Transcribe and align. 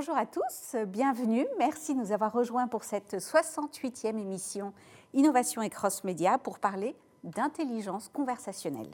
Bonjour 0.00 0.16
à 0.16 0.26
tous, 0.26 0.76
bienvenue. 0.86 1.44
Merci 1.58 1.92
de 1.92 1.98
nous 1.98 2.12
avoir 2.12 2.32
rejoints 2.32 2.68
pour 2.68 2.84
cette 2.84 3.14
68e 3.14 4.16
émission 4.16 4.72
Innovation 5.12 5.60
et 5.60 5.70
Cross 5.70 6.04
Média 6.04 6.38
pour 6.38 6.60
parler 6.60 6.94
d'intelligence 7.24 8.08
conversationnelle. 8.08 8.92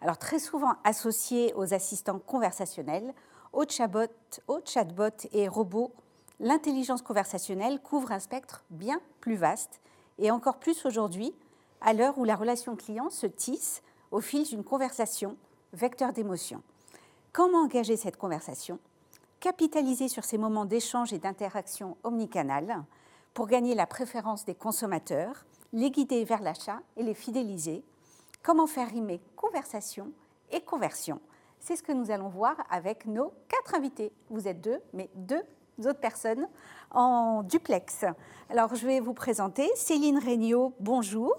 Alors 0.00 0.16
très 0.16 0.38
souvent 0.38 0.74
associée 0.84 1.52
aux 1.56 1.74
assistants 1.74 2.20
conversationnels, 2.20 3.14
aux 3.52 3.64
chatbots, 3.68 4.14
aux 4.46 4.60
chatbots 4.64 5.26
et 5.32 5.48
robots, 5.48 5.92
l'intelligence 6.38 7.02
conversationnelle 7.02 7.80
couvre 7.80 8.12
un 8.12 8.20
spectre 8.20 8.62
bien 8.70 9.00
plus 9.18 9.34
vaste 9.34 9.80
et 10.18 10.30
encore 10.30 10.58
plus 10.58 10.86
aujourd'hui 10.86 11.34
à 11.80 11.94
l'heure 11.94 12.16
où 12.16 12.22
la 12.22 12.36
relation 12.36 12.76
client 12.76 13.10
se 13.10 13.26
tisse 13.26 13.82
au 14.12 14.20
fil 14.20 14.44
d'une 14.44 14.62
conversation, 14.62 15.36
vecteur 15.72 16.12
d'émotion. 16.12 16.62
Comment 17.32 17.64
engager 17.64 17.96
cette 17.96 18.16
conversation? 18.16 18.78
Capitaliser 19.44 20.08
sur 20.08 20.24
ces 20.24 20.38
moments 20.38 20.64
d'échange 20.64 21.12
et 21.12 21.18
d'interaction 21.18 21.98
omnicanale 22.02 22.82
pour 23.34 23.46
gagner 23.46 23.74
la 23.74 23.86
préférence 23.86 24.46
des 24.46 24.54
consommateurs, 24.54 25.44
les 25.74 25.90
guider 25.90 26.24
vers 26.24 26.40
l'achat 26.40 26.80
et 26.96 27.02
les 27.02 27.12
fidéliser. 27.12 27.84
Comment 28.42 28.66
faire 28.66 28.88
rimer 28.88 29.20
conversation 29.36 30.12
et 30.50 30.62
conversion? 30.62 31.20
C'est 31.60 31.76
ce 31.76 31.82
que 31.82 31.92
nous 31.92 32.10
allons 32.10 32.30
voir 32.30 32.56
avec 32.70 33.04
nos 33.04 33.34
quatre 33.46 33.74
invités. 33.74 34.12
Vous 34.30 34.48
êtes 34.48 34.62
deux, 34.62 34.80
mais 34.94 35.10
deux 35.14 35.42
autres 35.80 36.00
personnes 36.00 36.48
en 36.90 37.42
duplex. 37.42 38.06
Alors, 38.48 38.74
je 38.74 38.86
vais 38.86 39.00
vous 39.00 39.12
présenter 39.12 39.70
Céline 39.74 40.20
Regnault, 40.20 40.72
bonjour. 40.80 41.34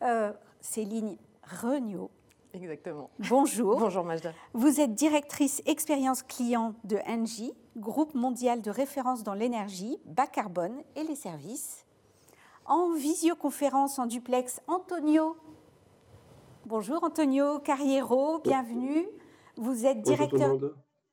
Euh, 0.00 0.32
Céline 0.62 1.18
Regnault. 1.60 2.10
Exactement. 2.54 3.10
Bonjour. 3.30 3.78
Bonjour 3.78 4.04
Majda. 4.04 4.32
Vous 4.52 4.80
êtes 4.80 4.94
directrice 4.94 5.62
expérience 5.64 6.22
client 6.22 6.74
de 6.84 6.98
Engie, 7.06 7.54
groupe 7.76 8.14
mondial 8.14 8.60
de 8.60 8.70
référence 8.70 9.22
dans 9.22 9.34
l'énergie, 9.34 9.98
bas 10.04 10.26
carbone 10.26 10.82
et 10.94 11.02
les 11.04 11.14
services. 11.16 11.86
En 12.66 12.92
visioconférence 12.92 13.98
en 13.98 14.06
duplex, 14.06 14.60
Antonio. 14.66 15.36
Bonjour 16.66 17.02
Antonio 17.02 17.58
Carriero, 17.58 18.38
bienvenue. 18.40 19.06
Vous 19.56 19.86
êtes 19.86 20.02
directeur 20.02 20.58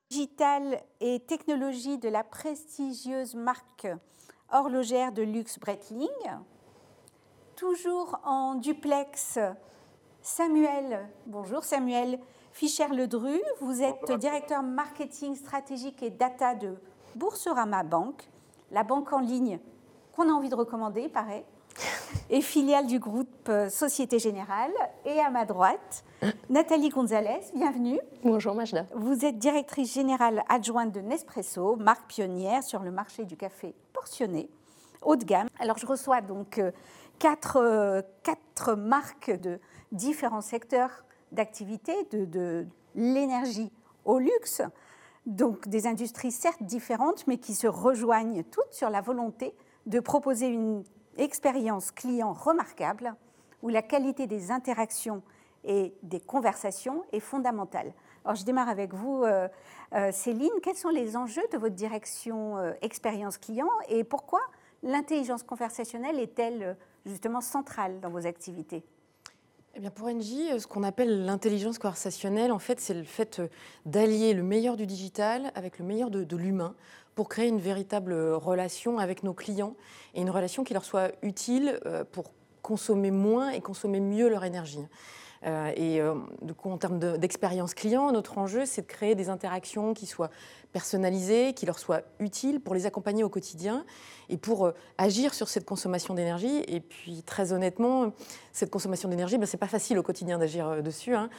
digital 0.09 0.81
et 0.99 1.19
technologie 1.21 1.97
de 1.97 2.09
la 2.09 2.23
prestigieuse 2.23 3.35
marque 3.35 3.87
horlogère 4.51 5.11
de 5.11 5.23
luxe 5.23 5.57
Breitling. 5.59 6.07
Toujours 7.55 8.19
en 8.23 8.55
duplex, 8.55 9.39
Samuel. 10.21 11.07
Bonjour 11.27 11.63
Samuel 11.63 12.19
Fischer-Ledru. 12.51 13.39
Vous 13.61 13.81
êtes 13.81 14.11
directeur 14.19 14.63
marketing 14.63 15.35
stratégique 15.35 16.03
et 16.03 16.09
data 16.09 16.55
de 16.55 16.75
Boursorama 17.15 17.83
Banque, 17.83 18.29
la 18.71 18.83
banque 18.83 19.13
en 19.13 19.19
ligne 19.19 19.59
qu'on 20.13 20.29
a 20.29 20.33
envie 20.33 20.49
de 20.49 20.55
recommander, 20.55 21.07
paraît, 21.07 21.45
et 22.29 22.41
filiale 22.41 22.85
du 22.85 22.99
groupe 22.99 23.49
Société 23.69 24.19
Générale. 24.19 24.73
Et 25.05 25.19
à 25.19 25.29
ma 25.29 25.45
droite, 25.45 26.03
Nathalie 26.49 26.89
Gonzalez, 26.89 27.39
bienvenue. 27.55 27.99
Bonjour 28.23 28.53
Majda. 28.53 28.85
Vous 28.95 29.25
êtes 29.25 29.37
directrice 29.37 29.93
générale 29.93 30.43
adjointe 30.49 30.91
de 30.91 30.99
Nespresso, 30.99 31.77
marque 31.77 32.07
pionnière 32.07 32.63
sur 32.63 32.81
le 32.81 32.91
marché 32.91 33.23
du 33.23 33.37
café 33.37 33.73
portionné, 33.93 34.49
haut 35.01 35.15
de 35.15 35.23
gamme. 35.23 35.47
Alors 35.59 35.77
je 35.77 35.85
reçois 35.85 36.19
donc 36.19 36.57
euh, 36.57 36.71
quatre, 37.19 37.57
euh, 37.57 38.01
quatre 38.23 38.75
marques 38.75 39.31
de 39.31 39.59
différents 39.91 40.41
secteurs 40.41 41.05
d'activité, 41.31 41.93
de, 42.11 42.65
l'énergie 42.95 43.71
au 44.05 44.19
luxe, 44.19 44.61
donc 45.25 45.67
des 45.67 45.85
industries 45.85 46.31
certes 46.31 46.63
différentes, 46.63 47.27
mais 47.27 47.37
qui 47.37 47.53
se 47.53 47.67
rejoignent 47.67 48.43
toutes 48.43 48.73
sur 48.73 48.89
la 48.89 49.01
volonté 49.01 49.53
de 49.85 49.99
proposer 49.99 50.47
une 50.47 50.83
expérience 51.17 51.91
client 51.91 52.33
remarquable, 52.33 53.15
où 53.61 53.69
la 53.69 53.81
qualité 53.81 54.25
des 54.25 54.51
interactions 54.51 55.21
et 55.63 55.93
des 56.03 56.19
conversations 56.19 57.03
est 57.11 57.19
fondamentale. 57.19 57.93
Alors 58.23 58.35
je 58.35 58.45
démarre 58.45 58.69
avec 58.69 58.93
vous, 58.93 59.23
euh, 59.23 59.47
euh, 59.93 60.11
Céline. 60.11 60.51
Quels 60.61 60.75
sont 60.75 60.89
les 60.89 61.17
enjeux 61.17 61.45
de 61.51 61.57
votre 61.57 61.75
direction 61.75 62.57
euh, 62.57 62.73
expérience 62.81 63.37
client 63.37 63.69
et 63.87 64.03
pourquoi 64.03 64.41
l'intelligence 64.83 65.43
conversationnelle 65.43 66.19
est-elle 66.19 66.77
justement 67.05 67.41
centrale 67.41 67.99
dans 67.99 68.09
vos 68.09 68.25
activités? 68.25 68.83
Eh 69.81 69.89
pour 69.89 70.07
Engie, 70.07 70.59
ce 70.59 70.67
qu'on 70.67 70.83
appelle 70.83 71.25
l'intelligence 71.25 71.79
conversationnelle, 71.79 72.51
en 72.51 72.59
fait, 72.59 72.79
c'est 72.79 72.93
le 72.93 73.03
fait 73.03 73.41
d'allier 73.85 74.33
le 74.33 74.43
meilleur 74.43 74.75
du 74.75 74.85
digital 74.85 75.51
avec 75.55 75.79
le 75.79 75.85
meilleur 75.85 76.09
de, 76.09 76.23
de 76.23 76.35
l'humain 76.35 76.75
pour 77.15 77.29
créer 77.29 77.47
une 77.47 77.59
véritable 77.59 78.13
relation 78.13 78.99
avec 78.99 79.23
nos 79.23 79.33
clients 79.33 79.75
et 80.15 80.21
une 80.21 80.29
relation 80.29 80.63
qui 80.63 80.73
leur 80.73 80.85
soit 80.85 81.11
utile 81.21 81.79
pour 82.11 82.31
consommer 82.61 83.11
moins 83.11 83.49
et 83.49 83.61
consommer 83.61 83.99
mieux 83.99 84.29
leur 84.29 84.43
énergie. 84.43 84.85
Euh, 85.45 85.71
et 85.75 86.01
euh, 86.01 86.15
du 86.41 86.53
coup, 86.53 86.69
en 86.69 86.77
termes 86.77 86.99
d'expérience 87.17 87.73
client, 87.73 88.11
notre 88.11 88.37
enjeu, 88.37 88.65
c'est 88.65 88.81
de 88.81 88.87
créer 88.87 89.15
des 89.15 89.29
interactions 89.29 89.93
qui 89.93 90.05
soient 90.05 90.29
personnalisées, 90.71 91.53
qui 91.53 91.65
leur 91.65 91.79
soient 91.79 92.01
utiles 92.19 92.59
pour 92.59 92.75
les 92.75 92.85
accompagner 92.85 93.23
au 93.23 93.29
quotidien 93.29 93.85
et 94.29 94.37
pour 94.37 94.67
euh, 94.67 94.71
agir 94.97 95.33
sur 95.33 95.47
cette 95.47 95.65
consommation 95.65 96.13
d'énergie. 96.13 96.63
Et 96.67 96.81
puis, 96.81 97.23
très 97.23 97.53
honnêtement, 97.53 98.11
cette 98.51 98.69
consommation 98.69 99.09
d'énergie, 99.09 99.37
ben, 99.37 99.45
ce 99.45 99.55
n'est 99.55 99.59
pas 99.59 99.67
facile 99.67 99.97
au 99.97 100.03
quotidien 100.03 100.37
d'agir 100.37 100.83
dessus. 100.83 101.15
Hein. 101.15 101.29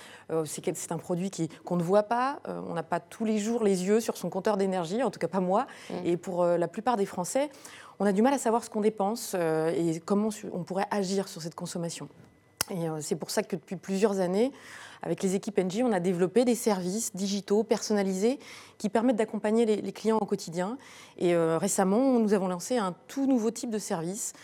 c'est 0.45 0.93
un 0.93 0.99
produit 0.99 1.31
qu'on 1.65 1.77
ne 1.77 1.83
voit 1.83 2.05
pas. 2.05 2.41
on 2.47 2.75
n'a 2.75 2.83
pas 2.83 3.01
tous 3.01 3.25
les 3.25 3.39
jours 3.39 3.63
les 3.63 3.85
yeux 3.85 4.01
sur 4.01 4.17
son 4.17 4.31
compteur 4.31 4.57
d'énergie, 4.57 5.03
en 5.03 5.11
tout 5.11 5.19
cas 5.19 5.29
pas 5.29 5.41
moi. 5.41 5.67
Mmh. 5.91 5.95
Et 6.07 6.17
pour 6.17 6.45
la 6.45 6.69
plupart 6.69 6.97
des 6.97 7.07
Français, 7.07 7.51
on 7.99 8.07
a 8.07 8.13
du 8.13 8.23
mal 8.23 8.33
à 8.33 8.39
savoir 8.39 8.65
ce 8.65 8.71
qu'on 8.71 8.81
dépense 8.81 9.35
et 9.35 10.01
comment 10.05 10.31
on 10.53 10.65
pourrait 10.65 10.87
agir 10.91 11.29
sur 11.29 11.43
cette 11.43 11.55
consommation. 11.55 12.09
Euh, 12.71 12.99
c'est 13.01 13.17
pour 13.17 13.31
ça 13.31 13.43
que 13.43 13.57
depuis 13.57 13.77
plusieurs 13.77 14.21
années, 14.21 14.53
avec 15.03 15.23
les 15.23 15.35
équipes 15.35 15.59
NG, 15.59 15.83
on 15.83 15.93
a 15.93 16.01
développé 16.01 16.45
des 16.45 16.55
services 16.55 17.15
digitaux 17.15 17.65
personnalisés 17.65 18.39
qui 18.77 18.89
permettent 18.89 19.17
d'accompagner 19.17 19.65
les, 19.65 19.93
clients 19.93 20.19
au 20.19 20.27
quotidien. 20.27 20.77
Et 21.19 21.35
euh, 21.35 21.59
récemment, 21.59 22.19
nous 22.19 22.35
avons 22.35 22.49
lancé 22.49 22.77
un 22.77 22.95
tout 23.09 23.27
nouveau 23.27 23.51
type 23.51 23.71
de 23.71 23.79
service 23.79 24.35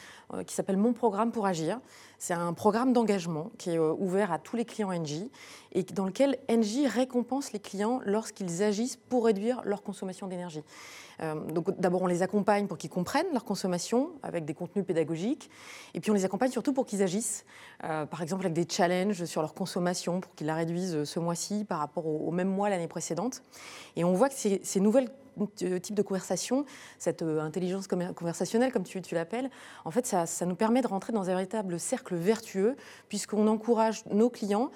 qui 0.46 0.54
s'appelle 0.54 0.76
Mon 0.76 0.92
programme 0.92 1.32
pour 1.32 1.46
agir. 1.46 1.80
C'est 2.18 2.34
un 2.34 2.52
programme 2.52 2.92
d'engagement 2.92 3.50
qui 3.58 3.70
est 3.70 3.78
ouvert 3.78 4.32
à 4.32 4.38
tous 4.38 4.56
les 4.56 4.64
clients 4.64 4.92
NG 4.92 5.28
et 5.72 5.82
dans 5.82 6.06
lequel 6.06 6.38
NG 6.48 6.86
récompense 6.86 7.52
les 7.52 7.60
clients 7.60 8.00
lorsqu'ils 8.04 8.62
agissent 8.62 8.96
pour 8.96 9.26
réduire 9.26 9.60
leur 9.64 9.82
consommation 9.82 10.26
d'énergie. 10.26 10.62
Euh, 11.22 11.34
donc 11.52 11.78
d'abord, 11.78 12.02
on 12.02 12.06
les 12.06 12.22
accompagne 12.22 12.66
pour 12.66 12.78
qu'ils 12.78 12.90
comprennent 12.90 13.26
leur 13.32 13.44
consommation 13.44 14.10
avec 14.22 14.44
des 14.44 14.54
contenus 14.54 14.84
pédagogiques, 14.84 15.50
et 15.94 16.00
puis 16.00 16.10
on 16.10 16.14
les 16.14 16.24
accompagne 16.24 16.50
surtout 16.50 16.72
pour 16.72 16.86
qu'ils 16.86 17.02
agissent, 17.02 17.44
euh, 17.84 18.06
par 18.06 18.22
exemple 18.22 18.46
avec 18.46 18.54
des 18.54 18.66
challenges 18.68 19.24
sur 19.24 19.40
leur 19.40 19.54
consommation 19.54 20.20
pour 20.20 20.34
qu'ils 20.34 20.46
la 20.46 20.54
réduisent 20.54 21.04
ce 21.04 21.20
mois-ci 21.20 21.64
par 21.64 21.78
rapport 21.78 22.06
au, 22.06 22.30
même 22.30 22.48
mois 22.48 22.68
l'année 22.68 22.88
précédente. 22.88 23.42
Et 23.96 24.04
on 24.04 24.12
voit 24.12 24.28
que 24.28 24.34
ces, 24.34 24.60
ces 24.62 24.80
nouvelles 24.80 25.08
euh, 25.08 25.25
type 25.54 25.94
de 25.94 26.02
conversation, 26.02 26.64
cette 26.98 27.22
intelligence 27.22 27.86
conversationnelle, 27.88 28.72
comme 28.72 28.84
tu, 28.84 29.00
tu 29.02 29.14
l'appelles, 29.14 29.50
en 29.84 29.90
fait, 29.90 30.06
ça, 30.06 30.26
ça, 30.26 30.46
nous 30.46 30.56
permet 30.56 30.82
de 30.82 30.88
rentrer 30.88 31.12
dans 31.12 31.28
un 31.28 31.34
véritable 31.34 31.78
cercle 31.78 32.14
vertueux, 32.14 32.76
puisqu'on 33.08 33.46
encourage 33.46 34.04
nos 34.06 34.30
clients 34.30 34.70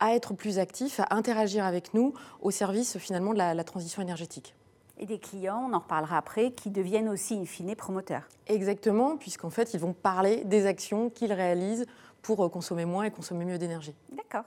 à 0.00 0.14
être 0.14 0.34
plus 0.34 0.58
actifs, 0.58 1.00
à 1.00 1.06
interagir 1.10 1.64
avec 1.64 1.94
nous 1.94 2.14
au 2.40 2.50
service 2.50 2.98
finalement 2.98 3.32
de 3.32 3.38
la 3.38 3.64
transition 3.64 4.02
énergétique 4.02 4.54
et 5.02 5.06
des 5.06 5.18
clients, 5.18 5.68
on 5.68 5.74
en 5.74 5.80
reparlera 5.80 6.16
après, 6.16 6.52
qui 6.52 6.70
deviennent 6.70 7.08
aussi 7.08 7.34
in 7.34 7.44
fine 7.44 7.74
promoteurs. 7.74 8.22
Exactement, 8.46 9.16
puisqu'en 9.16 9.50
fait, 9.50 9.74
ils 9.74 9.80
vont 9.80 9.92
parler 9.92 10.44
des 10.44 10.66
actions 10.66 11.10
qu'ils 11.10 11.32
réalisent 11.32 11.86
pour 12.22 12.44
euh, 12.44 12.48
consommer 12.48 12.84
moins 12.84 13.04
et 13.04 13.10
consommer 13.10 13.44
mieux 13.44 13.58
d'énergie. 13.58 13.94
D'accord. 14.10 14.44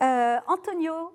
Euh, 0.00 0.38
Antonio, 0.46 1.12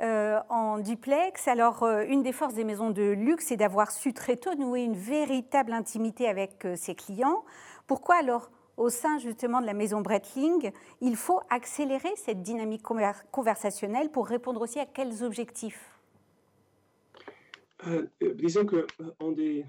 euh, 0.00 0.38
en 0.48 0.78
duplex, 0.78 1.48
alors 1.48 1.84
une 1.84 2.22
des 2.22 2.32
forces 2.32 2.54
des 2.54 2.64
maisons 2.64 2.90
de 2.90 3.02
luxe, 3.02 3.46
c'est 3.48 3.56
d'avoir 3.56 3.90
su 3.90 4.12
très 4.12 4.36
tôt 4.36 4.54
nouer 4.54 4.82
une 4.82 4.96
véritable 4.96 5.72
intimité 5.72 6.28
avec 6.28 6.66
ses 6.76 6.94
clients. 6.94 7.44
Pourquoi 7.86 8.16
alors 8.16 8.50
au 8.78 8.88
sein 8.90 9.18
justement 9.18 9.60
de 9.60 9.66
la 9.66 9.74
maison 9.74 10.00
Breitling, 10.00 10.70
il 11.00 11.16
faut 11.16 11.40
accélérer 11.50 12.14
cette 12.16 12.42
dynamique 12.42 12.82
conversationnelle 13.32 14.10
pour 14.10 14.26
répondre 14.26 14.60
aussi 14.60 14.78
à 14.78 14.86
quels 14.86 15.24
objectifs? 15.24 15.98
Euh, 17.86 18.06
euh, 18.22 18.34
disons 18.34 18.64
que 18.64 18.86
euh, 19.00 19.62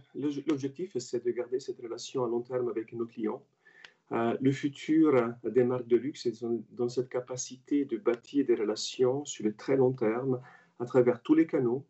l'objectif, 0.48 0.98
c'est 0.98 1.24
de 1.24 1.31
garder 1.31 1.60
cette 1.60 1.80
relation 1.80 2.24
à 2.24 2.28
long 2.28 2.42
terme 2.42 2.70
avec 2.70 2.94
nos 2.94 3.06
clients. 3.06 3.44
Le 4.11 4.51
futur 4.51 5.33
des 5.44 5.63
marques 5.63 5.88
de 5.88 5.97
luxe 5.97 6.25
est 6.25 6.44
dans, 6.71 6.89
cette 6.89 7.09
capacité 7.09 7.85
de 7.85 7.97
bâtir 7.97 8.45
des 8.45 8.56
relations 8.56 9.23
sur 9.25 9.45
le 9.45 9.53
très 9.56 9.77
long 9.77 9.94
terme 9.94 10.41
à 10.79 10.85
travers 10.85 11.21
tous 11.21 11.35
les 11.35 11.45
canaux, 11.45 11.85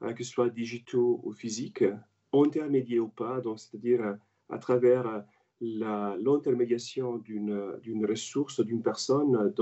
que 0.00 0.24
ce 0.24 0.30
soit 0.30 0.50
digitaux 0.50 1.20
ou 1.22 1.32
physiques, 1.32 1.84
intermédiaires 2.32 3.04
ou 3.04 3.08
pas, 3.08 3.40
c'est-à-dire 3.56 4.16
à 4.48 4.58
travers 4.58 5.24
l'intermédiation 5.60 7.18
d'une 7.18 8.06
ressource, 8.06 8.60
d'une 8.60 8.82
personne, 8.82 9.54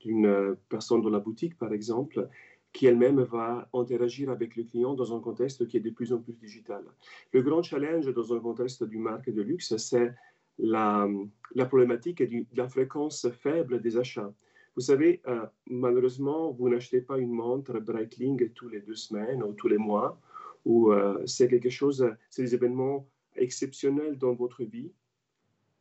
d'une 0.00 0.56
personne 0.68 1.02
dans 1.02 1.10
la 1.10 1.18
boutique, 1.20 1.58
par 1.58 1.72
exemple, 1.72 2.28
qui 2.72 2.86
elle-même 2.86 3.22
va 3.22 3.68
interagir 3.72 4.28
avec 4.28 4.54
le 4.54 4.64
client 4.64 4.92
dans 4.92 5.16
un 5.16 5.20
contexte 5.20 5.66
qui 5.66 5.78
est 5.78 5.80
de 5.80 5.88
plus 5.88 6.12
en 6.12 6.18
plus 6.18 6.34
digital. 6.34 6.84
Le 7.32 7.40
grand 7.40 7.62
challenge 7.62 8.12
dans 8.12 8.34
un 8.34 8.40
contexte 8.40 8.84
du 8.84 8.98
marque 8.98 9.30
de 9.30 9.40
luxe, 9.40 9.74
c'est 9.78 10.14
la, 10.58 11.08
la, 11.54 11.66
problématique 11.66 12.22
de 12.22 12.44
la 12.56 12.68
fréquence 12.68 13.28
faible 13.30 13.80
des 13.80 13.96
achats. 13.96 14.32
Vous 14.76 14.82
savez, 14.82 15.22
euh, 15.26 15.46
malheureusement, 15.68 16.50
vous 16.52 16.68
n'achetez 16.68 17.00
pas 17.00 17.18
une 17.18 17.32
montre 17.32 17.80
Breitling 17.80 18.50
tous 18.50 18.68
les 18.68 18.80
deux 18.80 18.94
semaines 18.94 19.42
ou 19.42 19.54
tous 19.54 19.68
les 19.68 19.78
mois, 19.78 20.20
ou 20.66 20.92
euh, 20.92 21.22
c'est 21.24 21.48
quelque 21.48 21.70
chose, 21.70 22.06
c'est 22.28 22.42
des 22.42 22.54
événements 22.54 23.08
exceptionnels 23.36 24.18
dans 24.18 24.34
votre 24.34 24.64
vie. 24.64 24.92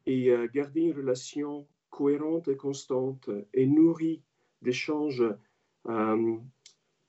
Et 0.06 0.30
euh, 0.30 0.48
garder 0.54 0.82
une 0.82 0.96
relation 0.96 1.68
cohérente 1.90 2.48
et 2.48 2.56
constante 2.56 3.30
et 3.54 3.66
nourrie 3.66 4.22
d'échanges 4.62 5.24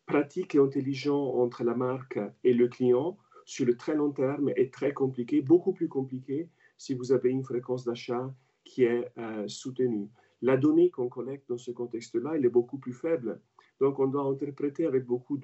pratiques 0.06 0.54
et 0.54 0.58
intelligents 0.58 1.34
entre 1.34 1.64
la 1.64 1.74
marque 1.74 2.18
et 2.44 2.52
le 2.52 2.68
client 2.68 3.16
sur 3.44 3.64
le 3.64 3.76
très 3.76 3.94
long 3.94 4.10
terme 4.10 4.50
est 4.56 4.72
très 4.72 4.92
compliqué, 4.92 5.40
beaucoup 5.40 5.72
plus 5.72 5.88
compliqué 5.88 6.48
si 6.76 6.94
vous 6.94 7.12
avez 7.12 7.30
une 7.30 7.44
fréquence 7.44 7.84
d'achat 7.84 8.32
qui 8.64 8.84
est 8.84 9.12
soutenue. 9.46 10.08
La 10.42 10.56
donnée 10.56 10.90
qu'on 10.90 11.08
collecte 11.08 11.48
dans 11.48 11.58
ce 11.58 11.70
contexte-là, 11.70 12.32
elle 12.34 12.44
est 12.44 12.50
beaucoup 12.50 12.78
plus 12.78 12.92
faible. 12.92 13.40
Donc, 13.80 13.98
on 13.98 14.06
doit 14.06 14.24
interpréter 14.24 14.86
avec 14.86 15.06
beaucoup 15.06 15.38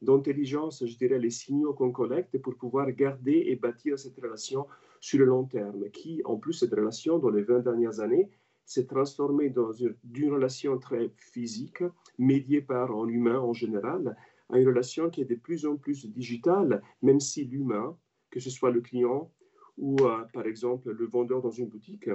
d'intelligence, 0.00 0.84
je 0.86 0.96
dirais, 0.96 1.18
les 1.18 1.30
signaux 1.30 1.74
qu'on 1.74 1.92
collecte 1.92 2.38
pour 2.38 2.56
pouvoir 2.56 2.90
garder 2.92 3.44
et 3.46 3.56
bâtir 3.56 3.98
cette 3.98 4.18
relation 4.20 4.66
sur 5.00 5.18
le 5.18 5.26
long 5.26 5.44
terme, 5.44 5.90
qui, 5.90 6.22
en 6.24 6.36
plus, 6.36 6.54
cette 6.54 6.72
relation, 6.72 7.18
dans 7.18 7.30
les 7.30 7.42
20 7.42 7.60
dernières 7.60 8.00
années, 8.00 8.30
s'est 8.64 8.86
transformée 8.86 9.50
dans 9.50 9.72
une, 9.72 9.94
relation 10.32 10.78
très 10.78 11.10
physique, 11.16 11.82
médiée 12.18 12.62
par 12.62 12.90
un 12.90 13.08
humain 13.08 13.38
en 13.38 13.52
général, 13.52 14.16
à 14.48 14.58
une 14.58 14.66
relation 14.66 15.10
qui 15.10 15.20
est 15.20 15.26
de 15.26 15.34
plus 15.34 15.66
en 15.66 15.76
plus 15.76 16.06
digitale, 16.06 16.82
même 17.02 17.20
si 17.20 17.44
l'humain, 17.44 17.96
que 18.30 18.40
ce 18.40 18.50
soit 18.50 18.70
le 18.70 18.80
client 18.80 19.30
ou, 19.78 19.96
euh, 20.00 20.24
par 20.32 20.46
exemple, 20.46 20.90
le 20.90 21.06
vendeur 21.06 21.42
dans 21.42 21.50
une 21.50 21.68
boutique, 21.68 22.08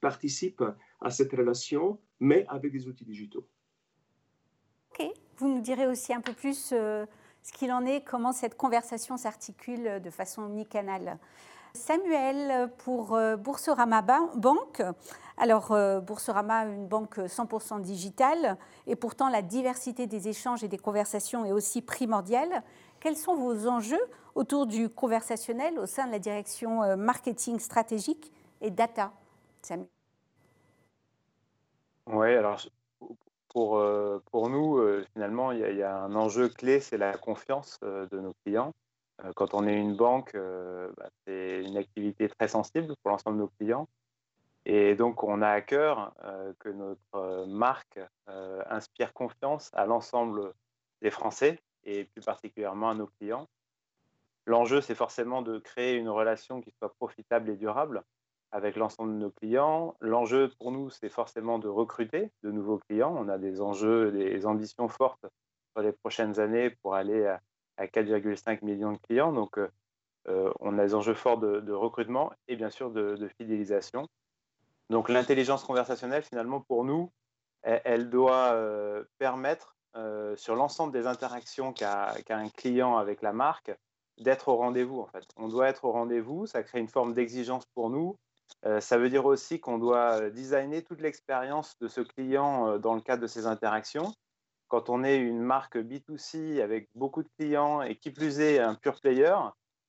participe 0.00 0.62
à 1.00 1.10
cette 1.10 1.32
relation, 1.32 1.98
mais 2.18 2.46
avec 2.48 2.72
des 2.72 2.88
outils 2.88 3.04
digitaux. 3.04 3.46
Ok, 4.90 5.06
vous 5.36 5.48
nous 5.48 5.60
direz 5.60 5.86
aussi 5.86 6.14
un 6.14 6.20
peu 6.20 6.32
plus 6.32 6.70
euh, 6.72 7.06
ce 7.42 7.52
qu'il 7.52 7.72
en 7.72 7.84
est, 7.84 8.04
comment 8.04 8.32
cette 8.32 8.56
conversation 8.56 9.16
s'articule 9.16 10.00
de 10.02 10.10
façon 10.10 10.42
omnicanale. 10.42 11.18
Samuel, 11.74 12.70
pour 12.78 13.14
euh, 13.14 13.36
Boursorama 13.36 14.02
Banque, 14.34 14.82
alors 15.38 15.74
Boursorama, 16.02 16.66
une 16.66 16.86
banque 16.86 17.18
100% 17.18 17.80
digitale, 17.80 18.58
et 18.86 18.96
pourtant 18.96 19.28
la 19.28 19.42
diversité 19.42 20.06
des 20.06 20.28
échanges 20.28 20.62
et 20.62 20.68
des 20.68 20.78
conversations 20.78 21.44
est 21.44 21.52
aussi 21.52 21.80
primordiale. 21.82 22.62
Quels 23.02 23.16
sont 23.16 23.34
vos 23.34 23.66
enjeux 23.66 24.00
autour 24.36 24.66
du 24.66 24.88
conversationnel 24.88 25.76
au 25.76 25.86
sein 25.86 26.06
de 26.06 26.12
la 26.12 26.20
direction 26.20 26.96
marketing 26.96 27.58
stratégique 27.58 28.32
et 28.60 28.70
data 28.70 29.12
Samuel? 29.60 29.88
Oui, 32.06 32.32
alors 32.32 32.60
pour, 33.48 33.78
euh, 33.78 34.22
pour 34.30 34.48
nous, 34.48 34.78
euh, 34.78 35.04
finalement, 35.12 35.50
il 35.50 35.58
y, 35.58 35.82
a 35.82 35.96
un 35.96 36.14
enjeu 36.14 36.48
clé, 36.48 36.78
c'est 36.78 36.96
la 36.96 37.16
confiance 37.18 37.78
euh, 37.82 38.06
de 38.12 38.20
nos 38.20 38.34
clients. 38.44 38.72
quand 39.36 39.54
on 39.54 39.66
est 39.66 39.76
une 39.76 39.96
banque, 39.96 40.34
bah, 40.34 41.10
c'est 41.24 41.62
une 41.62 41.76
activité 41.76 42.28
très 42.28 42.48
sensible 42.48 42.94
pour 43.02 43.10
l'ensemble 43.10 43.36
de 43.36 43.42
nos 43.42 43.50
clients. 43.58 43.88
Et 44.64 44.94
donc, 44.94 45.22
on 45.22 45.42
a 45.42 45.50
à 45.50 45.60
cœur 45.60 46.12
que 46.58 46.68
notre 46.70 47.46
marque 47.46 48.00
inspire 48.26 49.12
confiance 49.12 49.70
à 49.74 49.86
l'ensemble 49.86 50.52
des 51.02 51.10
Français 51.10 51.60
et 51.84 52.04
plus 52.04 52.22
particulièrement 52.22 52.90
à 52.90 52.94
nos 52.94 53.06
clients. 53.06 53.48
L'enjeu, 54.46 54.80
c'est 54.80 54.94
forcément 54.94 55.42
de 55.42 55.58
créer 55.58 55.96
une 55.96 56.08
relation 56.08 56.60
qui 56.60 56.72
soit 56.72 56.92
profitable 56.94 57.50
et 57.50 57.56
durable 57.56 58.02
avec 58.52 58.76
l'ensemble 58.76 59.14
de 59.14 59.18
nos 59.18 59.30
clients. 59.30 59.96
L'enjeu 60.00 60.50
pour 60.58 60.72
nous, 60.72 60.90
c'est 60.90 61.08
forcément 61.08 61.58
de 61.58 61.68
recruter 61.68 62.30
de 62.42 62.50
nouveaux 62.50 62.78
clients. 62.78 63.14
On 63.16 63.28
a 63.28 63.38
des 63.38 63.60
enjeux, 63.60 64.12
des 64.12 64.46
ambitions 64.46 64.88
fortes 64.88 65.26
sur 65.72 65.82
les 65.82 65.92
prochaines 65.92 66.38
années 66.38 66.70
pour 66.82 66.94
aller 66.94 67.26
à, 67.26 67.40
4,5 67.78 68.62
millions 68.62 68.92
de 68.92 68.98
clients. 68.98 69.32
Donc, 69.32 69.58
euh, 69.58 69.68
euh, 70.28 70.52
on 70.60 70.78
a 70.78 70.84
des 70.84 70.94
enjeux 70.94 71.14
forts 71.14 71.38
de, 71.38 71.72
recrutement 71.72 72.32
et 72.46 72.54
bien 72.54 72.70
sûr 72.70 72.90
de, 72.90 73.28
fidélisation. 73.38 74.06
Donc, 74.90 75.08
l'intelligence 75.08 75.64
conversationnelle, 75.64 76.22
finalement, 76.22 76.60
pour 76.60 76.84
nous, 76.84 77.10
elle, 77.62 78.10
doit 78.10 78.52
euh, 78.52 79.02
permettre, 79.18 79.76
sur 80.36 80.56
l'ensemble 80.56 80.92
des 80.92 81.06
interactions 81.06 81.72
qu'a 81.72 82.14
un 82.30 82.48
client 82.48 82.96
avec 82.96 83.22
la 83.22 83.32
marque, 83.32 83.72
d'être 84.18 84.48
au 84.48 84.56
rendez-vous. 84.56 85.00
En 85.00 85.06
fait, 85.06 85.24
on 85.36 85.48
doit 85.48 85.68
être 85.68 85.84
au 85.84 85.92
rendez-vous. 85.92 86.46
Ça 86.46 86.62
crée 86.62 86.80
une 86.80 86.88
forme 86.88 87.14
d'exigence 87.14 87.66
pour 87.74 87.90
nous 87.90 88.16
euh, 88.64 88.80
ça 88.80 88.98
veut 88.98 89.10
dire 89.10 89.26
aussi 89.26 89.60
qu'on 89.60 89.78
doit 89.78 90.20
euh, 90.20 90.30
designer 90.30 90.82
toute 90.82 91.00
l'expérience 91.00 91.78
de 91.80 91.88
ce 91.88 92.00
client 92.00 92.68
euh, 92.68 92.78
dans 92.78 92.94
le 92.94 93.00
cadre 93.00 93.22
de 93.22 93.26
ces 93.26 93.46
interactions. 93.46 94.12
Quand 94.68 94.88
on 94.88 95.04
est 95.04 95.18
une 95.18 95.40
marque 95.40 95.76
B2C 95.76 96.62
avec 96.62 96.88
beaucoup 96.94 97.22
de 97.22 97.28
clients 97.38 97.82
et 97.82 97.96
qui 97.96 98.10
plus 98.10 98.40
est 98.40 98.58
un 98.58 98.74
pure 98.74 99.00
player, 99.00 99.36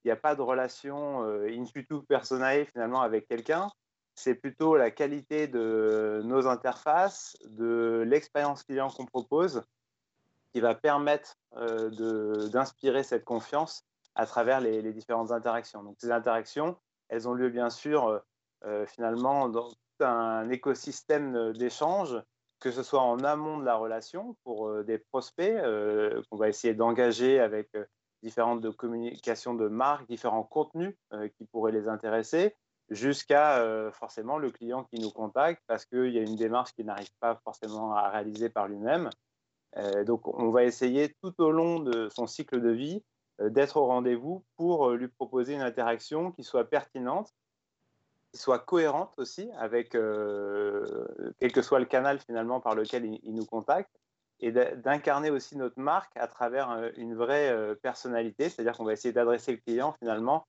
il 0.03 0.07
n'y 0.07 0.11
a 0.11 0.17
pas 0.17 0.35
de 0.35 0.41
relation 0.41 1.23
in 1.23 1.65
situ 1.65 2.01
personae 2.05 2.65
finalement 2.65 3.01
avec 3.01 3.25
quelqu'un. 3.25 3.69
C'est 4.15 4.35
plutôt 4.35 4.75
la 4.75 4.91
qualité 4.91 5.47
de 5.47 6.21
nos 6.25 6.47
interfaces, 6.47 7.38
de 7.45 8.03
l'expérience 8.05 8.63
client 8.63 8.89
qu'on 8.89 9.05
propose 9.05 9.63
qui 10.53 10.61
va 10.61 10.75
permettre 10.75 11.35
d'inspirer 12.51 13.03
cette 13.03 13.25
confiance 13.25 13.83
à 14.15 14.25
travers 14.25 14.61
les, 14.61 14.94
différentes 14.94 15.31
interactions. 15.31 15.83
Donc 15.83 15.95
ces 16.00 16.11
interactions, 16.11 16.77
elles 17.09 17.27
ont 17.27 17.33
lieu 17.33 17.50
bien 17.50 17.69
sûr 17.69 18.21
euh, 18.65 18.85
finalement 18.85 19.50
dans 19.50 19.69
un 20.00 20.50
écosystème 20.50 21.53
d'échange, 21.53 22.21
que 22.59 22.71
ce 22.71 22.83
soit 22.83 23.01
en 23.01 23.19
amont 23.23 23.57
de 23.57 23.65
la 23.65 23.75
relation 23.75 24.38
pour 24.44 24.69
euh, 24.69 24.83
des 24.83 24.97
prospects 24.97 25.50
euh, 25.50 26.21
qu'on 26.29 26.38
va 26.38 26.50
essayer 26.50 26.73
d'engager 26.73 27.39
avec 27.39 27.69
différentes 28.21 28.61
de 28.61 28.69
communications 28.69 29.53
de 29.53 29.67
marque, 29.67 30.07
différents 30.07 30.44
contenus 30.44 30.95
qui 31.38 31.45
pourraient 31.45 31.73
les 31.73 31.89
intéresser, 31.89 32.55
jusqu'à 32.89 33.91
forcément 33.91 34.38
le 34.38 34.50
client 34.50 34.85
qui 34.85 34.97
nous 35.01 35.11
contacte 35.11 35.61
parce 35.67 35.85
qu'il 35.85 36.07
y 36.07 36.17
a 36.17 36.21
une 36.21 36.38
démarche 36.38 36.71
qu'il 36.71 36.85
n'arrive 36.85 37.11
pas 37.19 37.35
forcément 37.44 37.94
à 37.94 38.09
réaliser 38.09 38.47
par 38.50 38.69
lui-même. 38.69 39.09
Donc 40.05 40.27
on 40.27 40.49
va 40.49 40.63
essayer 40.63 41.15
tout 41.21 41.33
au 41.41 41.51
long 41.51 41.79
de 41.79 42.09
son 42.09 42.27
cycle 42.27 42.62
de 42.62 42.69
vie 42.69 43.03
d'être 43.39 43.77
au 43.77 43.86
rendez-vous 43.86 44.43
pour 44.55 44.91
lui 44.91 45.07
proposer 45.07 45.53
une 45.53 45.62
interaction 45.62 46.31
qui 46.31 46.43
soit 46.43 46.65
pertinente 46.65 47.33
soit 48.33 48.59
cohérente 48.59 49.13
aussi 49.17 49.50
avec 49.57 49.95
euh, 49.95 51.07
quel 51.39 51.51
que 51.51 51.62
soit 51.62 51.79
le 51.79 51.86
canal 51.86 52.19
finalement 52.19 52.59
par 52.59 52.75
lequel 52.75 53.05
il, 53.05 53.36
nous 53.36 53.45
contacte 53.45 53.91
et 54.39 54.51
d'incarner 54.51 55.29
aussi 55.29 55.55
notre 55.55 55.79
marque 55.79 56.15
à 56.17 56.27
travers 56.27 56.71
euh, 56.71 56.89
une 56.98 57.15
vraie 57.15 57.50
euh, 57.50 57.75
personnalité, 57.75 58.50
c'est-à-dire 58.50 58.75
qu'on 58.75 58.83
va 58.83 58.93
essayer 58.93 59.13
d'adresser 59.13 59.51
le 59.51 59.57
client 59.59 59.93
finalement 60.00 60.45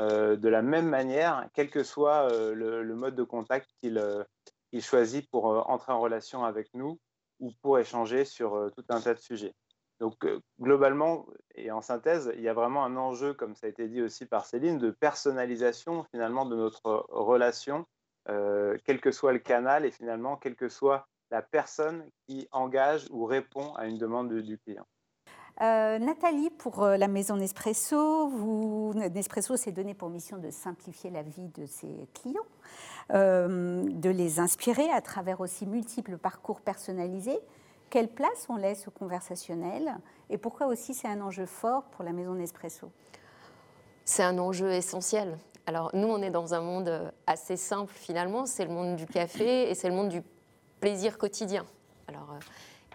de 0.00 0.48
la 0.48 0.62
même 0.62 0.88
manière, 0.88 1.48
quel 1.54 1.70
que 1.70 1.82
soit 1.82 2.28
le, 2.54 2.94
mode 2.94 3.16
de 3.16 3.24
contact 3.24 3.68
qu'il 3.80 4.00
choisit 4.80 5.28
pour 5.28 5.68
entrer 5.68 5.92
en 5.92 5.98
relation 5.98 6.44
avec 6.44 6.72
nous 6.72 7.00
ou 7.40 7.52
pour 7.62 7.78
échanger 7.78 8.24
sur 8.24 8.70
tout 8.74 8.84
un 8.88 9.00
tas 9.00 9.14
de 9.14 9.20
sujets. 9.20 9.54
Donc 10.00 10.24
euh, 10.24 10.40
globalement 10.60 11.26
et 11.54 11.70
en 11.70 11.80
synthèse, 11.80 12.32
il 12.36 12.42
y 12.42 12.48
a 12.48 12.54
vraiment 12.54 12.84
un 12.84 12.96
enjeu, 12.96 13.34
comme 13.34 13.54
ça 13.56 13.66
a 13.66 13.70
été 13.70 13.88
dit 13.88 14.00
aussi 14.00 14.26
par 14.26 14.46
Céline, 14.46 14.78
de 14.78 14.90
personnalisation 14.90 16.04
finalement 16.12 16.46
de 16.46 16.54
notre 16.54 17.06
relation, 17.08 17.84
euh, 18.28 18.76
quel 18.84 19.00
que 19.00 19.10
soit 19.10 19.32
le 19.32 19.40
canal 19.40 19.84
et 19.84 19.90
finalement 19.90 20.36
quelle 20.36 20.54
que 20.54 20.68
soit 20.68 21.08
la 21.30 21.42
personne 21.42 22.08
qui 22.26 22.48
engage 22.52 23.06
ou 23.10 23.24
répond 23.24 23.74
à 23.74 23.86
une 23.86 23.98
demande 23.98 24.32
du 24.32 24.58
client. 24.58 24.86
Euh, 25.60 25.98
Nathalie, 25.98 26.50
pour 26.50 26.86
la 26.86 27.08
maison 27.08 27.36
Nespresso, 27.36 28.28
vous, 28.28 28.92
Nespresso 28.94 29.56
s'est 29.56 29.72
donné 29.72 29.94
pour 29.94 30.08
mission 30.08 30.38
de 30.38 30.50
simplifier 30.50 31.10
la 31.10 31.22
vie 31.22 31.48
de 31.48 31.66
ses 31.66 32.08
clients, 32.14 32.46
de 33.10 34.08
les 34.08 34.38
inspirer 34.38 34.88
à 34.90 35.00
travers 35.00 35.40
aussi 35.40 35.66
multiples 35.66 36.16
parcours 36.16 36.60
personnalisés. 36.60 37.40
Quelle 37.90 38.08
place 38.08 38.46
on 38.48 38.56
laisse 38.56 38.86
au 38.86 38.90
conversationnel 38.90 39.96
et 40.30 40.38
pourquoi 40.38 40.66
aussi 40.66 40.94
c'est 40.94 41.08
un 41.08 41.20
enjeu 41.22 41.46
fort 41.46 41.84
pour 41.84 42.04
la 42.04 42.12
maison 42.12 42.34
Nespresso? 42.34 42.92
C'est 44.04 44.22
un 44.22 44.38
enjeu 44.38 44.70
essentiel. 44.70 45.38
Alors 45.66 45.90
nous, 45.92 46.08
on 46.08 46.22
est 46.22 46.30
dans 46.30 46.54
un 46.54 46.60
monde 46.60 47.12
assez 47.26 47.56
simple 47.56 47.92
finalement, 47.92 48.46
c'est 48.46 48.64
le 48.64 48.70
monde 48.70 48.96
du 48.96 49.06
café 49.06 49.70
et 49.70 49.74
c'est 49.74 49.88
le 49.88 49.94
monde 49.94 50.08
du 50.08 50.22
plaisir 50.80 51.18
quotidien. 51.18 51.66
Alors, 52.06 52.30
euh, 52.32 52.38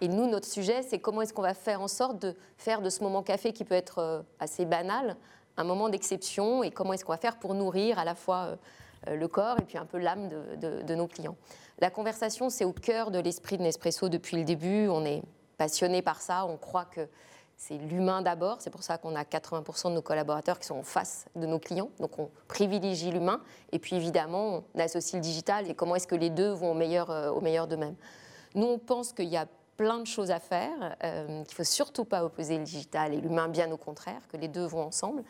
et 0.01 0.07
nous, 0.07 0.27
notre 0.27 0.47
sujet, 0.47 0.81
c'est 0.81 0.99
comment 0.99 1.21
est-ce 1.21 1.33
qu'on 1.33 1.41
va 1.41 1.53
faire 1.53 1.81
en 1.81 1.87
sorte 1.87 2.19
de 2.19 2.35
faire 2.57 2.81
de 2.81 2.89
ce 2.89 3.03
moment 3.03 3.23
café 3.23 3.53
qui 3.53 3.63
peut 3.63 3.75
être 3.75 3.99
euh, 3.99 4.21
assez 4.39 4.65
banal 4.65 5.15
un 5.57 5.63
moment 5.63 5.89
d'exception 5.89 6.63
et 6.63 6.71
comment 6.71 6.93
est-ce 6.93 7.05
qu'on 7.05 7.11
va 7.11 7.17
faire 7.17 7.37
pour 7.37 7.53
nourrir 7.53 7.99
à 7.99 8.05
la 8.05 8.15
fois 8.15 8.57
euh, 9.07 9.15
le 9.15 9.27
corps 9.27 9.59
et 9.59 9.63
puis 9.63 9.77
un 9.77 9.85
peu 9.85 9.97
l'âme 9.97 10.29
de, 10.29 10.95
nos 10.95 11.07
clients. 11.07 11.35
La 11.79 11.89
conversation, 11.89 12.49
c'est 12.49 12.65
au 12.65 12.73
cœur 12.73 13.11
de 13.11 13.19
l'esprit 13.19 13.57
de 13.57 13.63
Nespresso 13.63 14.09
depuis 14.09 14.37
le 14.37 14.43
début. 14.43 14.87
On 14.87 15.05
est 15.05 15.21
passionné 15.57 16.01
par 16.01 16.21
ça, 16.21 16.45
on 16.45 16.57
croit 16.57 16.85
que 16.85 17.07
c'est 17.57 17.77
l'humain 17.77 18.21
d'abord. 18.21 18.61
C'est 18.61 18.69
pour 18.69 18.83
ça 18.83 18.97
qu'on 18.97 19.15
a 19.15 19.23
80% 19.23 19.89
de 19.89 19.95
nos 19.95 20.01
collaborateurs 20.01 20.59
qui 20.59 20.67
sont 20.67 20.77
en 20.77 20.83
face 20.83 21.25
de 21.35 21.45
nos 21.45 21.59
clients. 21.59 21.89
Donc 21.99 22.17
on 22.17 22.29
privilégie 22.47 23.11
l'humain. 23.11 23.41
Et 23.71 23.79
puis 23.79 23.95
évidemment, 23.95 24.63
on 24.73 24.79
associe 24.79 25.15
le 25.15 25.21
digital 25.21 25.69
et 25.69 25.75
comment 25.75 25.95
est-ce 25.95 26.07
que 26.07 26.15
les 26.15 26.29
deux 26.29 26.49
vont 26.49 26.71
au 26.71 26.75
meilleur, 26.75 27.11
euh, 27.11 27.29
au 27.29 27.41
meilleur 27.41 27.67
d'eux-mêmes. 27.67 27.95
Nous, 28.55 28.67
on 28.67 28.77
pense 28.77 29.13
qu'il 29.13 29.29
y 29.29 29.37
a 29.37 29.47
plein 29.77 29.99
de 29.99 30.07
choses 30.07 30.31
à 30.31 30.39
faire, 30.39 30.95
euh, 31.03 31.25
qu'il 31.43 31.53
ne 31.53 31.55
faut 31.55 31.63
surtout 31.63 32.05
pas 32.05 32.23
opposer 32.23 32.57
le 32.57 32.63
digital 32.63 33.13
et 33.13 33.17
l'humain, 33.17 33.47
bien 33.47 33.71
au 33.71 33.77
contraire, 33.77 34.21
que 34.31 34.37
les 34.37 34.47
deux 34.47 34.65
vont 34.65 34.83
ensemble. 34.83 35.23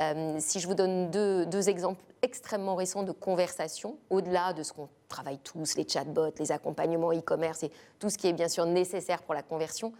Euh, 0.00 0.36
si 0.38 0.60
je 0.60 0.68
vous 0.68 0.74
donne 0.74 1.10
deux, 1.10 1.68
exemples 1.68 2.00
extrêmement 2.22 2.76
récents 2.76 3.02
de 3.02 3.10
conversation, 3.10 3.98
au-delà 4.10 4.52
de 4.52 4.62
ce 4.62 4.72
qu'on 4.72 4.88
travaille 5.08 5.38
tous, 5.38 5.76
les 5.76 5.88
chatbots, 5.88 6.30
les 6.38 6.52
accompagnements 6.52 7.12
e-commerce 7.12 7.64
et 7.64 7.72
tout 7.98 8.08
ce 8.08 8.16
qui 8.16 8.28
est 8.28 8.32
bien 8.32 8.48
sûr 8.48 8.64
nécessaire 8.66 9.22
pour 9.22 9.34
la 9.34 9.42
conversion, 9.42 9.92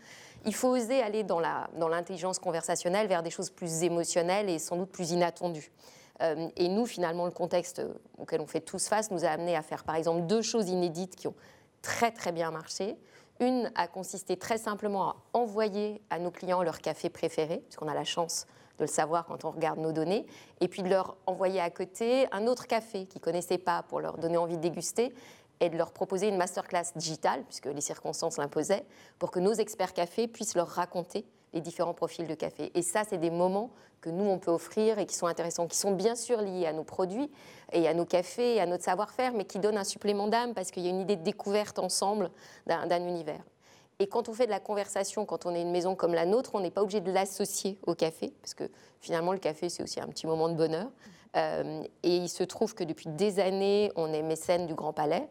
il 0.47 0.55
faut 0.55 0.69
oser 0.69 1.03
aller 1.03 1.25
dans 1.25 1.41
l'intelligence 1.41 2.39
conversationnelle 2.39 3.09
vers 3.09 3.25
des 3.25 3.31
choses 3.31 3.51
plus 3.51 3.83
émotionnelles 3.83 4.49
et 4.49 4.61
sans 4.61 4.77
doute 4.77 4.91
plus 4.91 5.11
inattendues. 5.11 5.73
Euh, 6.23 6.49
et 6.57 6.69
nous, 6.69 6.87
finalement, 6.87 7.25
le 7.25 7.33
contexte 7.33 7.83
auquel 8.19 8.41
on 8.41 8.47
fait 8.47 8.61
tous 8.61 8.89
face 8.89 9.11
nous 9.11 9.25
a 9.25 9.29
amené 9.29 9.57
à 9.57 9.63
faire, 9.63 9.85
par 9.85 9.97
exemple, 9.97 10.23
deux 10.23 10.43
choses 10.43 10.69
inédites 10.69 11.17
qui 11.17 11.29
ont 11.29 11.35
très 11.83 12.11
très 12.11 12.33
bien 12.33 12.51
marché. 12.51 12.97
Une 13.41 13.71
a 13.75 13.87
consisté 13.87 14.37
très 14.37 14.59
simplement 14.59 15.11
à 15.11 15.17
envoyer 15.33 16.03
à 16.11 16.19
nos 16.19 16.31
clients 16.31 16.63
leur 16.63 16.81
café 16.81 17.09
préféré, 17.09 17.59
puisqu'on 17.59 17.89
a 17.89 17.95
la 17.95 18.05
chance 18.05 18.47
de 18.79 18.85
le 18.85 18.89
savoir 18.89 19.27
quand 19.27 19.45
on 19.45 19.51
regarde 19.51 19.79
nos 19.79 19.93
données, 19.93 20.27
et 20.61 20.69
puis 20.69 20.83
de 20.83 20.89
leur 20.89 21.17
envoyer 21.27 21.61
à 21.61 21.71
côté 21.71 22.27
un 22.33 22.47
autre 22.47 22.67
café 22.67 23.07
qu'ils 23.07 23.21
ne 23.21 23.25
connaissaient 23.25 23.59
pas 23.59 23.83
pour 23.83 24.01
leur 24.01 24.19
donner 24.19 24.37
envie 24.37 24.57
de 24.57 24.63
déguster, 24.63 25.15
et 25.61 25.71
de 25.71 25.77
leur 25.77 25.93
proposer 25.93 26.29
une 26.29 26.37
masterclass 26.37 26.93
digitale, 26.95 27.45
puisque 27.45 27.67
les 27.67 27.81
circonstances 27.81 28.39
l'imposaient, 28.39 28.85
pour 29.19 29.31
que 29.31 29.41
nos 29.41 29.53
experts 29.53 29.93
café 29.93 30.29
puissent 30.29 30.55
leur 30.55 30.69
raconter 30.69 31.25
les 31.53 31.61
différents 31.61 31.95
profils 31.95 32.27
de 32.27 32.35
café. 32.35 32.71
Et 32.75 32.83
ça, 32.83 33.03
c'est 33.09 33.19
des 33.19 33.31
moments 33.31 33.71
que 34.01 34.11
nous, 34.11 34.25
on 34.25 34.39
peut 34.39 34.51
offrir 34.51 34.99
et 34.99 35.07
qui 35.07 35.17
sont 35.17 35.27
intéressants, 35.27 35.67
qui 35.67 35.77
sont 35.77 35.93
bien 35.93 36.15
sûr 36.15 36.41
liés 36.41 36.67
à 36.67 36.73
nos 36.73 36.85
produits 36.85 37.31
et 37.73 37.89
à 37.89 37.95
nos 37.95 38.05
cafés 38.05 38.57
et 38.57 38.61
à 38.61 38.67
notre 38.67 38.85
savoir-faire, 38.85 39.33
mais 39.33 39.45
qui 39.45 39.59
donnent 39.59 39.79
un 39.79 39.85
supplément 39.85 40.29
d'âme 40.29 40.55
parce 40.55 40.71
qu'il 40.71 40.85
y 40.85 40.87
a 40.87 40.91
une 40.91 41.01
idée 41.01 41.17
de 41.17 41.25
découverte 41.25 41.79
ensemble 41.79 42.31
d'un 42.67 43.07
univers. 43.07 43.43
Et 44.01 44.07
quand 44.07 44.29
on 44.29 44.33
fait 44.33 44.47
de 44.47 44.51
la 44.51 44.61
conversation, 44.61 45.27
quand 45.27 45.45
on 45.45 45.55
est 45.55 45.63
une 45.63 45.73
maison 45.73 45.97
comme 45.97 46.15
la 46.15 46.25
nôtre, 46.25 46.53
on 46.55 46.61
n'est 46.61 46.71
pas 46.71 46.83
obligé 46.83 47.01
de 47.01 47.11
l'associer 47.11 47.79
au 47.85 47.97
café, 47.97 48.33
parce 48.41 48.55
que 48.55 48.71
finalement, 49.01 49.33
le 49.33 49.41
café, 49.41 49.69
c'est 49.69 49.83
aussi 49.83 50.01
un 50.01 50.07
petit 50.07 50.27
moment 50.29 50.49
de 50.49 50.55
bonheur. 50.55 50.89
Euh, 51.37 51.83
et 52.05 52.17
il 52.17 52.29
se 52.29 52.45
trouve 52.45 52.75
que 52.75 52.85
depuis 52.85 53.09
des 53.09 53.41
années, 53.41 53.91
on 53.97 54.13
est 54.13 54.23
mécène 54.23 54.67
du 54.67 54.75
Grand 54.75 54.93
Palais. 54.93 55.29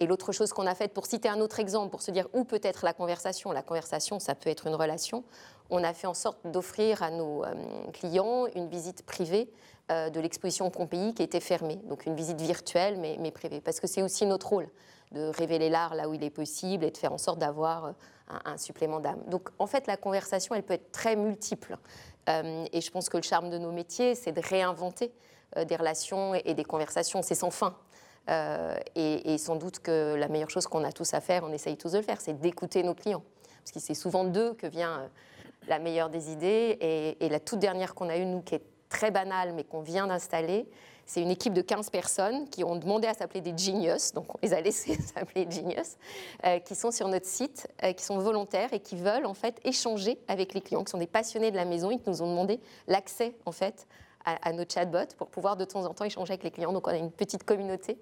Et 0.00 0.06
l'autre 0.06 0.30
chose 0.30 0.52
qu'on 0.52 0.66
a 0.66 0.74
faite, 0.74 0.94
pour 0.94 1.06
citer 1.06 1.28
un 1.28 1.40
autre 1.40 1.58
exemple, 1.58 1.90
pour 1.90 2.02
se 2.02 2.12
dire 2.12 2.28
où 2.32 2.44
peut 2.44 2.60
être 2.62 2.84
la 2.84 2.92
conversation, 2.92 3.50
la 3.50 3.62
conversation, 3.62 4.20
ça 4.20 4.36
peut 4.36 4.48
être 4.48 4.68
une 4.68 4.76
relation, 4.76 5.24
on 5.70 5.82
a 5.82 5.92
fait 5.92 6.06
en 6.06 6.14
sorte 6.14 6.38
d'offrir 6.44 7.02
à 7.02 7.10
nos 7.10 7.44
euh, 7.44 7.54
clients 7.92 8.46
une 8.54 8.68
visite 8.68 9.04
privée 9.04 9.50
euh, 9.90 10.08
de 10.08 10.20
l'exposition 10.20 10.70
Pompéi 10.70 11.14
qui 11.14 11.22
était 11.24 11.40
fermée. 11.40 11.76
Donc 11.88 12.06
une 12.06 12.14
visite 12.14 12.40
virtuelle, 12.40 12.96
mais, 12.98 13.30
privée. 13.32 13.60
Parce 13.60 13.80
que 13.80 13.88
c'est 13.88 14.02
aussi 14.02 14.24
notre 14.24 14.48
rôle 14.48 14.68
de 15.10 15.28
révéler 15.30 15.68
l'art 15.68 15.94
là 15.94 16.08
où 16.08 16.14
il 16.14 16.22
est 16.22 16.30
possible 16.30 16.84
et 16.84 16.90
de 16.90 16.96
faire 16.96 17.12
en 17.12 17.18
sorte 17.18 17.40
d'avoir 17.40 17.86
euh, 17.86 17.92
un, 18.44 18.56
supplément 18.56 19.00
d'âme. 19.00 19.22
Donc 19.26 19.48
en 19.58 19.66
fait, 19.66 19.88
la 19.88 19.96
conversation, 19.96 20.54
elle 20.54 20.62
peut 20.62 20.74
être 20.74 20.92
très 20.92 21.16
multiple. 21.16 21.76
et 22.28 22.80
je 22.80 22.90
pense 22.90 23.08
que 23.08 23.16
le 23.16 23.22
charme 23.22 23.50
de 23.50 23.58
nos 23.58 23.72
métiers, 23.72 24.14
c'est 24.14 24.32
de 24.32 24.42
réinventer 24.42 25.10
des 25.56 25.76
relations 25.76 26.34
et 26.34 26.52
des 26.52 26.64
conversations. 26.64 27.22
C'est 27.22 27.34
sans 27.34 27.50
fin. 27.50 27.74
Euh, 28.28 28.76
et, 28.94 29.38
sans 29.38 29.56
doute 29.56 29.80
que 29.80 30.14
la 30.14 30.28
meilleure 30.28 30.50
chose 30.50 30.66
qu'on 30.66 30.84
a 30.84 30.92
tous 30.92 31.14
à 31.14 31.20
faire, 31.20 31.44
on 31.44 31.52
essaye 31.52 31.76
tous 31.76 31.92
de 31.92 31.98
le 31.98 32.02
faire, 32.02 32.20
c'est 32.20 32.38
d'écouter 32.38 32.82
nos 32.82 32.94
clients. 32.94 33.22
Parce 33.62 33.72
que 33.72 33.80
c'est 33.80 33.94
souvent 33.94 34.24
d'eux 34.24 34.54
que 34.54 34.66
vient 34.66 35.00
euh, 35.00 35.08
la 35.66 35.78
meilleure 35.78 36.10
des 36.10 36.30
idées. 36.30 37.16
Et, 37.20 37.28
la 37.28 37.40
toute 37.40 37.58
dernière 37.58 37.94
qu'on 37.94 38.08
a 38.08 38.18
eue, 38.18 38.26
nous, 38.26 38.42
qui 38.42 38.56
est 38.56 38.62
très 38.88 39.10
banale, 39.10 39.52
mais 39.54 39.64
qu'on 39.64 39.80
vient 39.80 40.06
d'installer, 40.06 40.66
c'est 41.06 41.22
une 41.22 41.30
équipe 41.30 41.54
de 41.54 41.62
15 41.62 41.88
personnes 41.88 42.48
qui 42.50 42.64
ont 42.64 42.76
demandé 42.76 43.06
à 43.06 43.14
s'appeler 43.14 43.40
des 43.40 43.56
genius, 43.56 44.12
donc 44.12 44.34
on 44.34 44.38
les 44.42 44.52
a 44.52 44.60
laissés 44.62 44.94
s'appeler 44.94 45.46
genius, 45.50 45.96
euh, 46.44 46.58
qui 46.58 46.74
sont 46.74 46.90
sur 46.90 47.08
notre 47.08 47.26
site, 47.26 47.66
qui 47.96 48.04
sont 48.04 48.18
volontaires 48.18 48.72
et 48.74 48.80
qui 48.80 48.96
veulent 48.96 49.26
en 49.26 49.34
fait 49.34 49.58
échanger 49.64 50.18
avec 50.28 50.52
les 50.52 50.60
clients, 50.60 50.84
qui 50.84 50.90
sont 50.90 50.98
des 50.98 51.06
passionnés 51.06 51.50
de 51.50 51.56
la 51.56 51.64
maison, 51.64 51.90
ils 51.90 52.00
nous 52.06 52.22
ont 52.22 52.28
demandé 52.28 52.60
l'accès 52.88 53.34
en 53.46 53.52
fait 53.52 53.86
à, 54.24 54.52
nos 54.52 54.64
chatbots 54.68 55.14
pour 55.16 55.28
pouvoir 55.28 55.56
de 55.56 55.64
temps 55.64 55.84
en 55.84 55.94
temps 55.94 56.04
échanger 56.04 56.32
avec 56.32 56.44
les 56.44 56.50
clients. 56.50 56.72
Donc 56.72 56.86
on 56.86 56.90
a 56.90 56.96
une 56.96 57.12
petite 57.12 57.44
communauté 57.44 57.98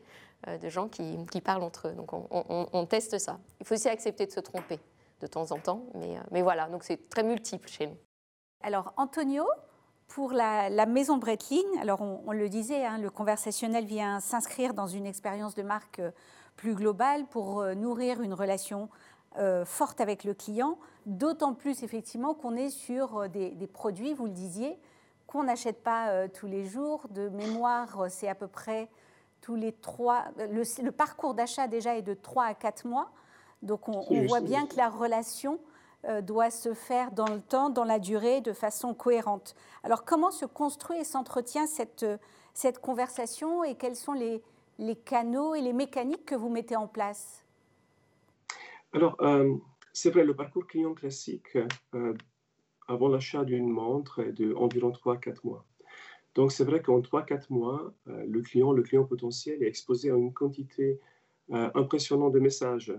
euh, 0.49 0.59
de 0.59 0.69
gens 0.69 0.89
qui, 0.89 1.41
parlent 1.43 1.63
entre 1.63 1.89
eux. 1.89 1.93
Donc 1.93 2.11
on, 2.13 2.87
teste 2.87 3.19
ça. 3.19 3.39
Il 3.61 3.67
faut 3.67 3.75
aussi 3.75 3.89
accepter 3.89 4.27
de 4.27 4.33
se 4.33 4.41
tromper 4.41 4.79
de 5.21 5.27
temps 5.27 5.51
en 5.51 5.59
temps, 5.59 5.85
mais, 5.95 6.17
euh, 6.17 6.21
mais 6.31 6.43
voilà, 6.43 6.69
donc 6.69 6.85
c'est 6.85 7.09
très 7.09 7.23
multiple 7.23 7.69
chez 7.69 7.87
nous. 7.87 7.97
Alors 8.63 8.93
Antonio, 8.97 9.47
pour 10.09 10.33
la, 10.33 10.87
maison 10.87 11.17
Breitling, 11.17 11.65
alors 11.81 12.03
on, 12.03 12.33
le 12.33 12.49
disait, 12.49 12.85
hein, 12.85 12.99
le 12.99 13.09
conversationnel 13.09 13.87
vient 13.87 14.21
s'inscrire 14.21 14.75
dans 14.75 14.87
une 14.87 15.07
expérience 15.07 15.55
de 15.55 15.63
marque 15.63 16.01
euh, 16.01 16.11
plus 16.57 16.75
globale 16.75 17.27
pour 17.27 17.63
nourrir 17.75 18.23
une 18.23 18.33
relation 18.33 18.89
forte 19.67 20.01
avec 20.01 20.25
le 20.25 20.33
client, 20.33 20.79
d'autant 21.05 21.53
plus 21.53 21.83
effectivement 21.83 22.33
qu'on 22.33 22.57
est 22.57 22.71
sur 22.71 23.29
des, 23.29 23.69
produits, 23.71 24.15
vous 24.15 24.25
le 24.25 24.33
disiez, 24.33 24.79
qu'on 25.27 25.45
n'achète 25.45 25.83
pas 25.83 26.09
euh, 26.09 26.29
tous 26.33 26.47
les 26.47 26.65
jours. 26.67 27.07
De 27.11 27.29
mémoire, 27.29 28.01
euh, 28.01 28.07
c'est 28.09 28.29
à 28.29 28.35
peu 28.35 28.47
près 28.47 28.89
tous 29.41 29.57
les 29.57 29.73
trois. 29.73 30.25
Le, 30.39 30.91
parcours 30.91 31.35
d'achat 31.35 31.69
déjà 31.69 31.97
est 31.97 32.03
de 32.03 32.15
trois 32.15 32.45
à 32.45 32.55
quatre 32.55 32.87
mois. 32.87 33.11
Donc 33.63 33.89
on, 33.89 34.27
voit 34.27 34.41
bien 34.41 34.67
que 34.67 34.77
la 34.77 34.89
relation 34.89 35.59
euh, 36.05 36.21
doit 36.21 36.51
se 36.51 36.75
faire 36.75 37.11
dans 37.13 37.27
le 37.27 37.41
temps, 37.41 37.71
dans 37.71 37.85
la 37.85 37.99
durée, 37.99 38.41
de 38.41 38.53
façon 38.53 38.95
cohérente. 38.95 39.55
Alors 39.83 40.05
comment 40.05 40.31
se 40.31 40.45
construit 40.45 40.99
et 40.99 41.05
s'entretient 41.05 41.67
cette, 41.67 42.07
cette 42.55 42.79
conversation 42.81 43.65
et 43.65 43.75
quels 43.75 43.97
sont 43.97 44.13
les, 44.13 44.43
les, 44.79 44.97
canaux 44.97 45.55
et 45.55 45.61
les 45.61 45.73
mécaniques 45.73 46.27
que 46.27 46.35
vous 46.35 46.51
mettez 46.51 46.77
en 46.77 46.87
place? 46.87 47.45
Alors, 48.93 49.17
c'est 49.93 50.11
vrai, 50.11 50.25
le 50.25 50.35
parcours 50.35 50.67
client 50.67 50.95
classique 50.95 51.59
avant 52.89 53.09
l'achat 53.09 53.45
d'une 53.45 53.69
montre 53.69 54.23
de 54.23 54.55
environ 54.55 54.91
3-4 54.91 55.39
mois. 55.45 55.67
Donc 56.35 56.53
c'est 56.53 56.65
vrai 56.65 56.83
qu'en 56.83 57.01
3-4 57.01 57.47
mois, 57.51 57.95
euh, 58.09 58.25
le 58.29 58.43
client, 58.43 58.73
le 58.73 58.83
client 58.83 59.05
potentiel 59.05 59.63
est 59.63 59.67
exposé 59.67 60.11
à 60.11 60.15
une 60.15 60.33
quantité 60.33 61.01
euh, 61.51 61.71
impressionnante 61.75 62.33
de 62.33 62.41
messages 62.41 62.95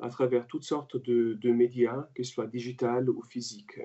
à 0.00 0.08
travers 0.08 0.46
toutes 0.46 0.62
sortes 0.62 0.96
de, 0.96 1.52
médias, 1.52 2.08
que 2.14 2.22
ce 2.22 2.32
soit 2.32 2.46
digital 2.46 3.10
ou 3.10 3.22
physique. 3.22 3.80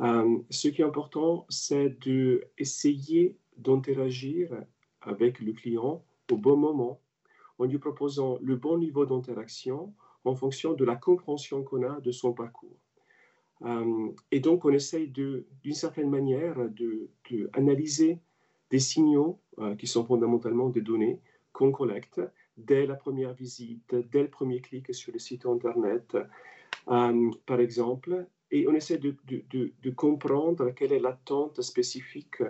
Euh, 0.00 0.38
ce 0.50 0.68
qui 0.68 0.82
est 0.82 0.84
important, 0.84 1.46
c'est 1.48 1.90
d'essayer 2.00 3.36
d'interagir 3.56 4.50
avec 5.02 5.40
le 5.40 5.52
client 5.52 6.02
au 6.32 6.36
bon 6.36 6.56
moment, 6.56 7.00
en 7.58 7.66
lui 7.66 7.78
proposant 7.78 8.38
le 8.42 8.56
bon 8.56 8.78
niveau 8.78 9.06
d'interaction 9.06 9.94
en 10.24 10.34
fonction 10.34 10.72
de 10.72 10.84
la 10.84 10.96
compréhension 10.96 11.62
qu'on 11.62 11.82
a 11.82 12.00
de 12.00 12.10
son 12.10 12.32
parcours. 12.32 12.78
Euh, 13.64 14.10
et 14.30 14.40
donc, 14.40 14.64
on 14.64 14.72
essaye 14.72 15.08
d'une 15.08 15.44
certaine 15.72 16.10
manière 16.10 16.56
d'analyser 16.68 18.14
de, 18.14 18.20
des 18.70 18.78
signaux 18.78 19.40
euh, 19.58 19.74
qui 19.76 19.86
sont 19.86 20.04
fondamentalement 20.04 20.68
des 20.68 20.82
données 20.82 21.20
qu'on 21.52 21.72
collecte 21.72 22.20
dès 22.56 22.86
la 22.86 22.94
première 22.94 23.32
visite, 23.32 23.94
dès 23.94 24.22
le 24.22 24.28
premier 24.28 24.60
clic 24.60 24.94
sur 24.94 25.12
le 25.12 25.18
site 25.18 25.46
Internet, 25.46 26.16
euh, 26.88 27.30
par 27.46 27.60
exemple, 27.60 28.26
et 28.50 28.68
on 28.68 28.74
essaie 28.74 28.98
de, 28.98 29.16
de, 29.26 29.90
comprendre 29.90 30.70
quelle 30.70 30.92
est 30.92 31.00
l'attente 31.00 31.60
spécifique 31.62 32.42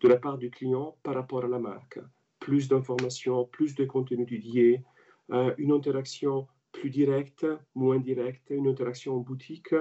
de 0.00 0.08
la 0.08 0.16
part 0.16 0.36
du 0.36 0.50
client 0.50 0.96
par 1.02 1.14
rapport 1.14 1.44
à 1.44 1.48
la 1.48 1.58
marque. 1.58 2.00
Plus 2.40 2.68
d'informations, 2.68 3.46
plus 3.46 3.74
de 3.74 3.84
contenu 3.86 4.26
dédié, 4.26 4.82
une 5.30 5.72
interaction 5.72 6.46
plus 6.72 6.90
directe, 6.90 7.46
moins 7.74 7.98
directe, 7.98 8.50
une 8.50 8.68
interaction 8.68 9.16
en 9.16 9.20
boutique 9.20 9.74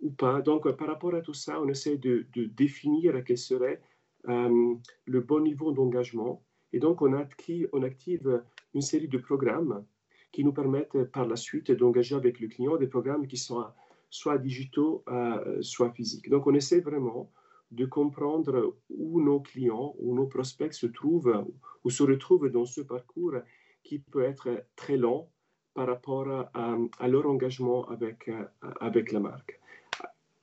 ou 0.00 0.10
pas. 0.10 0.42
Donc, 0.42 0.70
par 0.76 0.88
rapport 0.88 1.14
à 1.14 1.20
tout 1.20 1.34
ça, 1.34 1.60
on 1.60 1.68
essaie 1.68 1.96
de, 1.96 2.26
définir 2.34 3.22
quel 3.24 3.38
serait 3.38 3.80
euh, 4.28 4.74
le 5.04 5.20
bon 5.20 5.40
niveau 5.40 5.72
d'engagement. 5.72 6.42
Et 6.72 6.78
donc, 6.78 7.02
on 7.02 7.12
active, 7.14 8.42
une 8.74 8.82
série 8.82 9.08
de 9.08 9.18
programmes 9.18 9.84
qui 10.32 10.44
nous 10.44 10.52
permettent 10.52 11.04
par 11.04 11.26
la 11.26 11.36
suite 11.36 11.70
d'engager 11.70 12.14
avec 12.14 12.40
le 12.40 12.48
client 12.48 12.76
des 12.76 12.88
programmes 12.88 13.26
qui 13.26 13.36
sont 13.36 13.64
soit 14.10 14.38
digitaux, 14.38 15.02
euh, 15.08 15.62
soit 15.62 15.90
physiques. 15.92 16.28
Donc, 16.28 16.46
on 16.46 16.54
essaie 16.54 16.80
vraiment 16.80 17.30
de 17.70 17.84
comprendre 17.84 18.76
où 18.90 19.20
nos 19.20 19.40
clients, 19.40 19.94
où 19.98 20.14
nos 20.14 20.26
prospects 20.26 20.74
se 20.74 20.86
trouvent 20.86 21.44
ou 21.84 21.90
se 21.90 22.02
retrouvent 22.02 22.48
dans 22.48 22.64
ce 22.64 22.80
parcours 22.80 23.34
qui 23.82 23.98
peut 23.98 24.22
être 24.22 24.64
très 24.76 24.96
long 24.96 25.28
par 25.74 25.86
rapport 25.88 26.48
à, 26.54 27.08
leur 27.08 27.26
engagement 27.26 27.88
avec 27.88 29.12
la 29.12 29.20
marque 29.20 29.60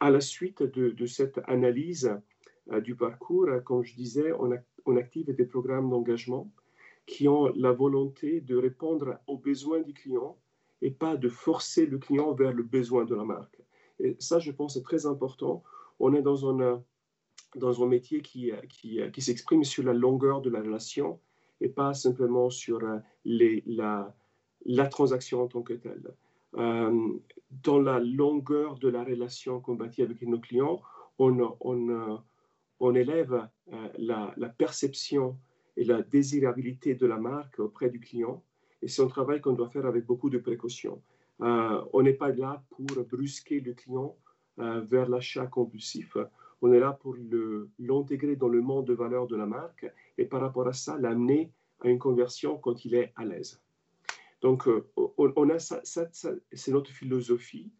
à 0.04 0.10
la 0.10 0.20
suite 0.20 0.62
de, 0.62 1.06
cette 1.06 1.40
analyse 1.48 2.14
euh, 2.74 2.82
du 2.82 2.94
parcours, 2.94 3.48
euh, 3.48 3.62
comme 3.62 3.84
je 3.84 3.96
disais, 3.96 4.34
on, 4.34 4.98
active 4.98 5.34
des 5.34 5.46
programmes 5.46 5.90
d'engagement 5.90 6.52
qui 7.06 7.30
ont 7.30 7.46
la 7.56 7.72
volonté 7.72 8.42
de 8.42 8.58
répondre 8.58 9.18
aux 9.28 9.38
besoins 9.38 9.80
du 9.80 9.94
client 9.94 10.38
et 10.82 10.92
pas 10.92 11.16
de 11.16 11.30
forcer 11.30 11.86
le 11.86 12.00
client 12.00 12.34
vers 12.34 12.52
le 12.52 12.64
besoin 12.64 13.06
de 13.06 13.16
la 13.16 13.24
marque. 13.24 13.62
Et 14.00 14.18
ça, 14.20 14.40
je 14.40 14.52
pense, 14.52 14.74
c'est 14.74 14.84
très 14.84 15.06
important. 15.06 15.64
On 16.02 16.14
est 16.14 16.22
dans 16.22 16.50
un, 16.50 16.84
dans 17.56 17.82
un 17.82 17.88
métier 17.88 18.22
qui, 18.22 18.52
qui, 18.68 19.00
qui 19.14 19.22
s'exprime 19.22 19.64
sur 19.64 19.84
la 19.86 19.94
longueur 19.94 20.42
de 20.42 20.50
la 20.50 20.60
relation 20.60 21.22
et 21.62 21.70
pas 21.70 21.94
simplement 21.94 22.50
sur 22.50 22.82
les, 23.24 23.64
la, 23.66 24.14
la 24.66 24.88
transaction 24.88 25.44
en 25.44 25.48
tant 25.48 25.62
que 25.62 25.74
telle. 25.74 26.14
Euh, 26.58 27.14
dans 27.64 27.80
la 27.80 28.00
longueur 28.00 28.78
de 28.80 28.90
la 28.90 29.04
relation 29.04 29.60
qu'on 29.60 29.76
bâtit 29.76 30.02
avec 30.02 30.22
nos 30.24 30.40
clients, 30.40 30.82
on, 31.20 31.38
on 32.80 32.96
élève 32.96 33.48
euh, 33.72 33.88
la, 33.98 34.50
perception 34.50 35.38
et 35.78 35.84
la 35.84 36.02
désirabilité 36.02 36.96
de 36.96 37.06
la 37.06 37.18
marque 37.18 37.60
auprès 37.60 37.90
du 37.90 38.00
client. 38.00 38.44
Et 38.82 38.88
c'est 38.88 39.02
un 39.02 39.08
travail 39.08 39.40
qu'on 39.42 39.54
doit 39.54 39.70
faire 39.70 39.86
avec 39.86 40.06
beaucoup 40.06 40.30
de 40.30 40.40
précautions. 40.40 41.02
Euh, 41.42 41.82
on 41.94 42.04
n'est 42.04 42.14
pas 42.14 42.32
là 42.32 42.64
pour 42.70 42.86
brusquer 43.06 43.60
le 43.60 43.74
client 43.74 44.16
vers 44.58 45.10
l'achat 45.10 45.48
compulsif. 45.48 46.16
On 46.62 46.72
est 46.72 46.80
là 46.80 46.92
pour 46.94 47.16
l'intégrer 47.80 48.36
dans 48.36 48.50
le 48.50 48.62
monde 48.62 48.86
de 48.86 48.94
valeur 48.94 49.26
de 49.26 49.36
la 49.36 49.48
marque 49.48 49.92
et 50.20 50.26
par 50.26 50.42
rapport 50.42 50.68
à 50.68 50.74
ça, 50.74 50.96
l'amener 51.00 51.52
à 51.80 51.90
une 51.90 51.98
conversion 51.98 52.58
quand 52.58 52.86
il 52.86 52.94
est 52.94 53.12
à 53.16 53.26
l'aise. 53.26 53.63
Donc, 54.44 54.68
euh, 54.68 54.86
on, 55.18 55.50
a 55.50 55.58
ça, 55.58 55.82
c'est 55.84 56.72
notre 56.72 56.92
philosophie. 56.92 57.72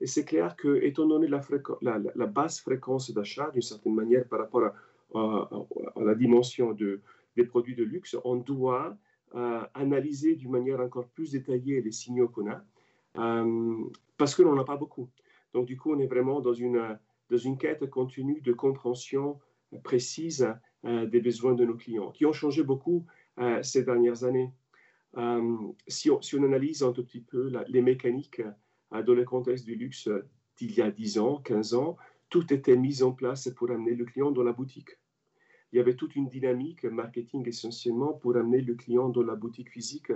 Et 0.00 0.06
c'est 0.06 0.24
clair 0.24 0.56
que, 0.56 0.80
étant 0.82 1.06
donné 1.06 1.26
la, 1.26 2.26
basse 2.26 2.60
fréquence 2.60 3.10
d'achat, 3.10 3.50
d'une 3.50 3.60
certaine 3.60 3.94
manière, 3.94 4.26
par 4.28 4.38
rapport 4.38 4.70
à, 5.14 5.50
la 6.00 6.14
dimension 6.14 6.72
de, 6.72 7.00
des 7.36 7.44
produits 7.44 7.74
de 7.74 7.82
luxe, 7.82 8.16
on 8.24 8.36
doit 8.36 8.96
euh, 9.34 9.62
analyser 9.74 10.36
d'une 10.36 10.52
manière 10.52 10.80
encore 10.80 11.08
plus 11.08 11.32
détaillée 11.32 11.82
les 11.82 11.92
signaux 11.92 12.28
qu'on 12.28 12.48
a, 12.48 12.64
euh, 13.18 13.84
parce 14.16 14.36
que 14.36 14.42
l'on 14.42 14.54
n'en 14.54 14.62
a 14.62 14.64
pas 14.64 14.76
beaucoup. 14.76 15.10
Donc, 15.52 15.66
du 15.66 15.76
coup, 15.76 15.92
on 15.92 15.98
est 15.98 16.06
vraiment 16.06 16.40
dans 16.40 16.54
une, 16.54 16.98
dans 17.30 17.36
une 17.36 17.58
quête 17.58 17.90
continue 17.90 18.40
de 18.40 18.52
compréhension 18.52 19.40
précise 19.82 20.46
des 20.84 21.20
besoins 21.20 21.54
de 21.54 21.64
nos 21.64 21.74
clients, 21.74 22.10
qui 22.10 22.26
ont 22.26 22.32
changé 22.32 22.62
beaucoup 22.62 23.06
ces 23.62 23.84
dernières 23.84 24.24
années. 24.24 24.52
Euh, 25.18 25.56
si, 25.88 26.10
on, 26.10 26.42
analyse 26.42 26.82
un 26.82 26.92
tout 26.92 27.04
petit 27.04 27.20
peu 27.20 27.52
les 27.68 27.82
mécaniques 27.82 28.40
euh, 28.92 29.02
dans 29.02 29.14
le 29.14 29.24
contexte 29.24 29.66
du 29.66 29.74
luxe 29.74 30.08
d'il 30.56 30.72
y 30.72 30.80
a 30.80 30.90
10 30.90 31.18
ans, 31.18 31.36
15 31.36 31.74
ans, 31.74 31.96
tout 32.30 32.52
était 32.52 32.76
mis 32.76 33.02
en 33.02 33.12
place 33.12 33.50
pour 33.50 33.70
amener 33.70 33.94
le 33.94 34.04
client 34.04 34.30
dans 34.30 34.42
la 34.42 34.52
boutique. 34.52 34.96
Il 35.72 35.76
y 35.76 35.80
avait 35.80 35.96
toute 35.96 36.16
une 36.16 36.28
dynamique 36.28 36.84
marketing 36.84 37.46
essentiellement 37.48 38.12
pour 38.12 38.36
amener 38.36 38.60
le 38.60 38.74
client 38.74 39.08
dans 39.08 39.22
la 39.22 39.34
boutique 39.34 39.70
physique 39.70 40.12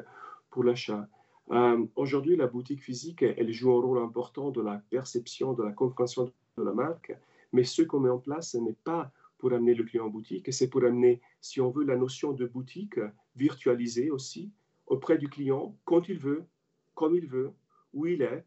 pour 0.50 0.64
l'achat. 0.64 1.08
Euh, 1.50 1.84
aujourd'hui, 1.94 2.36
la 2.36 2.46
boutique 2.46 2.82
physique, 2.82 3.22
elle 3.22 3.52
joue 3.52 3.72
un 3.72 3.80
rôle 3.80 3.98
important 3.98 4.50
dans 4.50 4.62
la 4.62 4.82
perception, 4.90 5.52
de 5.52 5.62
la 5.62 5.72
compréhension 5.72 6.32
de 6.56 6.62
la 6.62 6.72
marque, 6.72 7.16
mais 7.52 7.64
ce 7.64 7.82
qu'on 7.82 8.00
met 8.00 8.10
en 8.10 8.18
place 8.18 8.52
ce 8.52 8.58
n'est 8.58 8.76
pas 8.84 9.12
pour 9.38 9.52
amener 9.52 9.74
le 9.74 9.84
client 9.84 10.06
en 10.06 10.10
boutique, 10.10 10.52
c'est 10.52 10.68
pour 10.68 10.84
amener, 10.84 11.20
si 11.40 11.60
on 11.60 11.70
veut, 11.70 11.84
la 11.84 11.96
notion 11.96 12.32
de 12.32 12.46
boutique 12.46 12.98
virtualisée 13.36 14.10
aussi, 14.10 14.50
auprès 14.86 15.18
du 15.18 15.28
client 15.28 15.74
quand 15.84 16.08
il 16.08 16.18
veut, 16.18 16.44
comme 16.94 17.14
il 17.14 17.26
veut, 17.26 17.50
où 17.92 18.06
il 18.06 18.22
est, 18.22 18.44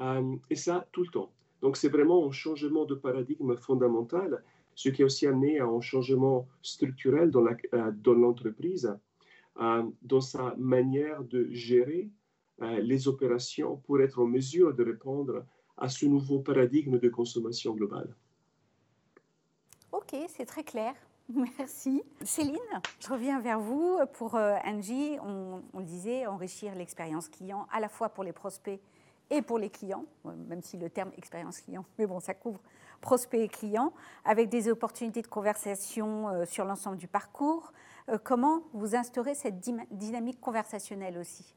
euh, 0.00 0.36
et 0.50 0.56
ça 0.56 0.86
tout 0.92 1.02
le 1.02 1.08
temps. 1.08 1.30
Donc 1.60 1.76
c'est 1.76 1.88
vraiment 1.88 2.26
un 2.26 2.32
changement 2.32 2.84
de 2.84 2.94
paradigme 2.94 3.56
fondamental, 3.56 4.42
ce 4.74 4.88
qui 4.90 5.02
a 5.02 5.06
aussi 5.06 5.26
amené 5.26 5.58
à 5.58 5.66
un 5.66 5.80
changement 5.80 6.46
structurel 6.62 7.30
dans 7.30 7.44
euh, 7.44 7.92
l'entreprise, 8.14 8.96
euh, 9.60 9.82
dans 10.02 10.20
sa 10.20 10.54
manière 10.56 11.24
de 11.24 11.48
gérer 11.50 12.10
les 12.80 13.06
opérations 13.06 13.76
pour 13.86 14.00
être 14.00 14.20
en 14.20 14.26
mesure 14.26 14.74
de 14.74 14.82
répondre 14.82 15.44
à 15.76 15.88
ce 15.88 16.06
nouveau 16.06 16.40
paradigme 16.40 16.98
de 16.98 17.08
consommation 17.08 17.72
globale. 17.72 18.12
Ok, 19.92 20.16
c'est 20.26 20.44
très 20.44 20.64
clair. 20.64 20.94
Merci. 21.28 22.02
Céline, 22.22 22.56
je 23.00 23.08
reviens 23.08 23.40
vers 23.40 23.60
vous. 23.60 23.98
Pour 24.14 24.34
euh, 24.34 24.56
Angie, 24.64 25.18
on, 25.22 25.62
le 25.78 25.84
disait, 25.84 26.26
enrichir 26.26 26.74
l'expérience 26.74 27.28
client 27.28 27.66
à 27.70 27.80
la 27.80 27.88
fois 27.88 28.08
pour 28.08 28.24
les 28.24 28.32
prospects 28.32 28.80
et 29.30 29.42
pour 29.42 29.58
les 29.58 29.68
clients, 29.68 30.06
euh, 30.24 30.30
même 30.48 30.62
si 30.62 30.78
le 30.78 30.88
terme 30.88 31.10
expérience 31.18 31.60
client, 31.60 31.84
mais 31.98 32.06
bon, 32.06 32.18
ça 32.18 32.32
couvre 32.32 32.60
prospects 33.02 33.40
et 33.40 33.48
clients, 33.48 33.92
avec 34.24 34.48
des 34.48 34.70
opportunités 34.70 35.20
de 35.20 35.26
conversation 35.26 36.28
euh, 36.30 36.44
sur 36.46 36.64
l'ensemble 36.64 36.96
du 36.96 37.08
parcours. 37.08 37.72
Comment 38.24 38.62
vous 38.72 38.96
instaurez 38.96 39.34
cette 39.34 39.60
dynamique 39.90 40.40
conversationnelle 40.40 41.18
aussi? 41.18 41.54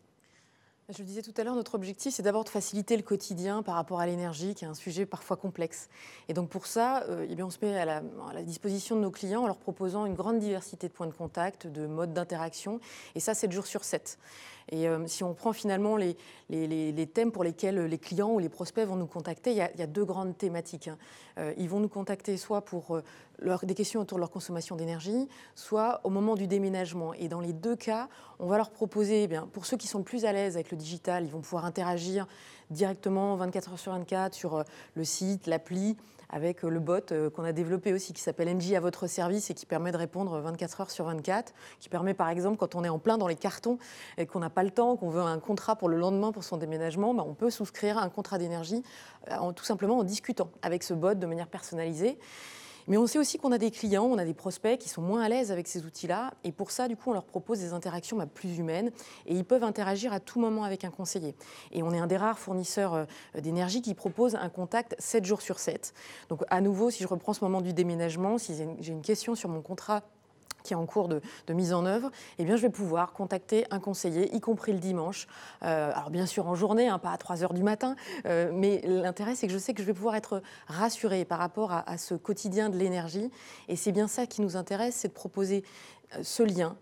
Je 0.93 0.99
le 0.99 1.06
disais 1.06 1.21
tout 1.21 1.34
à 1.38 1.43
l'heure, 1.43 1.56
notre 1.56 1.75
objectif, 1.75 2.13
c'est 2.13 2.23
d'abord 2.23 2.43
de 2.43 2.49
faciliter 2.49 2.97
le 2.97 3.04
quotidien 3.04 3.63
par 3.63 3.75
rapport 3.75 3.99
à 3.99 4.06
l'énergie, 4.06 4.56
qui 4.56 4.65
est 4.65 4.67
un 4.67 4.73
sujet 4.73 5.06
parfois 5.06 5.38
complexe. 5.38 5.89
Et 6.27 6.34
donc 6.34 6.49
pour 6.49 6.65
ça, 6.65 7.04
euh, 7.10 7.25
eh 7.30 7.36
bien, 7.36 7.45
on 7.45 7.49
se 7.49 7.58
met 7.62 7.77
à 7.77 7.86
la, 7.86 8.43
disposition 8.43 8.95
de 8.95 9.01
nos 9.01 9.12
clients 9.12 9.43
en 9.43 9.47
leur 9.47 9.58
proposant 9.58 10.06
une 10.06 10.15
grande 10.15 10.39
diversité 10.39 10.88
de 10.88 10.93
points 10.93 11.08
de 11.08 11.13
contact, 11.13 11.67
de 11.67 11.88
modes 11.88 12.13
d'interaction, 12.13 12.80
et 13.15 13.19
ça 13.19 13.34
7 13.34 13.51
jours 13.51 13.67
sur 13.67 13.84
7. 13.84 14.17
Et 14.69 14.88
euh, 14.88 15.06
si 15.08 15.24
on 15.24 15.34
prend 15.34 15.54
finalement 15.54 15.97
les, 15.97 16.15
les, 16.50 17.08
thèmes 17.08 17.32
pour 17.32 17.43
lesquels 17.43 17.86
les 17.86 17.97
clients 17.97 18.32
ou 18.32 18.39
les 18.39 18.50
prospects 18.50 18.86
vont 18.86 18.95
nous 18.95 19.08
contacter, 19.08 19.52
il 19.52 19.58
y 19.58 19.62
a, 19.62 19.88
deux 19.88 20.06
grandes 20.06 20.38
thématiques. 20.38 20.88
Hein. 20.88 20.97
Euh, 21.38 21.54
ils 21.58 21.69
vont 21.69 21.80
nous 21.80 21.89
contacter 21.89 22.38
soit 22.38 22.62
pour 22.62 22.95
euh, 22.95 23.58
des 23.63 23.74
questions 23.74 24.02
autour 24.02 24.17
de 24.17 24.21
leur 24.21 24.30
consommation 24.30 24.76
d'énergie, 24.76 25.28
soit 25.56 26.02
au 26.04 26.10
moment 26.10 26.36
du 26.36 26.47
déménagement. 26.47 27.13
Et 27.13 27.28
dans 27.28 27.41
les 27.41 27.54
deux 27.54 27.76
cas, 27.76 28.08
on 28.39 28.47
va 28.47 28.58
leur 28.58 28.71
proposer, 28.71 29.24
eh 29.24 29.28
bien, 29.28 29.47
pour 29.52 29.65
ceux 29.65 29.78
qui 29.78 29.88
sont 29.88 30.04
plus 30.04 30.26
à 30.26 30.34
l'aise 30.34 30.56
avec 30.56 30.71
le 30.71 30.78
digital, 30.78 31.26
ils 31.26 31.32
vont 31.32 31.41
pouvoir 31.41 31.65
interagir 31.65 32.28
directement 32.69 33.36
24 33.36 33.74
heures 33.74 33.80
sur 33.80 33.91
24 33.91 34.34
sur 34.34 34.63
le 34.95 35.04
site, 35.04 35.47
l'appli, 35.47 35.97
avec 36.32 36.63
euh, 36.63 36.70
le 36.70 36.80
bot 36.80 37.12
euh, 37.12 37.30
qu'on 37.30 37.44
a 37.44 37.52
développé 37.52 37.94
aussi 37.94 38.13
qui 38.13 38.22
s'appelle 38.22 38.56
NJ 38.56 38.74
à 38.74 38.80
votre 38.80 39.08
service 39.08 39.50
et 39.50 39.54
qui 39.54 39.65
permet 39.65 39.91
de 39.91 39.98
répondre 39.98 40.39
24 40.39 40.82
heures 40.82 40.91
sur 40.91 41.06
24, 41.06 41.54
qui 41.80 41.89
permet 41.89 42.13
par 42.13 42.30
exemple 42.30 42.58
quand 42.58 42.76
on 42.76 42.84
est 42.84 42.89
en 42.89 43.00
plein 43.00 43.17
dans 43.17 43.28
les 43.28 43.36
cartons 43.36 43.78
et 44.17 44.26
qu'on 44.26 44.39
n'a 44.39 44.50
pas 44.50 44.63
le 44.63 44.72
temps, 44.72 44.96
qu'on 44.96 45.10
veut 45.10 45.22
un 45.22 45.39
contrat 45.39 45.76
pour 45.76 45.89
le 45.89 45.98
lendemain 45.98 46.32
pour 46.32 46.44
son 46.44 46.58
déménagement, 46.58 47.13
bah, 47.13 47.24
on 47.28 47.34
peut 47.34 47.50
souscrire 47.50 47.98
un 47.98 48.10
contrat 48.10 48.38
d'énergie 48.38 48.84
euh, 49.30 49.52
tout 49.52 49.65
simplement 49.65 50.00
en 50.00 50.04
discutant 50.04 50.50
avec 50.62 50.84
ce 50.84 50.94
bot 50.94 51.13
de 51.13 51.26
manière 51.26 51.48
personnalisée. 51.48 52.17
Mais 52.91 52.97
on 52.97 53.08
sait 53.08 53.19
aussi 53.19 53.38
qu'on 53.38 53.54
a 53.54 53.58
des 53.58 53.71
clients, 53.71 54.04
on 54.04 54.17
a 54.17 54.25
des 54.25 54.34
prospects 54.34 54.77
qui 54.77 54.89
sont 54.89 55.01
moins 55.01 55.21
à 55.21 55.30
l'aise 55.30 55.49
avec 55.49 55.69
ces 55.69 55.86
outils-là. 55.86 56.34
Et 56.43 56.51
pour 56.51 56.71
ça, 56.71 56.89
du 56.89 56.97
coup, 56.97 57.12
on 57.12 57.13
leur 57.13 57.23
propose 57.23 57.62
des 57.62 57.71
interactions 57.71 58.17
bah, 58.17 58.25
plus 58.25 58.58
humaines. 58.58 58.91
Et 59.25 59.34
ils 59.34 59.45
peuvent 59.45 59.63
interagir 59.63 60.12
à 60.12 60.19
tout 60.19 60.41
moment 60.41 60.65
avec 60.65 60.84
un 60.84 60.89
conseiller. 60.89 61.34
Et 61.71 61.84
on 61.84 61.93
est 61.93 61.99
un 61.99 62.08
des 62.08 62.17
rares 62.17 62.38
fournisseurs 62.38 62.93
euh, 62.93 63.06
d'énergie 63.39 63.82
qui 63.82 63.93
propose 63.93 64.36
un 64.36 64.49
contact 64.49 64.97
7 64.99 65.23
jours 65.23 65.41
sur 65.41 65.58
7. 65.58 65.93
Donc, 66.27 66.41
à 66.49 66.60
nouveau, 66.60 66.89
si 66.89 67.01
je 67.01 67.08
reprends 67.08 67.32
ce 67.32 67.45
moment 67.45 67.62
du 67.62 67.71
déménagement, 67.71 68.38
si 68.38 68.56
j'ai 68.58 68.91
une 68.91 69.01
question 69.01 69.36
sur 69.36 69.47
mon 69.47 69.62
contrat 69.62 70.04
qui 70.63 70.74
est 70.74 70.78
en 70.78 70.86
cours 70.86 71.08
de, 71.08 71.21
mise 71.50 71.74
en 71.74 71.86
œuvre, 71.86 72.12
eh 72.39 72.45
bien, 72.45 72.56
je 72.56 72.62
vais 72.62 72.69
pouvoir 72.69 73.13
contacter 73.13 73.65
un 73.71 73.80
conseiller, 73.80 74.34
y 74.34 74.39
compris 74.39 74.71
le 74.71 74.80
dimanche. 74.80 75.28
Euh, 75.63 75.91
alors 75.93 76.10
bien 76.10 76.26
sûr 76.26 76.47
en 76.47 76.56
journée, 76.56 76.88
hein, 76.88 77.00
pas 77.00 77.12
à 77.12 77.17
3 77.17 77.43
heures 77.43 77.54
du 77.54 77.63
matin, 77.63 77.95
euh, 78.26 78.52
mais 78.54 78.82
l'intérêt 78.86 79.36
c'est 79.36 79.47
que 79.47 79.54
je 79.54 79.58
sais 79.58 79.74
que 79.74 79.82
je 79.82 79.88
vais 79.88 79.93
pouvoir 79.93 80.15
être 80.15 80.41
rassurée 80.67 81.26
par 81.26 81.39
rapport 81.39 81.71
à, 81.71 81.97
ce 81.97 82.15
quotidien 82.15 82.69
de 82.69 82.78
l'énergie. 82.78 83.30
Et 83.67 83.76
c'est 83.76 83.91
bien 83.91 84.08
ça 84.08 84.26
qui 84.26 84.41
nous 84.41 84.56
intéresse, 84.56 84.95
c'est 84.95 85.10
de 85.10 85.13
proposer 85.13 85.63
euh, 86.15 86.19
ce 86.24 86.43
lien 86.43 86.76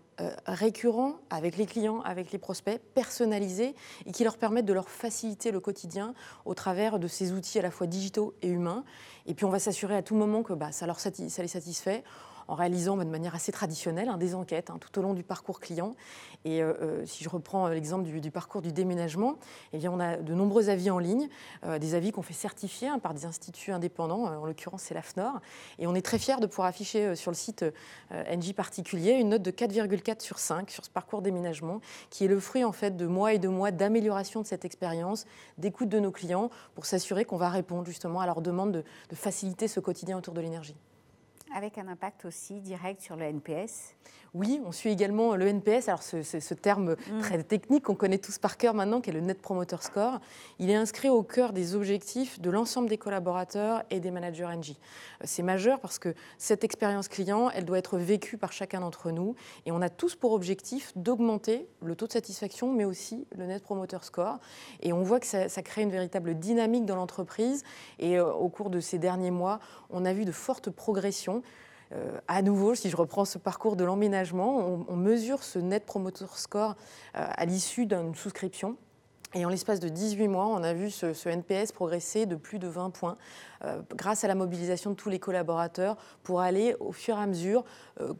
récurrent 0.44 1.14
avec 1.30 1.56
les 1.56 1.64
clients, 1.64 2.02
avec 2.02 2.30
les 2.30 2.36
prospects, 2.36 2.78
personnalisé 2.94 3.74
et 4.04 4.12
qui 4.12 4.22
leur 4.22 4.36
permettent 4.36 4.66
de 4.66 4.74
leur 4.74 4.90
faciliter 4.90 5.50
le 5.50 5.60
quotidien 5.60 6.12
au 6.44 6.52
travers 6.52 6.98
de 6.98 7.08
ces 7.08 7.32
outils 7.32 7.58
à 7.58 7.62
la 7.62 7.70
fois 7.70 7.86
digitaux 7.86 8.34
et 8.42 8.48
humains. 8.48 8.84
Et 9.30 9.34
puis 9.34 9.44
on 9.44 9.50
va 9.50 9.60
s'assurer 9.60 9.94
à 9.94 10.02
tout 10.02 10.16
moment 10.16 10.42
que 10.42 10.52
bah, 10.52 10.72
ça, 10.72 10.86
les 10.88 11.48
satisfait 11.48 12.02
en 12.50 12.56
réalisant 12.56 12.96
de 12.96 13.04
manière 13.04 13.34
assez 13.36 13.52
traditionnelle 13.52 14.08
hein, 14.08 14.18
des 14.18 14.34
enquêtes 14.34 14.70
hein, 14.70 14.78
tout 14.80 14.98
au 14.98 15.02
long 15.02 15.14
du 15.14 15.22
parcours 15.22 15.60
client. 15.60 15.94
Et 16.44 16.62
euh, 16.62 16.72
euh, 16.82 17.06
si 17.06 17.22
je 17.22 17.28
reprends 17.28 17.68
euh, 17.68 17.74
l'exemple 17.74 18.10
du, 18.10 18.30
parcours 18.32 18.60
du 18.60 18.72
déménagement, 18.72 19.36
eh 19.72 19.78
bien, 19.78 19.92
on 19.92 20.00
a 20.00 20.16
de 20.16 20.34
nombreux 20.34 20.68
avis 20.68 20.90
en 20.90 20.98
ligne, 20.98 21.28
des 21.78 21.94
avis 21.94 22.10
qu'on 22.10 22.22
fait 22.22 22.34
certifier 22.34 22.88
hein, 22.88 22.98
par 22.98 23.14
des 23.14 23.24
instituts 23.24 23.70
indépendants, 23.70 24.24
en 24.24 24.44
l'occurrence 24.44 24.82
c'est 24.82 24.94
l'AFNOR. 24.94 25.40
Et 25.78 25.86
on 25.86 25.94
est 25.94 26.02
très 26.02 26.18
fiers 26.18 26.40
de 26.40 26.46
pouvoir 26.46 26.66
afficher 26.66 27.14
sur 27.14 27.30
le 27.30 27.36
site 27.36 27.64
NJ 28.10 28.54
particulier 28.54 29.12
une 29.12 29.30
note 29.30 29.42
de 29.42 29.50
4,4 29.50 30.20
sur 30.20 30.38
5 30.38 30.70
sur 30.70 30.84
ce 30.84 30.90
parcours 30.90 31.22
déménagement, 31.22 31.80
qui 32.08 32.24
est 32.24 32.28
le 32.28 32.40
fruit 32.40 32.64
en 32.64 32.72
fait 32.72 32.96
de 32.96 33.06
mois 33.06 33.34
et 33.34 33.38
de 33.38 33.48
mois 33.48 33.70
d'amélioration 33.70 34.40
de 34.40 34.46
cette 34.46 34.64
expérience, 34.64 35.26
d'écoute 35.58 35.88
de 35.88 36.00
nos 36.00 36.10
clients, 36.10 36.50
pour 36.74 36.86
s'assurer 36.86 37.24
qu'on 37.24 37.36
va 37.36 37.50
répondre 37.50 37.86
justement 37.86 38.20
à 38.20 38.26
leur 38.26 38.40
demande 38.40 38.72
de 38.72 39.14
faciliter 39.20 39.68
ce 39.68 39.78
quotidien 39.80 40.18
autour 40.18 40.34
de 40.34 40.40
l'énergie. 40.40 40.76
Avec 41.54 41.78
un 41.78 41.88
impact 41.88 42.24
aussi 42.24 42.60
direct 42.60 43.00
sur 43.00 43.16
le 43.16 43.24
NPS 43.24 43.94
oui, 44.34 44.60
on 44.64 44.70
suit 44.70 44.90
également 44.90 45.34
le 45.34 45.48
NPS, 45.48 45.88
alors 45.88 46.02
ce, 46.02 46.54
terme 46.54 46.92
mm. 46.92 47.20
très 47.20 47.42
technique 47.42 47.84
qu'on 47.84 47.94
connaît 47.94 48.18
tous 48.18 48.38
par 48.38 48.56
cœur 48.56 48.74
maintenant, 48.74 49.00
qui 49.00 49.10
est 49.10 49.12
le 49.12 49.20
Net 49.20 49.42
Promoter 49.42 49.76
Score. 49.80 50.20
Il 50.58 50.70
est 50.70 50.74
inscrit 50.76 51.08
au 51.08 51.22
cœur 51.22 51.52
des 51.52 51.74
objectifs 51.74 52.40
de 52.40 52.48
l'ensemble 52.50 52.88
des 52.88 52.98
collaborateurs 52.98 53.82
et 53.90 53.98
des 53.98 54.10
managers 54.10 54.46
NG. 54.46 54.70
Euh, 54.70 55.24
c'est 55.24 55.42
majeur 55.42 55.80
parce 55.80 55.98
que 55.98 56.14
cette 56.38 56.62
expérience 56.62 57.08
client, 57.08 57.50
elle 57.50 57.64
doit 57.64 57.78
être 57.78 57.98
vécue 57.98 58.38
par 58.38 58.52
chacun 58.52 58.80
d'entre 58.80 59.10
nous 59.10 59.34
et 59.66 59.72
on 59.72 59.82
a 59.82 59.88
tous 59.88 60.14
pour 60.14 60.32
objectif 60.32 60.92
d'augmenter 60.94 61.66
le 61.82 61.96
taux 61.96 62.06
de 62.06 62.12
satisfaction, 62.12 62.72
mais 62.72 62.84
aussi 62.84 63.26
le 63.36 63.46
Net 63.46 63.62
Promoter 63.62 63.98
Score. 64.02 64.38
Et 64.80 64.92
on 64.92 65.02
voit 65.02 65.18
que 65.18 65.26
ça, 65.26 65.48
ça 65.48 65.62
crée 65.62 65.82
une 65.82 65.90
véritable 65.90 66.38
dynamique 66.38 66.84
dans 66.84 66.96
l'entreprise 66.96 67.64
et 67.98 68.18
euh, 68.18 68.32
au 68.32 68.48
cours 68.48 68.70
de 68.70 68.78
ces 68.78 68.98
derniers 68.98 69.32
mois, 69.32 69.58
on 69.90 70.04
a 70.04 70.12
vu 70.12 70.24
de 70.24 70.32
fortes 70.32 70.70
progressions. 70.70 71.42
Euh, 71.92 72.18
à 72.28 72.42
nouveau, 72.42 72.74
si 72.74 72.88
je 72.88 72.96
reprends 72.96 73.24
ce 73.24 73.38
parcours 73.38 73.76
de 73.76 73.84
l'emménagement, 73.84 74.84
on, 74.88 74.96
mesure 74.96 75.42
ce 75.42 75.58
net 75.58 75.84
promoter 75.84 76.26
score 76.34 76.76
euh, 77.16 77.26
à 77.28 77.44
l'issue 77.44 77.86
d'une 77.86 78.14
souscription. 78.14 78.76
Et 79.32 79.44
en 79.44 79.48
l'espace 79.48 79.78
de 79.78 79.88
18 79.88 80.26
mois, 80.26 80.46
on 80.46 80.62
a 80.64 80.72
vu 80.72 80.90
ce, 80.90 81.28
NPS 81.28 81.70
progresser 81.70 82.26
de 82.26 82.34
plus 82.34 82.58
de 82.58 82.66
20 82.66 82.90
points 82.90 83.16
euh, 83.64 83.80
grâce 83.94 84.24
à 84.24 84.28
la 84.28 84.34
mobilisation 84.34 84.90
de 84.90 84.96
tous 84.96 85.08
les 85.08 85.20
collaborateurs 85.20 85.96
pour 86.24 86.40
aller 86.40 86.74
au 86.80 86.90
fur 86.90 87.16
et 87.16 87.22
à 87.22 87.26
mesure 87.26 87.64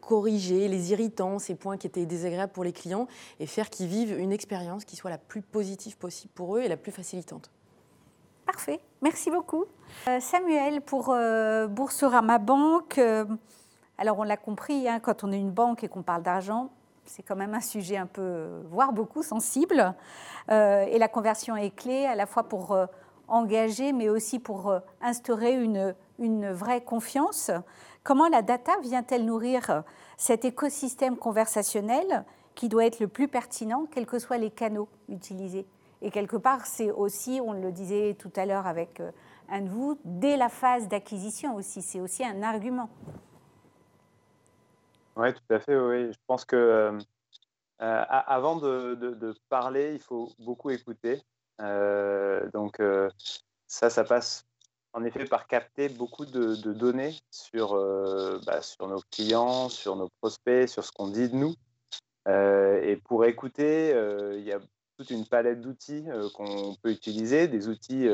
corriger 0.01 0.69
les 0.69 0.93
irritants, 0.93 1.41
ces 1.41 1.57
points 1.57 1.79
qui 1.79 1.89
étaient 1.89 2.07
désagréables 2.07 2.53
pour 2.53 2.63
les 2.63 2.73
clients 2.73 3.09
et 3.41 3.47
faire 3.47 3.71
qu'ils 3.71 3.89
vivent 3.89 4.17
une 4.19 4.31
expérience 4.31 4.85
qui 4.85 4.95
soit 4.95 5.11
la 5.11 5.19
plus 5.19 5.43
positive 5.43 5.97
possible 5.97 6.33
pour 6.33 6.57
eux 6.57 6.61
et 6.61 6.69
la 6.69 6.77
plus 6.77 6.93
facilitante. 6.93 7.51
Parfait, 8.47 8.81
merci 9.03 9.31
beaucoup. 9.31 9.65
Samuel, 10.21 10.81
pour 10.81 11.17
Boursorama 11.71 12.39
Banque, 12.39 13.01
alors 14.01 14.19
on 14.19 14.23
l'a 14.23 14.39
compris, 14.39 14.89
hein, 14.89 14.99
quand 14.99 15.25
on 15.25 15.31
est 15.31 15.39
une 15.39 15.51
banque 15.51 15.85
et 15.85 15.89
qu'on 15.89 16.03
parle 16.03 16.23
d'argent, 16.23 16.71
c'est 17.05 17.23
quand 17.23 17.37
même 17.37 17.53
un 17.53 17.61
sujet 17.61 17.99
un 17.99 18.07
peu, 18.07 18.63
voire 18.71 18.95
beaucoup 18.95 19.23
sensible. 19.23 19.95
Euh, 20.51 20.87
et 20.89 20.99
la 20.99 21.07
conversion 21.07 21.55
est 21.55 21.77
clé 21.77 22.07
à 22.07 22.15
la 22.15 22.25
fois 22.25 22.45
pour 22.45 22.73
euh, 22.73 22.87
engager, 23.29 23.93
mais 23.93 24.09
aussi 24.09 24.39
pour 24.39 24.71
euh, 24.71 24.81
instaurer 25.03 25.53
une, 25.53 25.95
une, 26.19 26.51
vraie 26.51 26.81
confiance. 26.81 27.51
Comment 28.03 28.29
la 28.29 28.41
data 28.41 28.73
vient-elle 28.81 29.27
nourrir 29.27 29.83
cet 30.17 30.47
écosystème 30.47 31.19
conversationnel 31.19 32.25
qui 32.55 32.71
doit 32.71 32.87
être 32.87 33.01
le 33.01 33.09
plus 33.09 33.29
pertinent, 33.29 33.85
quels 33.91 34.07
que 34.07 34.19
soient 34.19 34.39
les 34.39 34.51
canaux 34.51 34.89
utilisés? 35.11 35.67
Et 36.01 36.11
quelque 36.11 36.39
part, 36.39 36.65
c'est 36.65 36.91
aussi, 36.91 37.39
on 37.45 37.53
le 37.53 37.71
disait 37.71 38.17
tout 38.19 38.33
à 38.37 38.47
l'heure 38.47 38.67
avec 38.67 39.03
un 39.51 39.61
de 39.61 39.69
vous, 39.69 39.99
dès 40.07 40.39
la 40.39 40.49
phase 40.49 40.89
d'acquisition 40.89 41.55
aussi, 41.55 41.83
c'est 41.83 42.01
aussi 42.01 42.25
un 42.25 42.43
argument. 42.43 42.89
Oui, 45.17 45.33
tout 45.35 45.55
à 45.55 45.59
fait. 45.59 45.77
Oui. 45.77 46.13
Je 46.13 46.19
pense 46.27 46.45
que 46.45 46.57
euh, 46.57 46.99
euh, 47.83 48.05
avant 48.09 48.57
de, 48.57 49.35
parler, 49.49 49.95
il 49.95 50.01
faut 50.01 50.33
beaucoup 50.39 50.71
écouter. 50.71 51.23
Euh, 51.61 52.49
donc 52.53 52.81
ça, 53.67 53.91
ça 53.91 54.05
passe 54.05 54.45
en 54.93 55.05
effet 55.05 55.25
par 55.25 55.47
capter 55.47 55.89
beaucoup 55.89 56.27
de, 56.27 56.55
données 56.73 57.15
sur, 57.31 57.75
bah, 58.47 58.63
sur 58.63 58.89
nos 58.89 59.01
clients, 59.11 59.69
sur 59.69 59.97
nos 59.97 60.09
prospects, 60.21 60.69
sur 60.69 60.85
ce 60.85 60.93
qu'on 60.93 61.09
dit 61.09 61.29
de 61.29 61.37
nous. 61.37 61.55
et 62.29 62.97
pour 63.05 63.25
écouter, 63.25 63.91
il 64.37 64.45
y 64.45 64.53
a 64.53 64.61
toute 64.97 65.11
une 65.11 65.27
palette 65.27 65.61
d'outils 65.61 66.07
qu'on 66.35 66.75
peut 66.83 66.91
utiliser, 66.91 67.49
des 67.49 67.69
outils 67.69 68.09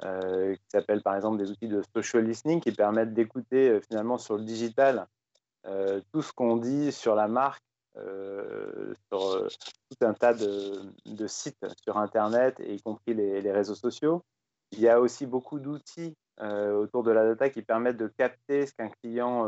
qui 0.00 0.68
s'appellent 0.68 1.02
par 1.02 1.16
exemple 1.16 1.38
des 1.38 1.50
outils 1.50 1.68
de 1.68 1.82
social 1.94 2.24
listening 2.24 2.60
qui 2.60 2.72
permettent 2.72 3.14
d'écouter 3.14 3.80
finalement 3.88 4.18
sur 4.18 4.36
le 4.36 4.44
digital 4.44 5.06
euh, 5.08 5.19
tout 5.64 6.22
ce 6.22 6.32
qu'on 6.32 6.56
dit 6.56 6.92
sur 6.92 7.14
la 7.14 7.28
marque, 7.28 7.62
euh, 7.96 8.94
sur 9.08 9.32
euh, 9.32 9.48
tout 9.90 10.06
un 10.06 10.14
tas 10.14 10.32
de, 10.32 11.26
sites 11.26 11.66
sur 11.82 11.98
Internet, 11.98 12.60
et 12.60 12.74
y 12.74 12.80
compris 12.80 13.14
les, 13.14 13.50
réseaux 13.50 13.74
sociaux. 13.74 14.22
Il 14.70 14.80
y 14.80 14.88
a 14.88 15.00
aussi 15.00 15.26
beaucoup 15.26 15.58
d'outils 15.58 16.14
autour 16.40 17.02
de 17.02 17.10
la 17.10 17.26
data 17.26 17.50
qui 17.50 17.60
permettent 17.60 17.98
de 17.98 18.06
capter 18.06 18.64
ce 18.64 18.72
qu'un 18.72 18.88
client 18.88 19.44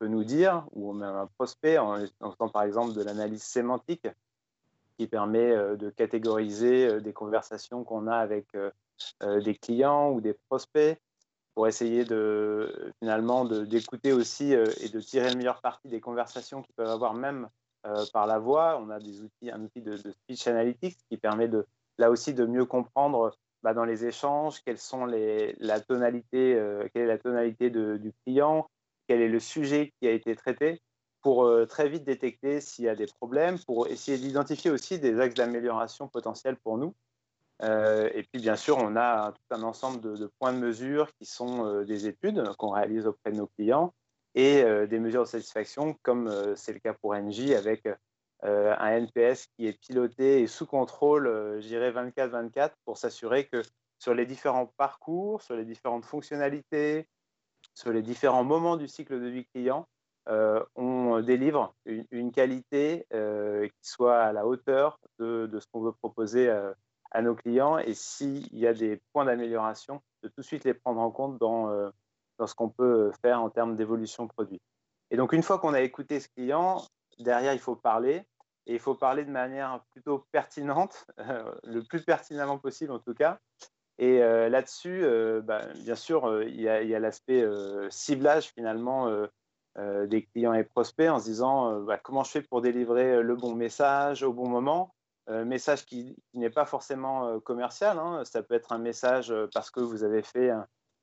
peut 0.00 0.08
nous 0.08 0.24
dire, 0.24 0.66
ou 0.72 0.92
même 0.92 1.14
un 1.14 1.28
prospect, 1.38 1.78
en 1.78 2.00
faisant 2.32 2.48
par 2.48 2.64
exemple 2.64 2.94
de 2.94 3.02
l'analyse 3.02 3.44
sémantique, 3.44 4.08
qui 4.98 5.06
permet 5.06 5.54
de 5.76 5.90
catégoriser 5.90 7.00
des 7.00 7.12
conversations 7.12 7.84
qu'on 7.84 8.08
a 8.08 8.16
avec 8.16 8.48
des 9.22 9.54
clients 9.54 10.10
ou 10.10 10.20
des 10.20 10.34
prospects 10.48 10.98
pour 11.54 11.68
essayer 11.68 12.04
finalement 13.00 13.44
d'écouter 13.44 14.12
aussi 14.12 14.54
euh, 14.54 14.66
et 14.80 14.88
de 14.88 15.00
tirer 15.00 15.30
le 15.30 15.36
meilleur 15.36 15.60
parti 15.60 15.88
des 15.88 16.00
conversations 16.00 16.62
qu'ils 16.62 16.74
peuvent 16.74 16.88
avoir 16.88 17.14
même 17.14 17.48
euh, 17.86 18.04
par 18.12 18.26
la 18.26 18.38
voix. 18.38 18.80
On 18.80 18.90
a 18.90 18.98
des 18.98 19.20
outils, 19.20 19.50
un 19.50 19.62
outil 19.62 19.82
de, 19.82 19.96
speech 19.96 20.46
analytics 20.46 20.98
qui 21.10 21.16
permet 21.16 21.48
de 21.48 21.66
là 21.98 22.10
aussi 22.10 22.32
de 22.32 22.46
mieux 22.46 22.64
comprendre 22.64 23.36
bah, 23.62 23.74
dans 23.74 23.84
les 23.84 24.06
échanges 24.06 24.62
quelles 24.64 24.78
sont 24.78 25.04
les, 25.04 25.54
la 25.58 25.76
euh, 25.76 26.88
quelle 26.92 27.02
est 27.02 27.06
la 27.06 27.18
tonalité 27.18 27.70
du 27.70 28.12
client, 28.24 28.68
quel 29.06 29.20
est 29.20 29.28
le 29.28 29.40
sujet 29.40 29.92
qui 30.00 30.08
a 30.08 30.12
été 30.12 30.34
traité 30.34 30.80
pour 31.20 31.48
très 31.68 31.88
vite 31.88 32.02
détecter 32.02 32.60
s'il 32.60 32.86
y 32.86 32.88
a 32.88 32.96
des 32.96 33.06
problèmes, 33.06 33.56
pour 33.60 33.86
essayer 33.86 34.18
d'identifier 34.18 34.72
aussi 34.72 34.98
des 34.98 35.20
axes 35.20 35.36
d'amélioration 35.36 36.08
potentiels 36.08 36.56
pour 36.56 36.78
nous. 36.78 36.96
Euh, 37.62 38.10
et 38.14 38.24
puis, 38.24 38.40
bien 38.40 38.56
sûr, 38.56 38.78
on 38.78 38.96
a 38.96 39.32
tout 39.32 39.54
un 39.54 39.62
ensemble 39.62 40.00
de, 40.00 40.26
points 40.38 40.52
de 40.52 40.58
mesure 40.58 41.12
qui 41.14 41.26
sont 41.26 41.66
euh, 41.66 41.84
des 41.84 42.06
études 42.06 42.42
qu'on 42.58 42.70
réalise 42.70 43.06
auprès 43.06 43.30
de 43.30 43.36
nos 43.36 43.46
clients 43.46 43.94
et 44.34 44.62
euh, 44.62 44.86
des 44.86 44.98
mesures 44.98 45.22
de 45.22 45.28
satisfaction, 45.28 45.96
comme 46.02 46.54
c'est 46.56 46.72
le 46.72 46.80
cas 46.80 46.94
pour 46.94 47.14
NJ, 47.14 47.52
avec 47.52 47.88
un 48.44 48.96
NPS 48.96 49.46
qui 49.54 49.68
est 49.68 49.78
piloté 49.78 50.40
et 50.40 50.48
sous 50.48 50.66
contrôle, 50.66 51.28
je 51.60 51.66
dirais 51.68 51.92
24-24, 51.92 52.72
pour 52.84 52.98
s'assurer 52.98 53.46
que 53.46 53.62
sur 54.00 54.14
les 54.14 54.26
différents 54.26 54.66
parcours, 54.66 55.42
sur 55.42 55.54
les 55.54 55.64
différentes 55.64 56.04
fonctionnalités, 56.04 57.06
sur 57.74 57.92
les 57.92 58.02
différents 58.02 58.42
moments 58.42 58.76
du 58.76 58.88
cycle 58.88 59.20
de 59.20 59.28
vie 59.28 59.46
client, 59.54 59.86
on 60.26 61.20
délivre 61.20 61.72
une, 61.86 62.32
qualité 62.32 63.06
qui 63.12 63.88
soit 63.88 64.18
à 64.18 64.32
la 64.32 64.44
hauteur 64.44 64.98
de 65.20 65.60
ce 65.60 65.66
qu'on 65.70 65.82
veut 65.82 65.92
proposer 65.92 66.50
à 67.12 67.22
nos 67.22 67.34
clients 67.34 67.78
et 67.78 67.94
s'il 67.94 68.54
y 68.56 68.66
a 68.66 68.72
des 68.72 69.00
points 69.12 69.24
d'amélioration, 69.24 70.02
de 70.22 70.28
tout 70.28 70.40
de 70.40 70.46
suite 70.46 70.64
les 70.64 70.74
prendre 70.74 71.00
en 71.00 71.10
compte 71.10 71.38
dans, 71.38 71.68
euh, 71.68 71.90
dans 72.38 72.46
ce 72.46 72.54
qu'on 72.54 72.70
peut 72.70 73.12
faire 73.20 73.40
en 73.42 73.50
termes 73.50 73.76
d'évolution 73.76 74.26
produit. 74.26 74.60
Et 75.10 75.16
donc, 75.16 75.32
une 75.32 75.42
fois 75.42 75.58
qu'on 75.58 75.74
a 75.74 75.82
écouté 75.82 76.20
ce 76.20 76.28
client, 76.28 76.82
derrière, 77.18 77.52
il 77.52 77.58
faut 77.58 77.76
parler. 77.76 78.26
Et 78.66 78.74
il 78.74 78.78
faut 78.78 78.94
parler 78.94 79.24
de 79.24 79.30
manière 79.30 79.82
plutôt 79.90 80.24
pertinente, 80.30 81.06
le 81.64 81.82
plus 81.82 82.02
pertinemment 82.04 82.58
possible 82.58 82.92
en 82.92 83.00
tout 83.00 83.12
cas. 83.12 83.40
Et 83.98 84.22
euh, 84.22 84.48
là-dessus, 84.48 85.02
euh, 85.02 85.40
bah, 85.42 85.66
bien 85.74 85.96
sûr, 85.96 86.42
il 86.44 86.60
y 86.60 86.68
a, 86.68 86.98
l'aspect 87.00 87.44
ciblage 87.90 88.52
finalement 88.54 89.10
des 89.76 90.24
clients 90.26 90.52
et 90.52 90.62
prospects 90.62 91.10
en 91.10 91.18
se 91.18 91.24
disant 91.24 91.80
bah, 91.80 91.98
comment 91.98 92.22
je 92.22 92.30
fais 92.30 92.42
pour 92.42 92.62
délivrer 92.62 93.20
le 93.20 93.34
bon 93.34 93.54
message 93.54 94.22
au 94.22 94.32
bon 94.32 94.48
moment 94.48 94.94
euh, 95.28 95.44
message 95.44 95.86
qui, 95.86 96.16
n'est 96.34 96.50
pas 96.50 96.66
forcément 96.66 97.28
euh, 97.28 97.38
commercial. 97.38 97.98
Hein. 97.98 98.24
Ça 98.24 98.42
peut 98.42 98.54
être 98.54 98.72
un 98.72 98.78
message 98.78 99.30
euh, 99.30 99.46
parce 99.54 99.70
que 99.70 99.78
vous 99.78 100.02
avez 100.02 100.22
fait 100.22 100.50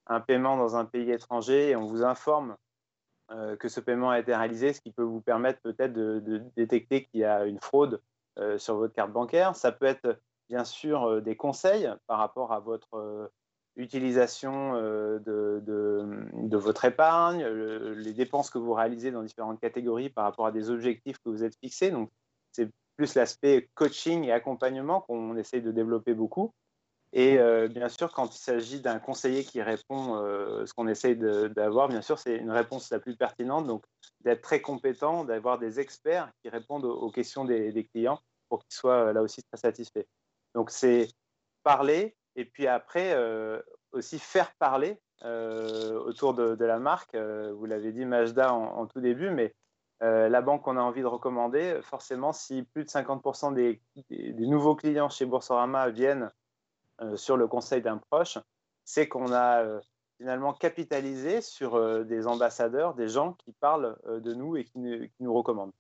un, 0.08 0.20
paiement 0.20 0.58
dans 0.58 0.76
un 0.76 0.84
pays 0.84 1.10
étranger 1.12 1.70
et 1.70 1.76
on 1.76 1.86
vous 1.86 2.04
informe 2.04 2.56
que 3.60 3.70
ce 3.70 3.80
paiement 3.80 4.10
a 4.10 4.18
été 4.18 4.36
réalisé, 4.36 4.74
ce 4.74 4.82
qui 4.82 4.92
peut 4.92 5.04
vous 5.04 5.22
permettre 5.22 5.62
peut-être 5.62 5.94
de, 5.94 6.42
détecter 6.56 7.06
qu'il 7.06 7.20
y 7.20 7.24
a 7.24 7.46
une 7.46 7.60
fraude 7.60 8.02
sur 8.58 8.78
votre 8.78 8.96
carte 8.96 9.12
bancaire. 9.12 9.56
Ça 9.56 9.72
peut 9.72 9.86
être 9.86 10.20
bien 10.48 10.64
sûr 10.64 11.22
des 11.22 11.36
conseils 11.36 11.88
par 12.08 12.18
rapport 12.18 12.54
à 12.54 12.60
votre 12.60 13.30
utilisation 13.76 14.74
de, 14.74 15.22
de, 15.64 16.58
votre 16.58 16.86
épargne, 16.86 17.46
les 17.46 18.14
dépenses 18.14 18.50
que 18.50 18.58
vous 18.58 18.74
réalisez 18.74 19.12
dans 19.12 19.22
différentes 19.22 19.60
catégories 19.60 20.10
par 20.10 20.24
rapport 20.24 20.48
à 20.48 20.52
des 20.52 20.72
objectifs 20.72 21.20
que 21.20 21.30
vous 21.30 21.44
êtes 21.44 21.56
fixés. 21.62 21.92
Donc, 21.92 22.10
c'est 22.52 22.72
plus 23.00 23.16
l'aspect 23.16 23.70
coaching 23.76 24.26
et 24.26 24.34
accompagnement 24.34 25.00
qu'on 25.00 25.38
essaye 25.38 25.62
de 25.62 25.72
développer 25.72 26.14
beaucoup. 26.14 26.54
Et 27.14 27.40
euh, 27.40 27.70
bien 27.70 27.88
sûr, 27.88 28.12
quand 28.12 28.36
il 28.36 28.40
s'agit 28.40 28.82
d'un 28.82 29.00
conseiller 29.00 29.46
qui 29.46 29.62
répond 29.62 30.18
euh, 30.18 30.66
ce 30.66 30.74
qu'on 30.74 30.90
essaye 30.90 31.16
d'avoir, 31.16 31.88
bien 31.88 32.02
sûr, 32.02 32.20
c'est 32.20 32.36
une 32.36 32.52
réponse 32.52 32.92
la 32.92 33.00
plus 33.00 33.16
pertinente. 33.16 33.68
Donc, 33.68 33.86
d'être 34.20 34.42
très 34.42 34.60
compétent, 34.60 35.24
d'avoir 35.24 35.60
des 35.60 35.80
experts 35.80 36.30
qui 36.42 36.50
répondent 36.50 36.84
aux, 36.84 37.10
questions 37.10 37.46
des, 37.46 37.88
clients 37.94 38.20
pour 38.50 38.66
qu'ils 38.66 38.76
soient 38.76 39.06
euh, 39.06 39.14
là 39.14 39.22
aussi 39.22 39.42
très 39.44 39.58
satisfaits. 39.58 40.06
Donc, 40.54 40.70
c'est 40.70 41.08
parler 41.64 42.18
et 42.36 42.44
puis 42.44 42.68
après 42.68 43.16
aussi 43.92 44.20
faire 44.20 44.54
parler 44.56 44.98
autour 45.24 46.34
de, 46.34 46.66
la 46.66 46.80
marque. 46.80 47.16
vous 47.16 47.66
l'avez 47.66 47.92
dit, 47.92 48.06
Majda, 48.06 48.54
en, 48.54 48.78
en, 48.78 48.86
tout 48.88 49.02
début, 49.02 49.30
mais 49.30 49.54
euh, 50.02 50.30
la 50.30 50.42
banque 50.42 50.64
qu'on 50.64 50.78
a 50.78 50.82
envie 50.82 51.02
de 51.02 51.08
recommander, 51.08 51.80
forcément, 51.84 52.32
si 52.32 52.64
plus 52.64 52.86
de 52.86 52.90
50% 52.90 53.54
des, 53.54 53.82
nouveaux 54.38 54.76
clients 54.76 55.10
chez 55.10 55.26
Boursorama 55.26 55.90
viennent 55.90 56.32
euh, 57.02 57.18
sur 57.18 57.36
le 57.36 57.48
conseil 57.48 57.82
d'un 57.82 57.98
proche, 57.98 58.38
c'est 58.86 59.10
qu'on 59.10 59.34
a 59.34 59.62
euh, 59.62 59.82
finalement 60.18 60.54
capitaliser 60.54 61.42
sur 61.42 62.06
des 62.06 62.28
ambassadeurs, 62.28 62.94
des 62.94 63.08
gens 63.08 63.34
qui 63.34 63.54
parlent 63.54 63.98
de 64.06 64.34
nous 64.34 64.58
et 64.58 64.66
qui, 64.66 64.80
nous 65.20 65.34
recommandent. 65.34 65.72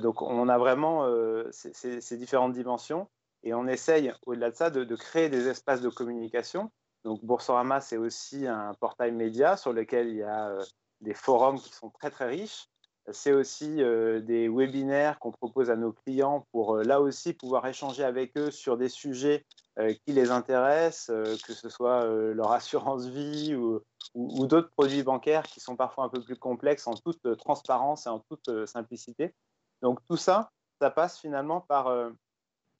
donc 0.00 0.22
on 0.22 0.48
a 0.48 0.56
vraiment 0.56 1.04
ces, 1.50 2.16
différentes 2.16 2.52
dimensions 2.52 3.08
et 3.42 3.52
on 3.52 3.66
essaye 3.66 4.12
au-delà 4.24 4.52
de 4.52 4.54
ça 4.54 4.70
de, 4.70 4.94
créer 4.94 5.28
des 5.28 5.48
espaces 5.48 5.80
de 5.80 5.88
communication. 5.88 6.70
Donc 7.02 7.24
Boursorama, 7.24 7.80
c'est 7.80 7.96
aussi 7.96 8.46
un 8.46 8.72
portail 8.74 9.10
média 9.10 9.56
sur 9.56 9.72
lequel 9.72 10.10
il 10.10 10.18
y 10.18 10.22
a 10.22 10.56
des 11.00 11.14
forums 11.14 11.58
qui 11.58 11.72
sont 11.72 11.90
très 11.90 12.10
très 12.10 12.28
riches. 12.28 12.69
C'est 13.12 13.32
aussi 13.32 13.76
des 13.76 14.48
webinaires 14.48 15.18
qu'on 15.18 15.32
propose 15.32 15.70
à 15.70 15.76
nos 15.76 15.92
clients 15.92 16.46
pour 16.52 16.76
là 16.76 17.00
aussi 17.00 17.32
pouvoir 17.32 17.66
échanger 17.66 18.04
avec 18.04 18.36
eux 18.36 18.50
sur 18.50 18.76
des 18.76 18.88
sujets 18.88 19.44
qui 19.78 20.12
les 20.12 20.30
intéressent, 20.30 21.06
que 21.42 21.52
ce 21.52 21.68
soit 21.68 22.04
leur 22.04 22.52
assurance 22.52 23.06
vie 23.06 23.54
ou, 23.54 23.80
ou, 24.14 24.46
d'autres 24.46 24.70
produits 24.70 25.02
bancaires 25.02 25.44
qui 25.44 25.60
sont 25.60 25.76
parfois 25.76 26.04
un 26.04 26.08
peu 26.08 26.22
plus 26.22 26.36
complexes 26.36 26.86
en 26.86 26.94
toute 26.94 27.36
transparence 27.38 28.06
et 28.06 28.10
en 28.10 28.20
toute 28.20 28.66
simplicité. 28.66 29.34
Donc 29.82 30.00
tout 30.08 30.16
ça, 30.16 30.50
ça 30.80 30.90
passe 30.90 31.18
finalement 31.18 31.60
par 31.60 31.92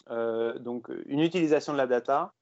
donc 0.09 0.88
une 1.07 1.21
utilisation 1.21 1.73
de 1.73 1.79
la 1.79 1.87
data 1.87 2.33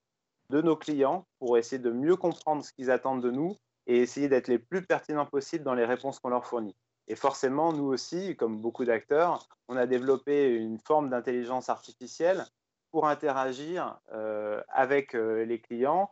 de 0.51 0.63
nos 0.63 0.77
clients 0.77 1.27
pour 1.39 1.59
essayer 1.59 1.81
de 1.81 1.91
mieux 1.91 2.17
comprendre 2.17 2.65
ce 2.65 2.73
qu'ils 2.73 2.91
attendent 2.91 3.23
de 3.23 3.31
nous 3.31 3.57
et 3.87 3.99
essayer 3.99 4.29
d'être 4.29 4.49
les 4.49 4.59
plus 4.59 4.85
pertinents 4.85 5.27
possibles 5.27 5.65
dans 5.65 5.75
les 5.75 5.85
réponses 5.85 6.19
qu'on 6.19 6.31
leur 6.31 6.47
fournit. 6.47 6.77
Et 7.09 7.17
forcément, 7.17 7.73
nous 7.73 7.87
aussi, 7.87 8.37
comme 8.37 8.61
beaucoup 8.61 8.85
d'acteurs, 8.85 9.49
on 9.67 9.77
a 9.77 9.87
développé 9.87 10.55
une 10.55 10.79
forme 10.79 11.09
d'intelligence 11.09 11.71
artificielle 11.71 12.45
pour 12.91 13.09
interagir 13.09 13.99
euh, 14.13 14.63
avec 14.69 15.15
euh, 15.15 15.45
les 15.45 15.59
clients 15.59 16.11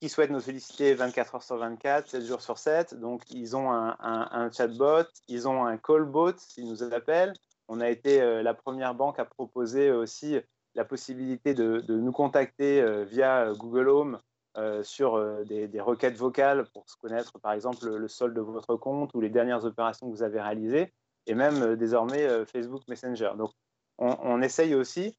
qui 0.00 0.08
souhaitent 0.08 0.30
nous 0.30 0.40
solliciter 0.40 0.94
24 0.94 1.34
heures 1.34 1.42
sur 1.42 1.56
24, 1.56 2.08
7 2.08 2.24
jours 2.24 2.40
sur 2.40 2.56
7. 2.56 2.94
Donc, 2.94 3.22
ils 3.30 3.56
ont 3.56 3.70
un, 3.70 4.50
chatbot, 4.52 5.04
ils 5.28 5.48
ont 5.48 5.64
un 5.64 5.76
callbot, 5.76 6.32
s'ils 6.38 6.68
nous 6.68 6.82
appellent. 6.82 7.34
On 7.68 7.80
a 7.80 7.90
été 7.90 8.22
euh, 8.22 8.42
la 8.42 8.54
première 8.54 8.94
banque 8.94 9.18
à 9.18 9.24
proposer 9.24 9.90
aussi 9.90 10.38
la 10.74 10.84
possibilité 10.84 11.52
de, 11.52 11.80
de 11.80 11.96
nous 11.98 12.12
contacter 12.12 13.04
via 13.04 13.52
Google 13.52 13.88
Home 13.88 14.20
euh, 14.58 14.82
sur 14.82 15.14
euh, 15.14 15.44
des, 15.44 15.80
requêtes 15.80 16.16
vocales 16.16 16.66
pour 16.74 16.84
se 16.86 16.94
connaître, 16.98 17.38
par 17.38 17.52
exemple, 17.52 17.88
le, 17.88 18.08
solde 18.08 18.34
de 18.34 18.42
votre 18.42 18.76
compte 18.76 19.14
ou 19.14 19.20
les 19.22 19.30
dernières 19.30 19.64
opérations 19.64 20.10
que 20.10 20.14
vous 20.14 20.22
avez 20.22 20.42
réalisées, 20.42 20.92
et 21.26 21.34
même 21.34 21.62
euh, 21.62 21.74
désormais 21.74 22.44
Facebook 22.44 22.82
Messenger. 22.86 23.32
Donc, 23.38 23.50
on, 23.96 24.42
essaye 24.42 24.74
aussi 24.74 25.16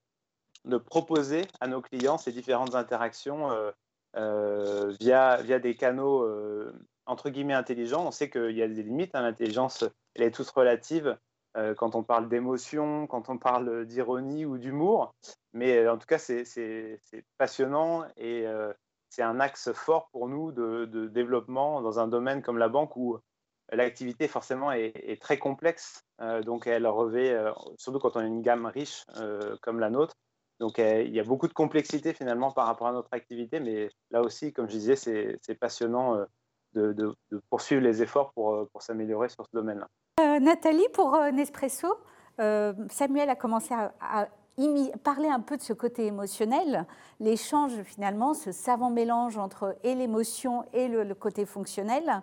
de 0.66 0.78
proposer 0.78 1.48
à 1.62 1.68
nos 1.68 1.82
clients 1.82 2.20
ces 2.20 2.32
différentes 2.32 2.76
interactions 2.76 3.50
via, 4.14 5.42
via 5.42 5.60
des 5.60 5.76
canaux 5.76 6.28
entre 7.06 7.30
guillemets 7.30 7.54
intelligents. 7.54 8.06
On 8.06 8.12
sait 8.12 8.30
qu'il 8.30 8.52
y 8.52 8.62
a 8.62 8.68
des 8.68 8.84
limites. 8.84 9.16
Hein. 9.16 9.22
L'intelligence, 9.22 9.86
elle 10.16 10.24
est 10.24 10.32
toute 10.32 10.50
relative 10.50 11.18
quand 11.78 11.96
on 11.96 12.04
parle 12.04 12.28
d'émotion, 12.28 13.08
quand 13.08 13.30
on 13.30 13.38
parle 13.38 13.86
d'ironie 13.86 14.44
ou 14.44 14.58
d'humour. 14.58 15.14
Mais 15.54 15.88
en 15.88 15.98
tout 15.98 16.08
cas, 16.08 16.18
c'est 16.18 16.44
passionnant 17.38 18.06
et 18.18 18.46
c'est 19.14 19.22
un 19.22 19.40
axe 19.40 19.72
fort 19.74 20.10
pour 20.12 20.28
nous 20.28 20.52
de, 20.52 21.06
développement 21.06 21.82
dans 21.82 22.00
un 22.00 22.08
domaine 22.08 22.42
comme 22.42 22.58
la 22.58 22.68
banque 22.68 22.98
où 22.98 23.20
l'activité 23.72 24.28
forcément 24.28 24.72
est, 24.72 25.22
très 25.22 25.38
complexe. 25.38 26.04
Euh, 26.20 26.42
donc 26.42 26.66
elle 26.66 26.88
revêt, 26.88 27.32
euh, 27.32 27.52
surtout 27.78 28.00
quand 28.00 28.16
on 28.16 28.22
a 28.22 28.26
une 28.26 28.42
gamme 28.42 28.66
riche 28.66 29.04
euh, 29.18 29.56
comme 29.62 29.80
la 29.80 29.92
nôtre. 29.92 30.16
Donc 30.60 30.80
il 30.80 31.14
y 31.14 31.20
a 31.20 31.24
beaucoup 31.24 31.48
de 31.48 31.54
complexité 31.54 32.14
finalement 32.14 32.52
par 32.52 32.66
rapport 32.66 32.88
à 32.88 32.92
notre 32.92 33.10
activité, 33.12 33.60
mais 33.60 33.90
là 34.10 34.22
aussi, 34.22 34.52
comme 34.52 34.68
je 34.68 34.78
disais, 34.78 34.96
c'est 34.96 35.56
passionnant 35.60 36.26
de, 36.74 37.16
poursuivre 37.50 37.82
les 37.82 38.02
efforts 38.02 38.32
pour, 38.34 38.68
pour 38.72 38.82
s'améliorer 38.82 39.30
sur 39.30 39.46
ce 39.46 39.52
domaine-là. 39.54 40.40
Nathalie, 40.40 40.88
pour 40.94 41.20
Nespresso, 41.34 41.98
Samuel 42.38 43.30
a 43.30 43.36
commencé 43.36 43.74
à 43.74 44.28
parler 45.04 45.30
un 45.30 45.40
peu 45.40 45.58
de 45.58 45.62
ce 45.62 45.74
côté 45.74 46.06
émotionnel, 46.06 46.86
l'échange 47.20 47.82
finalement, 47.84 48.34
ce 48.34 48.52
savant 48.52 48.90
mélange 48.90 49.38
entre 49.38 49.76
et 49.84 49.96
l'émotion 49.96 50.64
et 50.74 50.88
le, 50.88 51.14
côté 51.16 51.46
fonctionnel 51.46 52.22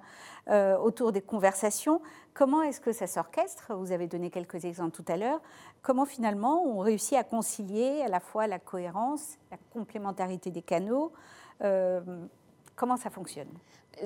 euh, 0.48 0.76
autour 0.78 1.12
des 1.12 1.22
conversations. 1.22 2.00
Comment 2.32 2.62
est-ce 2.62 2.80
que 2.80 2.92
ça 2.92 3.06
s'orchestre? 3.06 3.74
Vous 3.74 3.92
avez 3.92 4.06
donné 4.06 4.30
quelques 4.30 4.64
exemples 4.64 4.92
tout 4.92 5.04
à 5.08 5.16
l'heure. 5.16 5.40
Comment 5.82 6.04
finalement 6.04 6.64
on 6.64 6.78
réussit 6.78 7.18
à 7.18 7.24
concilier 7.24 8.02
à 8.02 8.08
la 8.08 8.20
fois 8.20 8.46
la 8.46 8.58
cohérence, 8.58 9.38
la 9.50 9.58
complémentarité 9.72 10.50
des 10.50 10.62
canaux 10.62 11.12
euh, 11.62 12.00
Comment 12.80 12.96
ça 12.96 13.10
fonctionne? 13.10 13.50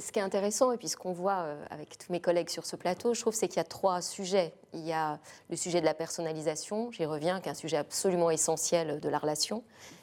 Ce 0.01 0.11
qui 0.11 0.19
est 0.19 0.23
intéressant, 0.23 0.73
et 0.73 0.77
puis 0.79 0.89
ce 0.89 0.97
qu'on 0.97 1.13
voit 1.13 1.43
euh, 1.43 1.65
avec 1.71 1.97
tous 1.97 2.11
mes 2.11 2.19
collègues 2.19 2.49
sur 2.49 2.67
ce 2.67 2.75
plateau, 2.75 3.15
je 3.15 3.21
trouve, 3.21 3.33
c'est 3.33 3.47
qu'il 3.47 3.59
y 3.59 3.61
a 3.61 3.65
trois 3.65 4.03
sujets. 4.03 4.53
Il 4.73 4.85
y 4.85 4.93
a 4.93 5.21
le 5.49 5.55
sujet 5.55 5.81
de 5.81 5.85
la 5.85 5.95
personnalisation, 5.95 6.91
j'y 6.91 7.05
reviens, 7.05 7.41
qui 7.41 7.47
est 7.47 7.53
un 7.53 7.55
sujet 7.55 7.77
absolument 7.77 8.33
essentiel 8.33 8.99
de 8.99 9.09
la 9.09 9.19
relation. 9.19 9.63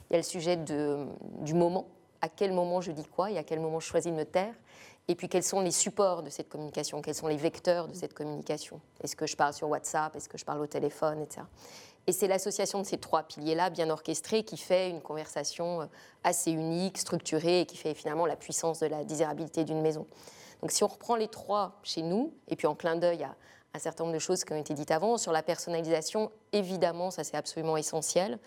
Il 0.09 0.13
y 0.13 0.15
a 0.15 0.19
le 0.19 0.23
sujet 0.23 0.55
du 0.55 1.53
moment, 1.53 1.87
à 2.21 2.29
quel 2.29 2.53
moment 2.53 2.79
je 2.79 2.93
dis 2.93 3.03
quoi 3.03 3.29
et 3.29 3.37
à 3.37 3.43
quel 3.43 3.59
moment 3.59 3.81
je 3.81 3.87
choisis 3.87 4.09
de 4.09 4.15
me 4.15 4.23
taire. 4.23 4.53
Et 5.09 5.15
puis 5.15 5.27
quels 5.27 5.43
sont 5.43 5.59
les 5.59 5.71
supports 5.71 6.23
de 6.23 6.29
cette 6.29 6.47
communication, 6.47 7.01
quels 7.01 7.15
sont 7.15 7.27
les 7.27 7.35
vecteurs 7.35 7.89
de 7.89 7.93
cette 7.93 8.13
communication? 8.13 8.79
Est-ce 9.03 9.17
que 9.17 9.27
je 9.27 9.35
parle 9.35 9.53
sur 9.53 9.67
WhatsApp, 9.67 10.15
est-ce 10.15 10.29
que 10.29 10.37
je 10.37 10.45
parle 10.45 10.61
au 10.61 10.67
téléphone, 10.67 11.21
etc. 11.21 11.41
Et 12.07 12.11
c'est 12.11 12.27
l'association 12.27 12.79
de 12.79 12.85
ces 12.85 12.97
trois 12.97 13.23
piliers-là, 13.23 13.69
bien 13.69 13.89
orchestrés, 13.89 14.43
qui 14.43 14.57
fait 14.57 14.89
une 14.89 15.01
conversation 15.01 15.81
euh, 15.81 15.85
assez 16.23 16.51
unique, 16.51 16.97
structurée, 16.97 17.61
et 17.61 17.65
qui 17.65 17.77
fait 17.77 17.93
finalement 17.93 18.25
la 18.25 18.35
puissance 18.35 18.79
de 18.79 18.87
la 18.87 19.03
désirabilité 19.03 19.63
d'une 19.63 19.81
maison. 19.81 20.07
Donc 20.61 20.71
si 20.71 20.83
on 20.83 20.87
reprend 20.87 21.15
les 21.15 21.27
trois 21.27 21.79
chez 21.83 22.01
nous, 22.01 22.33
et 22.47 22.55
puis 22.55 22.67
en 22.67 22.75
clin 22.75 22.95
d'œil 22.95 23.23
à 23.23 23.35
un 23.73 23.79
certain 23.79 24.03
nombre 24.03 24.13
de 24.13 24.19
choses 24.19 24.43
qui 24.43 24.53
ont 24.53 24.57
été 24.57 24.73
dites 24.73 24.91
avant, 24.91 25.17
sur 25.17 25.31
la 25.31 25.43
personnalisation, 25.43 26.31
évidemment, 26.51 27.11
ça 27.11 27.23
c'est 27.23 27.37
absolument 27.37 27.77
essentiel. 27.77 28.39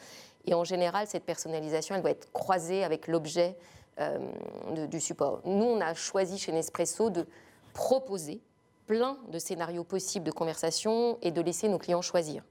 Et 0.46 0.54
en 0.54 0.64
général, 0.64 1.06
cette 1.06 1.24
personnalisation, 1.24 1.94
elle 1.94 2.02
doit 2.02 2.10
être 2.10 2.30
croisée 2.32 2.84
avec 2.84 3.08
l'objet 3.08 3.56
euh, 4.00 4.18
du 4.86 5.00
support. 5.00 5.40
Nous, 5.44 5.64
on 5.64 5.80
a 5.80 5.94
choisi 5.94 6.38
chez 6.38 6.52
Nespresso 6.52 7.10
de 7.10 7.26
proposer 7.72 8.40
plein 8.86 9.16
de 9.28 9.38
scénarios 9.38 9.84
possibles 9.84 10.26
de 10.26 10.30
conversation 10.30 11.18
et 11.22 11.30
de 11.30 11.40
laisser 11.40 11.68
nos 11.68 11.78
clients 11.78 12.02
choisir. 12.02 12.42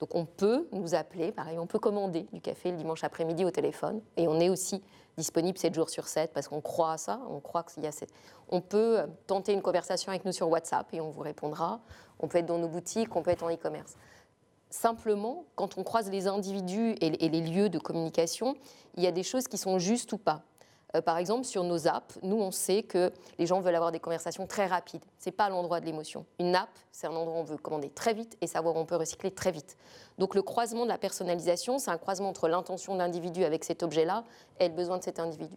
Donc 0.00 0.14
on 0.14 0.24
peut 0.24 0.68
nous 0.72 0.94
appeler, 0.94 1.32
pareil, 1.32 1.58
on 1.58 1.66
peut 1.66 1.78
commander 1.78 2.26
du 2.32 2.40
café 2.40 2.70
le 2.70 2.76
dimanche 2.76 3.04
après-midi 3.04 3.44
au 3.44 3.50
téléphone. 3.50 4.00
Et 4.16 4.28
on 4.28 4.40
est 4.40 4.48
aussi 4.48 4.82
disponible 5.16 5.58
7 5.58 5.74
jours 5.74 5.90
sur 5.90 6.08
7 6.08 6.32
parce 6.32 6.48
qu'on 6.48 6.60
croit 6.60 6.92
à 6.92 6.98
ça. 6.98 7.20
On 7.28 7.40
croit 7.40 7.62
qu'il 7.62 7.84
y 7.84 7.86
a 7.86 7.90
On 8.48 8.60
peut 8.60 9.00
euh, 9.00 9.06
tenter 9.26 9.52
une 9.52 9.62
conversation 9.62 10.10
avec 10.10 10.24
nous 10.24 10.32
sur 10.32 10.48
WhatsApp 10.48 10.86
et 10.92 11.00
on 11.00 11.10
vous 11.10 11.22
répondra. 11.22 11.80
On 12.18 12.28
peut 12.28 12.38
être 12.38 12.46
dans 12.46 12.58
nos 12.58 12.68
boutiques, 12.68 13.14
on 13.16 13.22
peut 13.22 13.30
être 13.30 13.42
en 13.42 13.50
e-commerce. 13.50 13.96
Simplement, 14.70 15.44
quand 15.54 15.78
on 15.78 15.84
croise 15.84 16.10
les 16.10 16.26
individus 16.26 16.96
et 17.00 17.28
les 17.28 17.40
lieux 17.40 17.68
de 17.68 17.78
communication, 17.78 18.56
il 18.96 19.04
y 19.04 19.06
a 19.06 19.12
des 19.12 19.22
choses 19.22 19.46
qui 19.46 19.56
sont 19.56 19.78
justes 19.78 20.12
ou 20.12 20.18
pas. 20.18 20.42
Euh, 20.94 21.02
par 21.02 21.18
exemple, 21.18 21.44
sur 21.44 21.64
nos 21.64 21.88
apps, 21.88 22.18
nous, 22.22 22.36
on 22.36 22.50
sait 22.50 22.82
que 22.82 23.12
les 23.38 23.46
gens 23.46 23.60
veulent 23.60 23.74
avoir 23.74 23.92
des 23.92 24.00
conversations 24.00 24.46
très 24.46 24.66
rapides. 24.66 25.04
Ce 25.18 25.28
n'est 25.28 25.32
pas 25.32 25.48
l'endroit 25.48 25.80
de 25.80 25.86
l'émotion. 25.86 26.24
Une 26.38 26.54
app, 26.54 26.68
c'est 26.92 27.06
un 27.06 27.14
endroit 27.14 27.34
où 27.34 27.40
on 27.40 27.44
veut 27.44 27.56
commander 27.56 27.90
très 27.90 28.14
vite 28.14 28.36
et 28.40 28.46
savoir 28.46 28.76
où 28.76 28.78
on 28.78 28.86
peut 28.86 28.96
recycler 28.96 29.30
très 29.30 29.50
vite. 29.50 29.76
Donc 30.18 30.34
le 30.34 30.42
croisement 30.42 30.84
de 30.84 30.88
la 30.88 30.98
personnalisation, 30.98 31.78
c'est 31.78 31.90
un 31.90 31.98
croisement 31.98 32.28
entre 32.28 32.48
l'intention 32.48 32.94
de 32.94 32.98
l'individu 32.98 33.44
avec 33.44 33.64
cet 33.64 33.82
objet-là 33.82 34.24
et 34.60 34.68
le 34.68 34.74
besoin 34.74 34.98
de 34.98 35.02
cet 35.02 35.18
individu. 35.18 35.56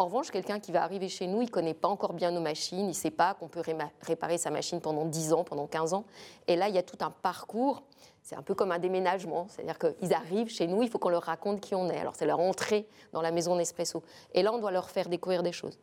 En 0.00 0.04
revanche, 0.04 0.30
quelqu'un 0.30 0.60
qui 0.60 0.70
va 0.70 0.84
arriver 0.84 1.08
chez 1.08 1.26
nous, 1.26 1.42
il 1.42 1.46
ne 1.46 1.50
connaît 1.50 1.74
pas 1.74 1.88
encore 1.88 2.12
bien 2.12 2.30
nos 2.30 2.40
machines, 2.40 2.78
il 2.78 2.86
ne 2.86 2.92
sait 2.92 3.10
pas 3.10 3.34
qu'on 3.34 3.48
peut 3.48 3.62
réparer 4.02 4.38
sa 4.38 4.48
machine 4.48 4.80
pendant 4.80 5.04
10 5.04 5.32
ans, 5.32 5.42
pendant 5.42 5.66
15 5.66 5.92
ans. 5.92 6.04
Et 6.46 6.54
là, 6.54 6.68
il 6.68 6.74
y 6.76 6.78
a 6.78 6.84
tout 6.84 6.98
un 7.00 7.10
parcours 7.10 7.82
c'est 8.28 8.36
un 8.36 8.42
peu 8.42 8.54
comme 8.54 8.72
un 8.72 8.78
déménagement, 8.78 9.46
c'est-à-dire 9.48 9.78
qu'ils 9.78 10.12
arrivent 10.12 10.50
chez 10.50 10.66
nous, 10.66 10.82
il 10.82 10.90
faut 10.90 10.98
qu'on 10.98 11.08
leur 11.08 11.22
raconte 11.22 11.62
qui 11.62 11.74
on 11.74 11.88
est. 11.88 11.96
Alors 11.96 12.14
c'est 12.14 12.26
leur 12.26 12.40
entrée 12.40 12.86
dans 13.14 13.22
la 13.22 13.30
maison 13.30 13.56
Nespresso. 13.56 14.02
Et 14.34 14.42
là, 14.42 14.52
on 14.52 14.58
doit 14.58 14.70
leur 14.70 14.90
faire 14.90 15.08
découvrir 15.08 15.42
des 15.42 15.52
choses. 15.52 15.78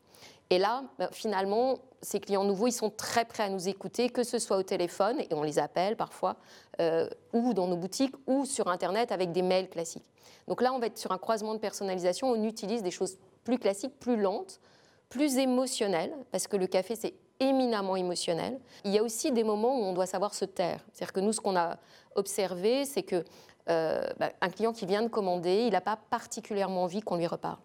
Et 0.52 0.60
là, 0.60 0.84
ben, 1.00 1.10
finalement, 1.12 1.80
ces 2.04 2.20
clients 2.20 2.44
nouveaux, 2.44 2.68
ils 2.68 2.72
sont 2.72 2.92
très 2.92 3.26
prêts 3.26 3.42
à 3.42 3.50
nous 3.50 3.68
écouter, 3.68 4.12
que 4.12 4.24
ce 4.24 4.38
soit 4.38 4.58
au 4.58 4.62
téléphone, 4.62 5.22
et 5.22 5.34
on 5.34 5.42
les 5.42 5.58
appelle 5.58 5.96
parfois, 5.96 6.36
euh, 6.80 7.10
ou 7.34 7.56
dans 7.56 7.66
nos 7.66 7.78
boutiques, 7.78 8.14
ou 8.28 8.46
sur 8.46 8.68
Internet 8.68 9.12
avec 9.12 9.32
des 9.32 9.42
mails 9.42 9.68
classiques. 9.68 10.06
Donc 10.48 10.62
là, 10.62 10.72
on 10.72 10.78
va 10.78 10.86
être 10.86 11.00
sur 11.00 11.12
un 11.12 11.18
croisement 11.18 11.56
de 11.56 11.60
personnalisation, 11.60 12.30
on 12.30 12.44
utilise 12.44 12.84
des 12.84 12.92
choses 12.92 13.18
plus 13.44 13.58
classiques, 13.58 13.98
plus 14.00 14.22
lentes, 14.22 14.60
plus 15.10 15.40
émotionnelles, 15.40 16.14
parce 16.32 16.46
que 16.46 16.58
le 16.58 16.68
café, 16.68 16.96
c'est 16.96 17.16
éminemment 17.39 17.95
émotionnel. 17.95 18.60
Il 18.84 18.91
y 18.91 18.98
a 18.98 19.04
aussi 19.04 19.32
des 19.32 19.43
moments 19.43 19.80
où 19.80 19.84
on 19.84 19.93
doit 19.93 20.06
savoir 20.06 20.34
se 20.34 20.45
taire. 20.45 20.80
C'est-à-dire 20.93 21.13
que 21.13 21.19
nous, 21.19 21.34
ce 21.34 21.41
qu'on 21.41 21.56
a 21.56 21.78
observé, 22.15 22.86
c'est 22.86 23.04
que 23.04 23.24
euh, 23.69 24.04
bah, 24.19 24.32
un 24.41 24.50
client 24.50 24.74
qui 24.74 24.86
vient 24.86 25.02
de 25.02 25.08
commander, 25.08 25.65
il 25.65 25.71
n'a 25.71 25.82
pas 25.82 25.98
particulièrement 26.10 26.84
envie 26.84 27.02
qu'on 27.02 27.17
lui 27.17 27.28
reparle. 27.28 27.58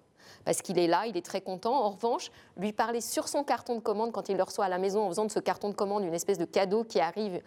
Parce 0.44 0.62
qu'il 0.62 0.78
est 0.78 0.86
là, 0.86 1.06
il 1.06 1.16
est 1.16 1.24
très 1.24 1.40
content. 1.40 1.74
En 1.74 1.90
revanche, 1.90 2.30
lui 2.56 2.72
parler 2.72 3.00
sur 3.00 3.28
son 3.28 3.44
carton 3.44 3.74
de 3.74 3.80
commande 3.80 4.12
quand 4.12 4.28
il 4.28 4.36
le 4.36 4.42
reçoit 4.42 4.64
à 4.64 4.68
la 4.68 4.78
maison 4.78 5.02
en 5.04 5.08
faisant 5.08 5.24
de 5.24 5.30
ce 5.30 5.38
carton 5.38 5.68
de 5.68 5.74
commande 5.74 6.04
une 6.04 6.14
espèce 6.14 6.38
de 6.38 6.44
cadeau 6.44 6.84
qui 6.84 7.00
arrive, 7.00 7.40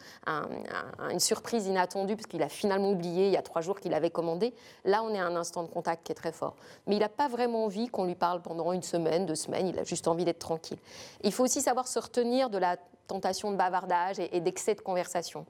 une 1.10 1.20
surprise 1.20 1.68
inattendue 1.68 2.16
parce 2.16 2.28
qu'il 2.28 2.44
a 2.44 2.50
finalement 2.50 2.92
oublié 2.92 3.28
il 3.28 3.34
y 3.34 3.38
a 3.38 3.42
trois 3.42 3.62
jours 3.62 3.80
qu'il 3.80 3.94
avait 3.94 4.10
commandé, 4.10 4.54
là 4.86 5.04
on 5.04 5.14
est 5.14 5.20
à 5.20 5.26
un 5.26 5.36
instant 5.36 5.64
de 5.64 5.68
contact 5.68 6.06
qui 6.06 6.12
est 6.12 6.16
très 6.16 6.32
fort. 6.32 6.56
Mais 6.88 6.96
il 6.96 7.00
n'a 7.00 7.10
pas 7.10 7.28
vraiment 7.28 7.66
envie 7.66 7.88
qu'on 7.88 8.06
lui 8.06 8.16
parle 8.16 8.42
pendant 8.42 8.72
une 8.74 8.84
semaine, 8.84 9.26
deux 9.26 9.36
semaines, 9.36 9.68
il 9.68 9.80
a 9.80 9.84
juste 9.84 10.08
envie 10.08 10.26
d'être 10.26 10.40
tranquille. 10.40 10.80
Il 11.24 11.32
faut 11.32 11.44
aussi 11.44 11.62
savoir 11.62 11.88
se 11.88 12.00
retenir 12.00 12.50
de 12.50 12.58
la 12.58 12.78
tentation 13.08 13.52
de 13.52 13.58
bavardage 13.58 14.20
et, 14.20 14.40
d'excès 14.40 14.76
de 14.76 14.82
conversation. 14.82 15.46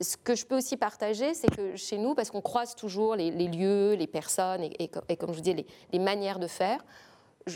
Ce 0.00 0.16
que 0.16 0.34
je 0.34 0.46
peux 0.46 0.56
aussi 0.56 0.76
partager, 0.76 1.34
c'est 1.34 1.54
que 1.54 1.76
chez 1.76 1.98
nous, 1.98 2.14
parce 2.14 2.30
qu'on 2.30 2.40
croise 2.40 2.74
toujours 2.74 3.14
les, 3.14 3.30
lieux, 3.30 3.94
les 3.94 4.06
personnes 4.06 4.62
et, 4.62 4.88
comme 4.88 5.30
je 5.30 5.36
vous 5.36 5.40
dis, 5.40 5.66
les, 5.92 5.98
manières 5.98 6.38
de 6.38 6.46
faire, 6.46 6.84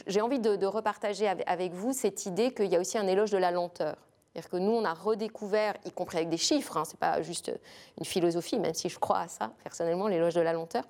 j'ai 0.07 0.21
envie 0.21 0.39
de, 0.39 0.67
repartager 0.67 1.29
avec 1.29 1.73
vous 1.73 1.93
cette 1.93 2.27
idée 2.27 2.53
qu'il 2.53 2.67
y 2.67 2.77
a 2.77 2.81
aussi 2.81 2.99
un 2.99 3.07
éloge 3.07 3.31
de 3.31 3.39
la 3.39 3.51
lenteur. 3.51 3.97
C'est-à-dire 4.33 4.51
que 4.51 4.57
nous, 4.59 4.73
on 4.73 4.85
a 4.85 4.93
redécouvert, 4.93 5.75
y 5.87 5.91
compris 5.91 6.19
avec 6.19 6.29
des 6.29 6.37
chiffres, 6.37 6.77
hein, 6.77 6.85
ce 6.85 6.93
n'est 6.93 6.99
pas 6.99 7.23
juste 7.23 7.51
une 7.99 8.05
philosophie, 8.05 8.59
même 8.59 8.75
si 8.75 8.91
je 8.91 8.99
crois 8.99 9.21
à 9.21 9.29
ça, 9.29 9.53
personnellement, 9.65 10.09
l'éloge 10.09 10.35
de 10.35 10.43
la 10.43 10.53
lenteur. 10.53 10.85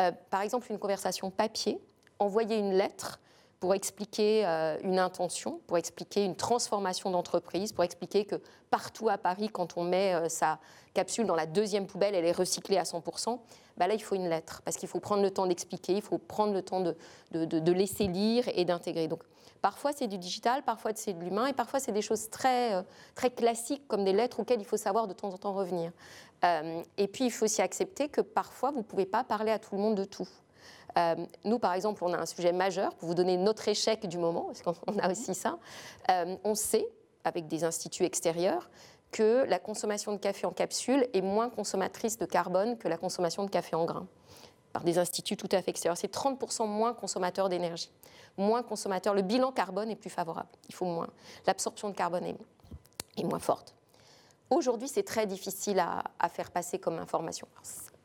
Euh, 0.00 0.10
par 0.30 0.40
exemple, 0.40 0.66
une 0.70 0.78
conversation 0.78 1.30
papier, 1.30 1.78
envoyer 2.18 2.56
une 2.56 2.72
lettre, 2.72 3.20
pour 3.60 3.74
expliquer 3.74 4.46
euh, 4.46 4.76
une 4.82 4.98
intention, 4.98 5.60
pour 5.66 5.78
expliquer 5.78 6.24
une 6.24 6.36
transformation 6.36 7.10
d'entreprise, 7.10 7.72
pour 7.72 7.82
expliquer 7.82 8.24
que 8.24 8.36
partout 8.70 9.08
à 9.08 9.18
Paris, 9.18 9.48
quand 9.48 9.76
on 9.76 9.82
met 9.82 10.14
euh, 10.14 10.28
sa 10.28 10.60
capsule 10.94 11.26
dans 11.26 11.34
la 11.34 11.46
deuxième 11.46 11.86
poubelle, 11.86 12.14
elle 12.14 12.24
est 12.24 12.32
recyclée 12.32 12.78
à 12.78 12.84
100%, 12.84 13.38
bah 13.76 13.86
là, 13.86 13.94
il 13.94 14.02
faut 14.02 14.14
une 14.14 14.28
lettre, 14.28 14.62
parce 14.64 14.76
qu'il 14.76 14.88
faut 14.88 15.00
prendre 15.00 15.22
le 15.22 15.30
temps 15.30 15.46
d'expliquer, 15.46 15.94
il 15.94 16.02
faut 16.02 16.18
prendre 16.18 16.52
le 16.52 16.62
temps 16.62 16.80
de, 16.80 17.72
laisser 17.72 18.06
lire 18.06 18.44
et 18.54 18.64
d'intégrer. 18.64 19.08
Donc, 19.08 19.22
parfois, 19.60 19.92
c'est 19.92 20.06
du 20.06 20.18
digital, 20.18 20.62
parfois, 20.62 20.92
c'est 20.94 21.12
de 21.12 21.24
l'humain, 21.24 21.46
et 21.46 21.52
parfois, 21.52 21.80
c'est 21.80 21.92
des 21.92 22.02
choses 22.02 22.30
très, 22.30 22.74
euh, 22.74 22.82
très 23.16 23.30
classiques, 23.30 23.86
comme 23.88 24.04
des 24.04 24.12
lettres 24.12 24.40
auxquelles 24.40 24.60
il 24.60 24.66
faut 24.66 24.76
savoir 24.76 25.08
de 25.08 25.14
temps 25.14 25.30
en 25.30 25.38
temps 25.38 25.52
revenir. 25.52 25.90
et 26.96 27.08
puis, 27.08 27.24
il 27.24 27.30
faut 27.30 27.46
aussi 27.46 27.62
accepter 27.62 28.08
que 28.08 28.20
parfois, 28.20 28.70
vous 28.70 28.78
ne 28.78 28.84
pouvez 28.84 29.06
pas 29.06 29.24
parler 29.24 29.50
à 29.50 29.58
tout 29.58 29.74
le 29.74 29.80
monde 29.80 29.96
de 29.96 30.04
tout. 30.04 30.28
Euh, 30.96 31.14
nous, 31.44 31.58
par 31.58 31.74
exemple, 31.74 32.02
on 32.04 32.12
a 32.12 32.18
un 32.18 32.26
sujet 32.26 32.52
majeur 32.52 32.94
pour 32.94 33.08
vous 33.08 33.14
donner 33.14 33.36
notre 33.36 33.68
échec 33.68 34.06
du 34.06 34.18
moment, 34.18 34.46
parce 34.46 34.62
qu'on 34.62 34.98
a 34.98 35.10
aussi 35.10 35.34
ça. 35.34 35.58
Euh, 36.10 36.36
on 36.44 36.54
sait, 36.54 36.88
avec 37.24 37.46
des 37.46 37.64
instituts 37.64 38.04
extérieurs, 38.04 38.68
que 39.10 39.44
la 39.48 39.58
consommation 39.58 40.12
de 40.12 40.18
café 40.18 40.46
en 40.46 40.52
capsule 40.52 41.08
est 41.14 41.22
moins 41.22 41.48
consommatrice 41.48 42.18
de 42.18 42.26
carbone 42.26 42.76
que 42.76 42.88
la 42.88 42.98
consommation 42.98 43.44
de 43.44 43.50
café 43.50 43.74
en 43.74 43.84
grains, 43.84 44.06
par 44.72 44.84
des 44.84 44.98
instituts 44.98 45.36
tout 45.36 45.48
à 45.52 45.62
fait 45.62 45.70
extérieurs. 45.70 45.96
C'est 45.96 46.12
30% 46.12 46.66
moins 46.66 46.92
consommateur 46.92 47.48
d'énergie, 47.48 47.90
moins 48.36 48.62
consommateur. 48.62 49.14
Le 49.14 49.22
bilan 49.22 49.50
carbone 49.52 49.90
est 49.90 49.96
plus 49.96 50.10
favorable, 50.10 50.48
il 50.68 50.74
faut 50.74 50.84
moins. 50.84 51.08
L'absorption 51.46 51.88
de 51.88 51.94
carbone 51.94 52.24
est, 52.24 52.36
est 53.16 53.24
moins 53.24 53.38
forte. 53.38 53.74
Aujourd'hui, 54.50 54.88
c'est 54.88 55.02
très 55.02 55.26
difficile 55.26 55.78
à, 55.78 56.04
à, 56.18 56.28
faire 56.28 56.50
passer 56.50 56.78
comme 56.78 56.98
information. 56.98 57.46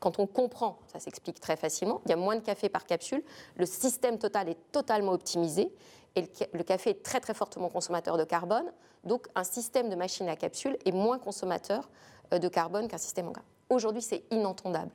Quand 0.04 0.18
on 0.18 0.26
comprend, 0.26 0.76
ça 0.86 1.00
s'explique 1.00 1.40
très 1.40 1.56
facilement, 1.56 2.02
il 2.04 2.10
y 2.10 2.12
a 2.12 2.16
moins 2.16 2.36
de 2.36 2.42
café 2.42 2.68
par 2.68 2.84
capsule, 2.84 3.24
le 3.56 3.64
système 3.64 4.18
total 4.18 4.50
est 4.50 4.58
totalement 4.70 5.12
optimisé 5.12 5.72
et 6.14 6.28
le 6.52 6.62
café 6.62 6.90
est 6.90 7.02
très 7.02 7.20
très 7.20 7.32
fortement 7.32 7.70
consommateur 7.70 8.18
de 8.18 8.24
carbone, 8.24 8.70
donc 9.04 9.28
un 9.34 9.44
système 9.44 9.88
de 9.88 9.94
machine 9.96 10.28
à 10.28 10.36
capsule 10.36 10.76
est 10.84 10.92
moins 10.92 11.18
consommateur 11.18 11.88
euh, 12.34 12.38
de 12.38 12.48
carbone 12.48 12.86
qu'un 12.86 12.98
système 12.98 13.28
en 13.28 13.30
grain. 13.30 13.44
Aujourd'hui, 13.70 14.02
c'est 14.02 14.24
inentendable. 14.30 14.90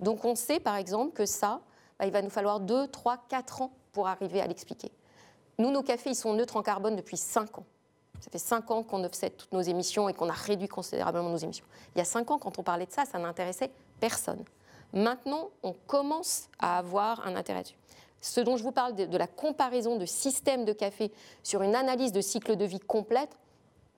Donc 0.00 0.24
on 0.24 0.34
sait 0.34 0.60
par 0.60 0.76
exemple 0.76 1.12
que 1.12 1.26
ça, 1.26 1.60
bah, 1.98 2.06
il 2.06 2.10
va 2.10 2.22
nous 2.22 2.30
falloir 2.30 2.58
2, 2.58 2.88
3, 2.88 3.18
4 3.28 3.60
ans 3.60 3.72
pour 3.92 4.08
arriver 4.08 4.40
à 4.40 4.46
l'expliquer. 4.46 4.90
Nous, 5.58 5.70
nos 5.70 5.82
cafés, 5.82 6.08
ils 6.08 6.16
sont 6.16 6.32
neutres 6.32 6.56
en 6.56 6.62
carbone 6.62 6.96
depuis 6.96 7.18
5 7.18 7.58
ans. 7.58 7.66
Ça 8.20 8.30
fait 8.30 8.38
5 8.38 8.70
ans 8.70 8.82
qu'on 8.82 9.04
offset 9.04 9.28
toutes 9.28 9.52
nos 9.52 9.60
émissions 9.60 10.08
et 10.08 10.14
qu'on 10.14 10.30
a 10.30 10.32
réduit 10.32 10.68
considérablement 10.68 11.28
nos 11.28 11.36
émissions. 11.36 11.66
Il 11.94 11.98
y 11.98 12.00
a 12.00 12.06
5 12.06 12.30
ans, 12.30 12.38
quand 12.38 12.58
on 12.58 12.62
parlait 12.62 12.86
de 12.86 12.92
ça, 12.92 13.04
ça 13.04 13.18
n'intéressait 13.18 13.70
personne. 14.00 14.44
Maintenant, 14.92 15.50
on 15.62 15.74
commence 15.86 16.48
à 16.58 16.78
avoir 16.78 17.26
un 17.26 17.36
intérêt 17.36 17.62
dessus. 17.62 17.76
Ce 18.20 18.40
dont 18.40 18.56
je 18.56 18.62
vous 18.62 18.72
parle 18.72 18.94
de, 18.94 19.16
la 19.16 19.26
comparaison 19.26 19.96
de 19.96 20.06
systèmes 20.06 20.64
de 20.64 20.72
café 20.72 21.12
sur 21.42 21.62
une 21.62 21.74
analyse 21.74 22.12
de 22.12 22.20
cycle 22.20 22.56
de 22.56 22.64
vie 22.64 22.80
complète, 22.80 23.30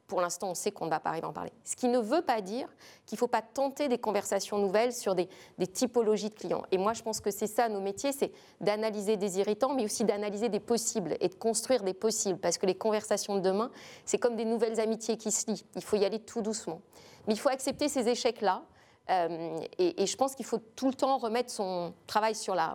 pour 0.08 0.20
l'instant, 0.20 0.50
on 0.50 0.54
sait 0.54 0.72
qu'on 0.72 0.86
ne 0.86 0.90
va 0.90 0.98
pas 0.98 1.10
arriver 1.10 1.24
à 1.24 1.28
en 1.28 1.32
parler. 1.32 1.52
Ce 1.64 1.76
qui 1.76 1.86
ne 1.86 2.00
veut 2.00 2.22
pas 2.22 2.40
dire 2.40 2.68
qu'il 3.06 3.14
ne 3.14 3.20
faut 3.20 3.28
pas 3.28 3.42
tenter 3.42 3.86
des 3.86 3.96
conversations 3.96 4.58
nouvelles 4.58 4.92
sur 4.92 5.14
des, 5.14 5.28
typologies 5.72 6.30
de 6.30 6.34
clients. 6.34 6.64
Et 6.72 6.78
moi, 6.78 6.94
je 6.94 7.02
pense 7.02 7.20
que 7.20 7.30
c'est 7.30 7.46
ça, 7.46 7.68
nos 7.68 7.80
métiers, 7.80 8.10
c'est 8.10 8.32
d'analyser 8.60 9.16
des 9.16 9.38
irritants, 9.38 9.72
mais 9.72 9.84
aussi 9.84 10.02
d'analyser 10.02 10.48
des 10.48 10.58
possibles 10.58 11.16
et 11.20 11.28
de 11.28 11.34
construire 11.36 11.84
des 11.84 11.94
possibles. 11.94 12.40
Parce 12.40 12.58
que 12.58 12.66
les 12.66 12.74
conversations 12.74 13.36
de 13.36 13.40
demain, 13.40 13.70
c'est 14.04 14.18
comme 14.18 14.34
des 14.34 14.44
nouvelles 14.44 14.80
amitiés 14.80 15.16
qui 15.16 15.30
se 15.30 15.48
lient. 15.48 15.64
Il 15.76 15.84
faut 15.84 15.96
y 15.96 16.04
aller 16.04 16.18
tout 16.18 16.42
doucement. 16.42 16.80
Mais 17.28 17.34
il 17.34 17.38
faut 17.38 17.48
accepter 17.48 17.88
ces 17.88 18.08
échecs-là 18.08 18.64
euh, 19.10 19.60
et, 19.78 20.06
je 20.06 20.16
pense 20.16 20.34
qu'il 20.34 20.46
faut 20.46 20.60
tout 20.76 20.88
le 20.88 20.94
temps 20.94 21.18
remettre 21.18 21.50
son 21.50 21.92
travail 22.06 22.34
sur 22.34 22.54
la, 22.54 22.74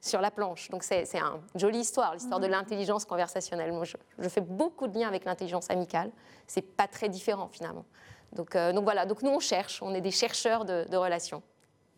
sur 0.00 0.20
la 0.20 0.30
planche. 0.30 0.68
Donc 0.70 0.82
c'est 0.82 1.04
une 1.14 1.60
jolie 1.60 1.80
histoire, 1.80 2.14
l'histoire 2.14 2.40
de 2.40 2.46
mhm. 2.46 2.52
l'intelligence 2.52 3.04
conversationnelle. 3.04 3.72
Moi, 3.72 3.84
je, 3.84 4.28
fais 4.28 4.40
beaucoup 4.40 4.88
de 4.88 4.98
liens 4.98 5.08
avec 5.08 5.24
l'intelligence 5.24 5.70
amicale. 5.70 6.10
C'est 6.46 6.62
pas 6.62 6.88
très 6.88 7.08
différent 7.08 7.48
finalement. 7.52 7.84
Donc, 8.32 8.54
euh, 8.54 8.72
donc, 8.72 8.84
voilà, 8.84 9.06
donc 9.06 9.22
nous 9.22 9.30
on 9.30 9.40
cherche, 9.40 9.82
on 9.82 9.94
est 9.94 10.00
des 10.00 10.10
chercheurs 10.10 10.64
de, 10.64 10.96
relations 10.96 11.42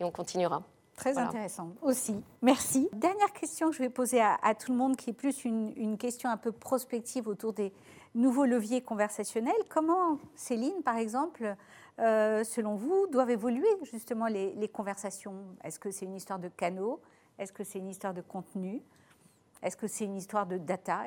et 0.00 0.04
on 0.04 0.11
continuera. 0.11 0.62
Très 0.96 1.16
intéressant 1.16 1.70
aussi. 1.80 2.22
Merci. 2.42 2.88
Dernière 2.92 3.32
question 3.32 3.70
que 3.70 3.76
je 3.76 3.82
vais 3.82 3.88
poser 3.88 4.20
à, 4.20 4.54
tout 4.54 4.72
le 4.72 4.78
monde, 4.78 4.96
qui 4.96 5.11
est 5.11 5.14
plus 5.14 5.44
une, 5.44 5.72
une, 5.76 5.96
question 5.96 6.30
un 6.30 6.37
peu 6.37 6.52
prospective 6.52 7.26
autour 7.26 7.54
des 7.54 7.72
nouveaux 8.14 8.44
leviers 8.44 8.82
conversationnels. 8.82 9.54
Comment, 9.68 10.18
Céline, 10.37 10.82
par 10.85 10.98
exemple, 10.98 11.56
euh, 11.98 12.42
selon 12.44 12.74
vous, 12.74 13.07
doivent 13.09 13.31
évoluer 13.31 13.68
justement 13.90 14.26
les, 14.26 14.68
conversations? 14.68 15.35
Est-ce 15.62 15.78
que 15.78 15.90
c'est 15.90 16.07
une 16.07 16.14
histoire 16.14 16.38
de 16.38 16.48
canaux? 16.48 17.00
Est-ce 17.38 17.52
que 17.52 17.64
c'est 17.64 17.78
une 17.78 17.88
histoire 17.88 18.14
de 18.14 18.22
contenu? 18.22 18.83
Est-ce 19.62 19.76
que 19.76 19.87
c'est 19.87 20.05
une 20.05 20.16
histoire 20.16 20.46
de 20.46 20.59
data? 20.59 21.05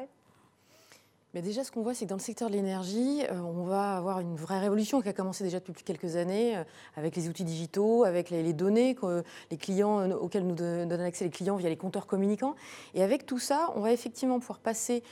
Mais 1.34 1.41
déjà, 1.41 1.65
ce 1.65 1.71
qu'on 1.71 1.82
voit, 1.82 1.93
c'est 1.93 2.06
que 2.06 2.10
dans 2.10 2.15
le 2.15 2.21
secteur 2.21 2.50
de 2.50 2.54
l'énergie, 2.54 3.24
euh, 3.30 3.39
on 3.41 3.63
va 3.63 3.98
avoir 3.98 4.21
une 4.21 4.38
vraie 4.38 4.60
révolution 4.60 5.02
qui 5.02 5.10
a 5.10 5.13
commencé 5.13 5.43
déjà 5.43 5.60
depuis 5.60 5.84
quelques 5.84 6.15
années, 6.15 6.56
euh, 6.56 6.63
avec 6.95 7.17
les 7.17 7.28
outils 7.28 7.43
digitaux, 7.43 8.06
avec 8.06 8.30
les, 8.30 8.54
données 8.54 8.95
que 8.95 9.21
les 9.52 9.58
clients, 9.58 10.10
auxquelles 10.12 10.48
nous 10.48 10.56
donnent 10.56 10.91
accès 11.02 11.26
les 11.26 11.32
clients 11.32 11.58
via 11.58 11.67
les 11.67 11.76
compteurs 11.76 12.08
communicants. 12.08 12.56
Et 12.93 13.04
avec 13.04 13.26
tout 13.26 13.39
ça, 13.39 13.71
on 13.76 13.82
va 13.82 13.91
effectivement 13.91 14.39
pouvoir 14.39 14.60
passer 14.60 15.04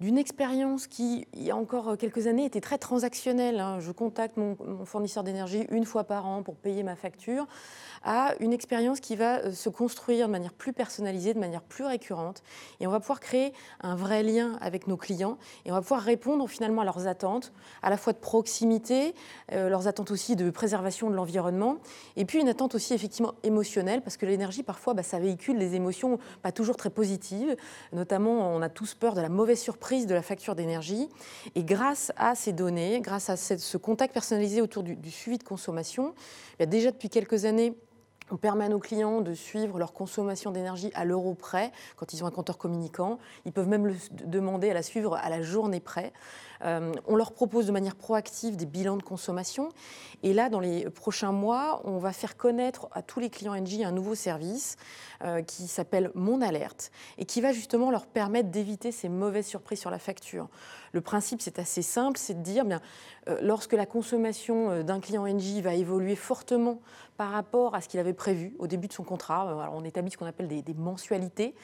d'une 0.00 0.16
expérience 0.16 0.86
qui, 0.86 1.26
il 1.34 1.42
y 1.42 1.50
a 1.50 1.56
encore 1.56 1.98
quelques 1.98 2.26
années, 2.26 2.46
était 2.46 2.62
très 2.62 2.78
transactionnelle. 2.78 3.60
Hein. 3.60 3.80
Je 3.80 3.92
contacte 3.92 4.38
mon, 4.38 4.56
fournisseur 4.86 5.22
d'énergie 5.22 5.66
une 5.70 5.84
fois 5.84 6.04
par 6.04 6.26
an 6.26 6.42
pour 6.42 6.56
payer 6.56 6.82
ma 6.82 6.96
facture, 6.96 7.46
à 8.02 8.32
une 8.40 8.54
expérience 8.54 9.00
qui 9.00 9.14
va 9.14 9.40
euh, 9.40 9.52
se 9.52 9.68
construire 9.68 10.26
de 10.26 10.32
manière 10.32 10.54
plus 10.54 10.72
personnalisée, 10.72 11.34
de 11.34 11.38
manière 11.38 11.60
plus 11.60 11.84
récurrente. 11.84 12.42
Et 12.80 12.86
on 12.86 12.90
va 12.90 12.98
pouvoir 12.98 13.20
créer 13.20 13.52
un 13.82 13.94
vrai 13.94 14.22
lien 14.22 14.56
avec 14.62 14.86
nos 14.86 14.96
clients 14.96 15.36
et 15.66 15.70
on 15.70 15.74
va 15.74 15.82
pouvoir 15.82 16.00
répondre 16.00 16.48
finalement 16.48 16.80
à 16.80 16.86
leurs 16.86 17.06
attentes, 17.06 17.52
à 17.82 17.90
la 17.90 17.98
fois 17.98 18.14
de 18.14 18.18
proximité, 18.18 19.14
euh, 19.52 19.68
leurs 19.68 19.86
attentes 19.86 20.10
aussi 20.10 20.34
de 20.34 20.48
préservation 20.48 21.10
de 21.10 21.14
l'environnement, 21.14 21.76
et 22.16 22.24
puis 22.24 22.40
une 22.40 22.48
attente 22.48 22.74
aussi 22.74 22.94
effectivement 22.94 23.34
émotionnelle, 23.42 24.00
parce 24.00 24.16
que 24.16 24.24
l'énergie, 24.24 24.62
parfois, 24.62 24.94
bah, 24.94 25.02
ça 25.02 25.18
véhicule 25.18 25.58
des 25.58 25.74
émotions 25.74 26.18
pas 26.42 26.52
toujours 26.52 26.76
très 26.76 26.90
positives. 26.90 27.54
Notamment, 27.92 28.54
on 28.54 28.62
a 28.62 28.70
tous 28.70 28.94
peur 28.94 29.14
de 29.14 29.20
la 29.20 29.28
mauvaise 29.28 29.60
surprise 29.60 29.89
de 29.90 30.14
la 30.14 30.22
facture 30.22 30.54
d'énergie. 30.54 31.08
Et 31.54 31.64
grâce 31.64 32.12
à 32.16 32.34
ces 32.34 32.52
données, 32.52 33.00
grâce 33.00 33.28
à 33.28 33.36
ce 33.36 33.76
contact 33.76 34.14
personnalisé 34.14 34.62
autour 34.62 34.82
du, 34.82 35.10
suivi 35.10 35.38
de 35.38 35.42
consommation, 35.42 36.14
déjà 36.60 36.90
depuis 36.90 37.08
quelques 37.08 37.44
années, 37.44 37.74
on 38.30 38.36
permet 38.36 38.64
à 38.64 38.68
nos 38.68 38.78
clients 38.78 39.20
de 39.20 39.34
suivre 39.34 39.78
leur 39.78 39.92
consommation 39.92 40.50
d'énergie 40.50 40.90
à 40.94 41.04
l'euro 41.04 41.34
près 41.34 41.72
quand 41.96 42.12
ils 42.12 42.22
ont 42.22 42.26
un 42.26 42.30
compteur 42.30 42.58
communicant. 42.58 43.18
Ils 43.44 43.52
peuvent 43.52 43.68
même 43.68 43.86
le 43.86 43.94
demander 44.24 44.70
à 44.70 44.74
la 44.74 44.82
suivre 44.82 45.16
à 45.16 45.28
la 45.28 45.42
journée 45.42 45.80
près. 45.80 46.12
Euh, 46.64 46.92
on 47.06 47.16
leur 47.16 47.32
propose 47.32 47.66
de 47.66 47.72
manière 47.72 47.96
proactive 47.96 48.56
des 48.56 48.66
bilans 48.66 48.96
de 48.96 49.02
consommation. 49.02 49.70
Et 50.22 50.32
là, 50.32 50.48
dans 50.48 50.60
les 50.60 50.88
prochains 50.90 51.32
mois, 51.32 51.80
on 51.84 51.98
va 51.98 52.12
faire 52.12 52.36
connaître 52.36 52.88
à 52.92 53.02
tous 53.02 53.20
les 53.20 53.30
clients 53.30 53.54
NG 53.54 53.82
un 53.82 53.92
nouveau 53.92 54.14
service 54.14 54.76
euh, 55.24 55.42
qui 55.42 55.66
s'appelle 55.68 56.10
Mon 56.14 56.42
Alerte 56.42 56.90
et 57.18 57.24
qui 57.24 57.40
va 57.40 57.52
justement 57.52 57.90
leur 57.90 58.06
permettre 58.06 58.50
d'éviter 58.50 58.92
ces 58.92 59.08
mauvaises 59.08 59.46
surprises 59.46 59.80
sur 59.80 59.90
la 59.90 59.98
facture. 59.98 60.48
Le 60.92 61.00
principe, 61.00 61.40
c'est 61.40 61.58
assez 61.58 61.82
simple, 61.82 62.18
c'est 62.18 62.34
de 62.34 62.42
dire, 62.42 62.64
bien, 62.64 62.80
euh, 63.28 63.38
lorsque 63.42 63.72
la 63.72 63.86
consommation 63.86 64.82
d'un 64.82 65.00
client 65.00 65.26
NG 65.26 65.62
va 65.62 65.74
évoluer 65.74 66.16
fortement 66.16 66.80
par 67.20 67.32
rapport 67.32 67.74
à 67.74 67.82
ce 67.82 67.88
qu'il 67.90 68.00
avait 68.00 68.14
prévu 68.14 68.54
au 68.58 68.66
début 68.66 68.88
de 68.88 68.94
son 68.94 69.04
contrat, 69.04 69.70
on 69.74 69.84
établit 69.84 70.10
ce 70.10 70.16
qu'on 70.16 70.24
appelle 70.24 70.48
des, 70.48 70.64
mensualités, 70.72 71.54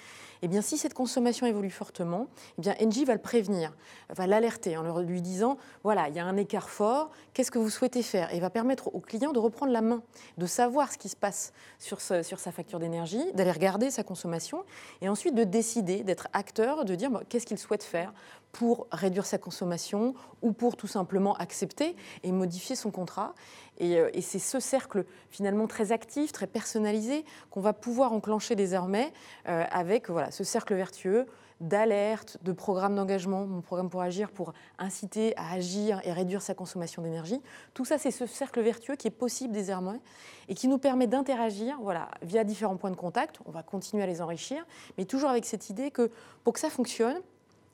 eh 0.43 0.49
bien, 0.49 0.61
si 0.61 0.77
cette 0.77 0.93
consommation 0.93 1.47
évolue 1.47 1.71
fortement, 1.71 2.27
eh 2.63 3.05
va 3.07 3.15
le 3.15 3.19
prévenir, 3.19 3.75
va 4.11 4.27
l'alerter 4.27 4.77
en 4.77 5.01
lui 5.01 5.23
disant 5.23 5.57
voilà, 5.83 6.11
il 6.11 6.15
y 6.15 6.19
a 6.19 6.27
un 6.27 6.37
écart 6.37 6.69
fort, 6.69 7.11
qu'est-ce 7.33 7.51
que 7.51 7.59
vous 7.59 7.71
souhaitez 7.71 8.03
faire? 8.03 8.35
Et 8.35 8.41
va 8.41 8.51
permettre 8.51 8.95
au 8.95 9.01
client 9.01 9.33
de 9.33 9.39
reprendre 9.39 9.73
la 9.73 9.81
main, 9.81 10.03
de 10.37 10.45
savoir 10.45 10.93
ce 10.93 10.99
qui 10.99 11.09
se 11.09 11.17
passe 11.17 11.55
sur 11.79 12.03
sa 12.03 12.53
facture 12.53 12.79
d'énergie, 12.79 13.33
d'aller 13.33 13.53
regarder 13.53 13.91
sa 13.91 14.03
consommation 14.03 14.63
et 15.01 15.09
ensuite 15.09 15.35
de 15.35 15.45
décider, 15.45 16.03
d'être 16.03 16.29
acteur, 16.35 16.85
de 16.85 16.95
dire 16.95 17.11
qu'est-ce 17.31 17.47
qu'il 17.47 17.59
souhaite 17.59 17.83
faire 17.83 18.13
pour 18.57 18.87
réduire 18.91 19.27
sa 19.27 19.37
consommation 19.37 20.15
ou 20.41 20.53
pour 20.53 20.77
tout 20.77 20.87
simplement 20.87 21.35
accepter 21.35 21.95
et 22.23 22.33
modifier 22.33 22.75
son 22.75 22.91
contrat. 22.91 23.35
Euh, 23.83 24.09
et, 24.15 24.23
c'est 24.23 24.39
ce 24.39 24.61
cercle 24.61 25.05
finalement 25.29 25.67
très 25.67 25.93
actif, 25.93 26.33
très 26.33 26.47
personnalisé 26.47 27.27
qu'on 27.51 27.61
va 27.61 27.75
pouvoir 27.75 28.15
enclencher 28.15 28.55
désormais 28.57 29.13
euh, 29.47 29.63
avec 29.71 30.09
voilà, 30.09 30.31
ce 30.31 30.43
cercle 30.43 30.75
vertueux 30.75 31.27
d'alerte, 31.61 32.39
de 32.43 32.53
programme 32.53 32.97
d'engagement, 32.97 33.47
mon 33.47 33.61
programme 33.61 33.91
pour 33.91 34.01
agir, 34.01 34.31
pour 34.31 34.55
inciter 34.79 35.37
à 35.37 35.53
agir 35.53 36.01
et 36.05 36.13
réduire 36.13 36.41
sa 36.41 36.55
consommation 36.55 37.03
d'énergie. 37.03 37.43
Tout 37.75 37.85
ça, 37.85 37.99
c'est 37.99 38.11
ce 38.11 38.25
cercle 38.25 38.63
vertueux 38.63 38.97
qui 38.97 39.07
est 39.07 39.11
possible 39.11 39.53
désormais 39.53 40.01
et 40.49 40.55
qui 40.55 40.67
nous 40.67 40.79
permet 40.79 41.07
d'interagir 41.07 41.77
voilà, 41.83 42.09
via 42.23 42.43
différents 42.43 42.77
points 42.77 42.91
de 42.91 42.97
contact. 42.97 43.41
On 43.45 43.51
va 43.51 43.63
continuer 43.63 44.03
à 44.03 44.07
les 44.07 44.23
enrichir, 44.23 44.67
mais 44.97 45.05
toujours 45.05 45.29
avec 45.29 45.45
cette 45.45 45.69
idée 45.69 45.91
que 45.91 46.11
pour 46.43 46.55
que 46.55 46.61
ça 46.61 46.71
fonctionne, 46.71 47.21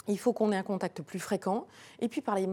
il 0.08 0.18
faut 0.18 0.32
qu'on 0.32 0.52
ait 0.52 0.56
un 0.56 0.62
contact 0.62 1.02
plus 1.02 1.20
fréquent, 1.20 1.66
et 2.00 2.08
puis 2.08 2.20
par 2.20 2.34
les 2.34 2.48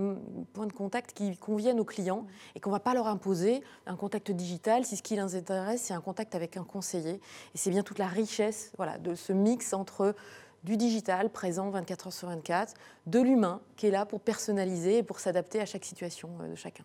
points 0.54 0.68
de 0.68 0.74
contact 0.74 1.14
qui 1.14 1.36
conviennent 1.38 1.80
aux 1.80 1.86
clients, 1.86 2.26
et 2.56 2.60
qu'on 2.60 2.70
ne 2.70 2.76
va 2.76 2.80
pas 2.80 2.94
leur 2.94 3.08
imposer 3.08 3.64
un 3.86 3.96
contact 3.96 4.32
digital 4.32 4.86
si 4.86 4.98
ce 4.98 5.04
qui 5.04 5.16
les 5.16 5.36
intéresse, 5.36 5.82
c'est 5.82 5.94
un 5.94 6.02
contact 6.02 6.36
avec 6.36 6.58
un 6.58 6.64
conseiller. 6.64 7.20
Et 7.56 7.58
c'est 7.58 7.72
bien 7.72 7.84
toute 7.84 8.00
la 8.00 8.08
richesse 8.08 8.72
voilà, 8.78 8.98
de 8.98 9.16
ce 9.16 9.34
mix 9.34 9.74
entre 9.74 10.16
du 10.64 10.78
digital 10.78 11.30
présent 11.30 11.70
24 11.70 12.08
heures 12.08 12.14
sur 12.14 12.28
24, 12.28 12.74
de 13.08 13.20
l'humain 13.20 13.62
qui 13.78 13.88
est 13.88 13.92
là 13.92 14.06
pour 14.06 14.20
personnaliser 14.20 14.98
et 14.98 15.04
pour 15.04 15.20
s'adapter 15.20 15.62
à 15.62 15.66
chaque 15.66 15.86
situation 15.86 16.30
euh, 16.42 16.50
de 16.50 16.56
chacun. 16.56 16.84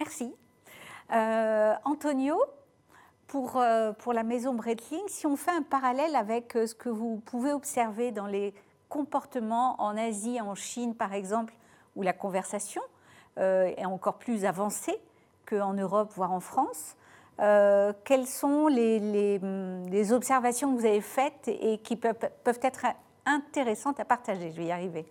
Merci. 0.00 0.34
Euh, 1.12 1.74
Antonio, 1.84 2.40
pour, 3.26 3.58
euh, 3.58 3.92
pour 3.92 4.12
la 4.12 4.22
maison 4.22 4.54
Breitling, 4.54 5.06
si 5.08 5.26
on 5.26 5.36
fait 5.36 5.50
un 5.50 5.62
parallèle 5.62 6.16
avec 6.16 6.52
ce 6.52 6.74
que 6.74 6.88
vous 6.88 7.20
pouvez 7.26 7.52
observer 7.52 8.10
dans 8.10 8.26
les 8.26 8.54
comportement 8.88 9.80
en 9.80 9.96
Asie, 9.96 10.40
en 10.40 10.54
Chine 10.54 10.94
par 10.94 11.12
exemple, 11.12 11.54
où 11.96 12.02
la 12.02 12.12
conversation 12.12 12.82
euh, 13.38 13.72
est 13.76 13.84
encore 13.84 14.18
plus 14.18 14.44
avancée 14.44 14.96
qu'en 15.46 15.74
Europe, 15.74 16.10
voire 16.14 16.32
en 16.32 16.40
France. 16.40 16.96
Euh, 17.40 17.92
quelles 18.04 18.26
sont 18.26 18.66
les, 18.66 18.98
les, 18.98 20.12
observations 20.12 20.74
que 20.74 20.80
vous 20.80 20.86
avez 20.86 21.00
faites 21.00 21.46
et 21.46 21.78
qui 21.78 21.94
peuvent, 21.94 22.16
être 22.44 22.86
intéressantes 23.26 24.00
à 24.00 24.04
partager? 24.04 24.50
Je 24.50 24.56
vais 24.56 24.66
y 24.66 24.72
arriver. 24.72 25.06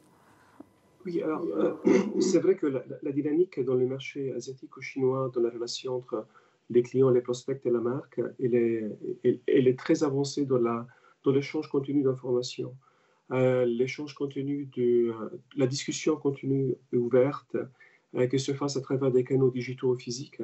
Oui, 1.06 1.22
alors 1.22 1.42
euh, 1.44 1.74
c'est 2.20 2.40
vrai 2.40 2.56
que 2.56 2.68
la, 2.68 3.12
dynamique 3.14 3.64
dans 3.64 3.76
le 3.76 3.88
marché 3.88 4.34
ou 4.36 4.82
chinois, 4.82 5.32
dans 5.34 5.42
la 5.42 5.50
relation 5.50 5.96
entre 5.96 6.28
les 6.70 6.84
clients, 6.84 7.10
les 7.10 7.22
prospects 7.22 7.66
et 7.66 7.72
la 7.72 7.80
marque, 7.80 8.20
elle 8.44 8.56
est, 9.24 9.80
très 9.80 10.04
avancée 10.04 10.46
dans 10.46 11.32
l'échange 11.32 11.70
continu 11.70 12.04
d'informations. 12.04 12.76
Euh, 13.32 13.66
l'échange 13.66 14.14
continu, 14.14 14.70
de, 14.76 15.12
euh, 15.12 15.30
la 15.58 15.68
discussion 15.68 16.16
continue 16.16 16.76
et 16.94 16.98
ouverte, 16.98 17.58
euh, 18.16 18.28
que 18.28 18.38
se 18.38 18.54
fasse 18.54 18.78
à 18.78 18.82
travers 18.82 19.12
des 19.12 19.24
canaux 19.24 19.52
digitaux 19.52 19.94
ou 19.94 19.98
physiques. 19.98 20.42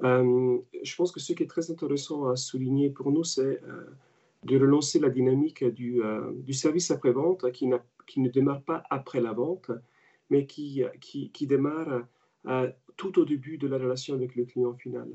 je 0.00 0.96
pense 0.96 1.12
que 1.12 1.20
ce 1.20 1.32
qui 1.34 1.42
est 1.42 1.46
très 1.46 1.70
intéressant 1.70 2.28
à 2.28 2.36
souligner 2.36 2.90
pour 2.90 3.12
nous, 3.12 3.24
c'est 3.24 3.60
de 4.42 4.58
relancer 4.58 4.98
la 4.98 5.08
dynamique 5.08 5.64
du, 5.64 6.02
du 6.38 6.52
service 6.52 6.90
après-vente 6.90 7.52
qui, 7.52 7.70
qui, 8.06 8.20
ne 8.20 8.28
démarre 8.28 8.62
pas 8.62 8.82
après 8.90 9.20
la 9.20 9.32
vente, 9.32 9.70
mais 10.30 10.46
qui, 10.46 10.82
qui, 11.00 11.30
qui 11.30 11.46
démarre 11.46 12.06
tout 12.96 13.20
au 13.20 13.24
début 13.24 13.56
de 13.56 13.68
la 13.68 13.78
relation 13.78 14.14
avec 14.14 14.34
le 14.34 14.44
client 14.46 14.74
final. 14.74 15.08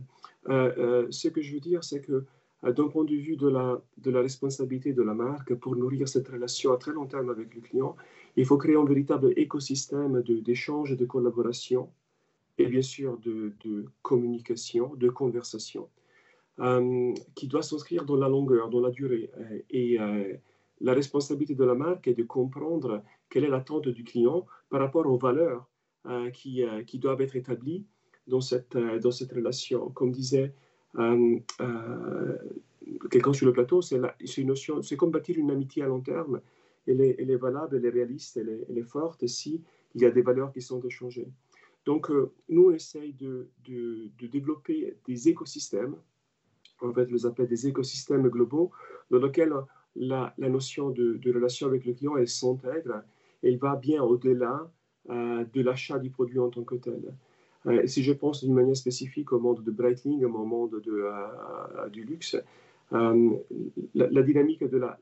ce 0.48 1.28
que 1.28 1.42
je 1.42 1.54
veux 1.54 1.60
dire, 1.60 1.84
c'est 1.84 2.02
que 2.02 2.24
d'un 2.64 2.88
point 2.88 3.06
de 3.06 3.16
vue 3.16 3.38
de 3.38 3.48
la, 3.48 3.82
de 3.98 4.12
la 4.12 4.22
responsabilité 4.22 4.92
de 4.94 5.02
la 5.02 5.14
marque, 5.14 5.54
pour 5.56 5.76
nourrir 5.76 6.08
cette 6.08 6.28
relation 6.28 6.74
à 6.74 6.78
très 6.78 6.92
long 6.92 7.06
terme 7.06 7.30
avec 7.30 7.56
le 7.56 7.62
client, 7.62 7.96
il 8.36 8.46
faut 8.46 8.58
créer 8.58 8.76
un 8.76 8.84
véritable 8.84 9.34
écosystème 9.38 10.22
d'échange 10.22 10.92
et 10.92 10.96
de 10.96 11.06
collaboration, 11.06 11.90
et 12.58 12.68
bien 12.68 12.82
sûr 12.82 13.18
de, 13.20 13.54
de 13.64 13.86
communication, 14.02 14.94
de 14.96 15.10
conversation, 15.10 15.90
euh, 16.60 17.14
qui 17.36 17.48
doit 17.48 17.64
s'inscrire 17.64 18.04
dans 18.06 18.18
la 18.18 18.28
longueur, 18.28 18.70
dans 18.70 18.82
la 18.82 18.92
durée. 18.92 19.32
Et 19.70 20.00
euh, 20.00 20.36
la 20.82 20.94
responsabilité 20.94 21.56
de 21.56 21.64
la 21.64 21.76
marque 21.76 22.08
est 22.10 22.14
de 22.14 22.24
comprendre 22.24 23.04
quelle 23.30 23.46
est 23.46 23.50
l'attente 23.50 23.88
du 23.88 24.04
client 24.04 24.46
par 24.70 24.82
rapport 24.82 25.06
aux 25.06 25.18
valeurs 25.18 25.70
qui, 26.34 26.64
qui 26.88 26.98
doivent 26.98 27.22
être 27.22 27.36
établies 27.36 27.86
dans 28.28 28.42
cette, 28.42 28.78
dans 28.78 29.12
cette 29.12 29.32
relation. 29.32 29.90
Comme 29.90 30.12
disait 30.12 30.44
euh, 30.44 30.48
euh, 30.48 30.68
quelqu'un 33.10 33.34
sur 33.34 33.46
le 33.46 33.54
plateau, 33.54 33.82
c'est 33.82 33.98
une 34.38 34.48
notion, 34.48 34.82
c'est 34.82 34.98
comme 34.98 35.12
bâtir 35.12 35.38
une 35.38 35.52
amitié 35.52 35.84
à 35.84 35.88
long 35.88 36.02
terme. 36.02 36.42
Elle 36.88 37.02
est, 37.02 37.36
valable, 37.36 37.78
elle 37.78 37.86
est 37.86 37.90
réaliste, 37.90 38.38
elle 38.38 38.78
est, 38.78 38.84
forte 38.84 39.28
si 39.28 39.62
il 39.94 40.02
y 40.02 40.06
a 40.06 40.12
des 40.12 40.24
valeurs 40.24 40.52
qui 40.52 40.62
sont 40.62 40.82
échangées. 40.82 41.28
Donc, 41.86 42.10
euh, 42.10 42.32
nous, 42.50 42.70
on 42.70 42.72
essaye 42.72 43.14
de, 43.14 43.50
développer 44.20 44.96
des 45.08 45.30
écosystèmes, 45.30 45.96
en 46.82 46.94
fait, 46.94 47.12
les 47.12 47.26
appelle 47.26 47.48
des 47.48 47.68
écosystèmes 47.68 48.28
globaux, 48.28 48.72
dans 49.12 49.20
lesquels 49.20 49.54
la, 49.96 50.34
notion 50.38 50.90
de, 50.90 51.14
de, 51.18 51.34
relation 51.34 51.68
avec 51.68 51.86
le 51.86 51.94
client, 51.94 52.18
elle 52.18 52.28
s'intègre, 52.28 53.04
elle 53.44 53.58
va 53.58 53.76
bien 53.76 54.02
au-delà 54.02 54.72
de 55.08 55.62
l'achat 55.62 56.00
du 56.00 56.10
produit 56.10 56.40
en 56.40 56.50
tant 56.50 56.64
que 56.64 56.76
tel. 56.76 57.14
Euh, 57.66 57.86
si 57.88 58.04
je 58.04 58.14
pense 58.14 58.44
d'une 58.44 58.54
manière 58.54 58.78
spécifique 58.78 59.32
au 59.32 59.40
monde 59.40 59.64
de 59.64 59.72
Breitling, 59.72 60.24
au 60.24 60.30
monde 60.30 60.82
de, 60.82 60.92
euh, 60.92 61.90
du 61.90 62.04
luxe, 62.04 62.38
euh, 62.94 63.36
la, 63.94 64.24
dynamique 64.24 64.62
la, 64.62 64.98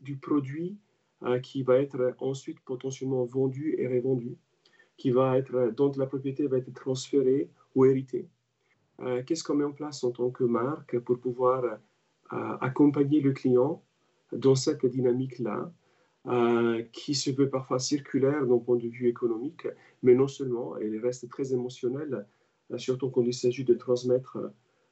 du, 0.00 0.16
produit 0.16 0.76
qui 1.42 1.62
va 1.62 1.78
être 1.78 2.14
ensuite 2.18 2.60
potentiellement 2.60 3.24
vendu 3.24 3.76
et 3.78 3.86
revendu, 3.86 4.36
qui 4.96 5.10
va 5.10 5.38
être, 5.38 5.72
dont 5.76 5.92
la 5.96 6.06
propriété 6.06 6.46
va 6.46 6.58
être 6.58 6.72
transférée 6.74 7.48
ou 7.74 7.84
héritée. 7.84 8.28
Qu'est-ce 9.26 9.42
qu'on 9.44 9.54
met 9.54 9.64
en 9.64 9.72
place 9.72 10.02
en 10.04 10.10
tant 10.10 10.30
que 10.30 10.44
marque 10.44 10.98
pour 10.98 11.18
pouvoir 11.18 11.78
accompagner 12.60 13.20
le 13.20 13.32
client 13.32 13.82
dans 14.32 14.56
cette 14.56 14.84
dynamique-là? 14.84 15.72
Euh, 16.28 16.82
qui 16.92 17.14
se 17.14 17.30
veut 17.30 17.50
parfois 17.50 17.80
circulaire 17.80 18.46
d'un 18.46 18.58
point 18.58 18.76
de 18.76 18.86
vue 18.86 19.08
économique, 19.08 19.66
mais 20.04 20.14
non 20.14 20.28
seulement, 20.28 20.76
elle 20.76 20.96
reste 21.00 21.28
très 21.28 21.52
émotionnelle, 21.52 22.26
euh, 22.70 22.78
surtout 22.78 23.10
quand 23.10 23.22
il 23.22 23.34
s'agit 23.34 23.64
de 23.64 23.74
transmettre 23.74 24.38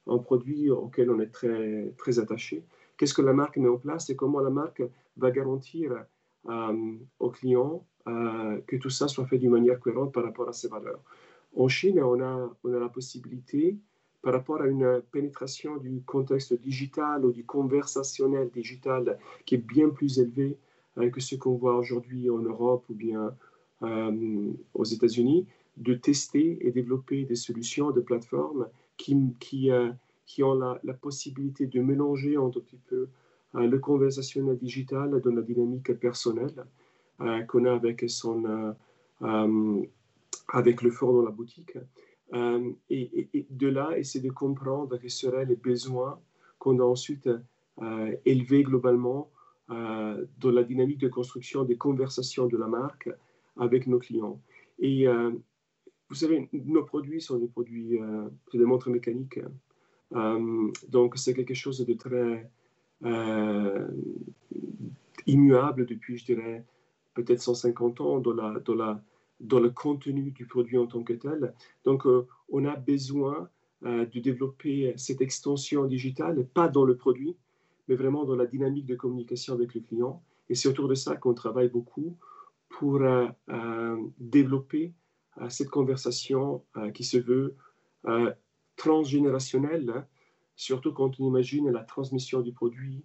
un 0.07 0.17
produit 0.17 0.69
auquel 0.69 1.09
on 1.09 1.19
est 1.19 1.31
très, 1.31 1.93
très 1.97 2.19
attaché. 2.19 2.65
Qu'est-ce 2.97 3.13
que 3.13 3.21
la 3.21 3.33
marque 3.33 3.57
met 3.57 3.69
en 3.69 3.77
place 3.77 4.09
et 4.09 4.15
comment 4.15 4.41
la 4.41 4.49
marque 4.49 4.83
va 5.15 5.31
garantir 5.31 6.05
euh, 6.49 6.93
aux 7.19 7.29
clients 7.29 7.85
que 8.05 8.77
tout 8.77 8.89
ça 8.89 9.07
soit 9.07 9.27
fait 9.27 9.37
d'une 9.37 9.51
manière 9.51 9.79
cohérente 9.79 10.11
par 10.11 10.23
rapport 10.23 10.49
à 10.49 10.53
ses 10.53 10.67
valeurs? 10.67 11.01
En 11.55 11.67
Chine, 11.67 12.01
on 12.01 12.19
a, 12.19 12.49
on 12.63 12.73
a 12.73 12.79
la 12.79 12.89
possibilité, 12.89 13.77
par 14.21 14.33
rapport 14.33 14.61
à 14.61 14.67
une 14.67 15.01
pénétration 15.11 15.77
du 15.77 16.01
contexte 16.01 16.53
digital 16.53 17.25
ou 17.25 17.31
du 17.31 17.45
conversationnel 17.45 18.49
digital 18.49 19.17
qui 19.45 19.55
est 19.55 19.65
bien 19.65 19.89
plus 19.89 20.19
élevé 20.19 20.57
que 20.95 21.21
ce 21.21 21.35
qu'on 21.35 21.55
voit 21.55 21.77
aujourd'hui 21.77 22.29
en 22.29 22.39
Europe 22.39 22.85
ou 22.89 22.93
bien 22.93 23.33
euh, 23.83 24.51
aux 24.75 24.83
États-Unis, 24.83 25.47
de 25.77 25.95
tester 25.95 26.59
et 26.61 26.71
développer 26.71 27.25
des 27.25 27.35
solutions, 27.35 27.89
de 27.89 27.99
plateformes 27.99 28.67
qui, 28.95 29.17
qui, 29.39 29.71
euh, 29.71 29.89
qui 30.27 30.43
ont 30.43 30.53
la, 30.53 30.93
possibilité 30.93 31.65
de 31.65 31.81
mélanger 31.81 32.35
un 32.35 32.51
tout 32.51 32.61
petit 32.61 32.79
peu 32.87 33.07
euh, 33.55 33.65
le 33.65 33.79
conversationnel 33.79 34.55
digital 34.59 35.19
dans 35.19 35.33
la 35.33 35.41
dynamique 35.41 35.93
personnelle 35.99 36.63
qu'on 37.47 37.65
a 37.65 37.73
avec, 37.73 38.03
son, 38.07 38.75
avec 40.47 40.81
le 40.81 40.89
fort 40.89 41.13
dans 41.13 41.21
la 41.21 41.29
boutique. 41.29 41.77
Et, 42.89 43.29
et, 43.33 43.45
de 43.47 43.67
là, 43.67 43.95
essayer 43.95 44.27
de 44.27 44.33
comprendre 44.33 44.97
quels 44.97 45.11
seraient 45.11 45.45
les 45.45 45.55
besoins 45.55 46.19
qu'on 46.57 46.79
a 46.79 46.83
ensuite 46.83 47.29
élevés 48.25 48.63
globalement 48.63 49.29
euh, 49.71 50.25
dans 50.37 50.51
la 50.51 50.63
dynamique 50.63 50.97
de 50.97 51.07
construction 51.07 51.63
des 51.63 51.77
conversations 51.77 52.45
de 52.45 52.57
la 52.57 52.67
marque 52.67 53.09
avec 53.57 53.87
nos 53.87 53.99
clients. 53.99 54.41
Et 54.79 55.07
euh, 55.07 55.31
vous 56.09 56.15
savez, 56.15 56.49
nos 56.51 56.83
produits 56.83 57.21
sont 57.21 57.37
des 57.37 57.47
produits, 57.47 57.97
euh, 57.97 58.27
des 58.53 58.65
montres 58.65 58.89
mécaniques. 58.89 59.39
donc, 60.89 61.17
c'est 61.17 61.33
quelque 61.33 61.53
chose 61.53 61.85
de 61.85 61.93
très 61.93 62.49
immuable 65.25 65.85
depuis, 65.85 66.17
je 66.17 66.25
dirais, 66.25 66.65
peut-être 67.13 67.41
150 67.41 68.01
ans 68.01 68.19
dans 68.19 69.59
le 69.59 69.69
contenu 69.69 70.31
du 70.31 70.45
produit 70.47 70.77
en 70.77 70.87
tant 70.87 71.03
que 71.03 71.13
tel. 71.13 71.53
Donc, 71.85 72.03
on 72.49 72.65
a 72.65 72.75
besoin 72.75 73.49
de 73.83 74.19
développer 74.19 74.93
cette 74.97 75.21
extension 75.21 75.85
digitale, 75.85 76.45
pas 76.45 76.67
dans 76.67 76.83
le 76.83 76.97
produit, 76.97 77.37
mais 77.91 77.97
vraiment 77.97 78.23
dans 78.23 78.37
la 78.37 78.45
dynamique 78.45 78.85
de 78.85 78.95
communication 78.95 79.53
avec 79.53 79.75
le 79.75 79.81
client. 79.81 80.23
Et 80.47 80.55
c'est 80.55 80.69
autour 80.69 80.87
de 80.87 80.95
ça 80.95 81.17
qu'on 81.17 81.33
travaille 81.33 81.67
beaucoup 81.67 82.15
pour 82.69 83.01
développer 84.17 84.93
cette 85.49 85.69
conversation 85.69 86.63
qui 86.93 87.03
se 87.03 87.17
veut 87.17 87.57
transgénérationnelle, 88.77 89.89
hein, 89.93 90.05
surtout 90.55 90.93
quand 90.93 91.19
on 91.19 91.27
imagine 91.27 91.69
la 91.69 91.83
transmission 91.83 92.39
du 92.39 92.53
produit 92.53 93.03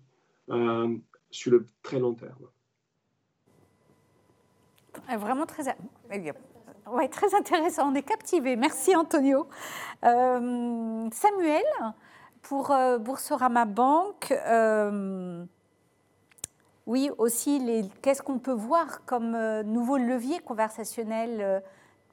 sur 1.31 1.51
le 1.51 1.67
très 1.83 1.99
long 1.99 2.15
terme. 2.15 2.47
Vraiment 5.19 5.47
très, 5.47 5.65
ouais, 6.93 7.09
très 7.09 7.35
intéressant. 7.35 7.91
On 7.91 7.95
est 7.97 8.07
captivé. 8.07 8.55
Merci 8.55 8.95
Antonio. 8.95 9.49
Euh, 10.05 11.09
Samuel, 11.11 11.65
pour 12.43 12.71
euh, 12.71 12.99
Boursorama 12.99 13.65
Banque, 13.65 14.33
euh, 14.33 15.45
oui, 16.87 17.11
aussi, 17.19 17.91
qu'est-ce 18.03 18.23
qu'on 18.23 18.39
peut 18.39 18.53
voir 18.53 19.05
comme 19.05 19.37
nouveau 19.63 19.97
levier 19.97 20.39
conversationnel 20.41 21.63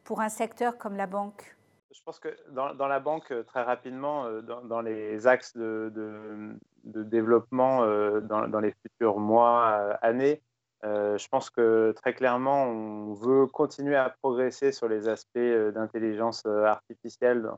pour 0.03 0.21
un 0.21 0.30
secteur 0.30 0.80
comme 0.80 0.95
la 0.95 1.05
banque? 1.05 1.55
Je 1.91 2.01
pense 2.03 2.19
que 2.19 2.36
dans, 2.49 2.88
la 2.88 2.99
banque, 2.99 3.32
très 3.45 3.61
rapidement, 3.61 4.26
dans, 4.41 4.82
les 4.82 5.28
axes 5.28 5.55
de, 5.55 6.57
développement 6.84 7.86
dans, 8.21 8.59
les 8.59 8.74
futurs 8.82 9.19
mois, 9.19 9.95
années, 10.01 10.41
euh, 10.84 11.17
je 11.17 11.28
pense 11.30 11.49
que 11.49 11.93
très 11.95 12.13
clairement, 12.13 12.65
on 12.65 13.13
veut 13.13 13.47
continuer 13.47 13.95
à 13.95 14.09
progresser 14.09 14.74
sur 14.74 14.89
les 14.89 15.07
aspects 15.07 15.38
euh, 15.38 15.71
d'intelligence 15.71 16.43
euh, 16.45 16.65
artificielle 16.65 17.49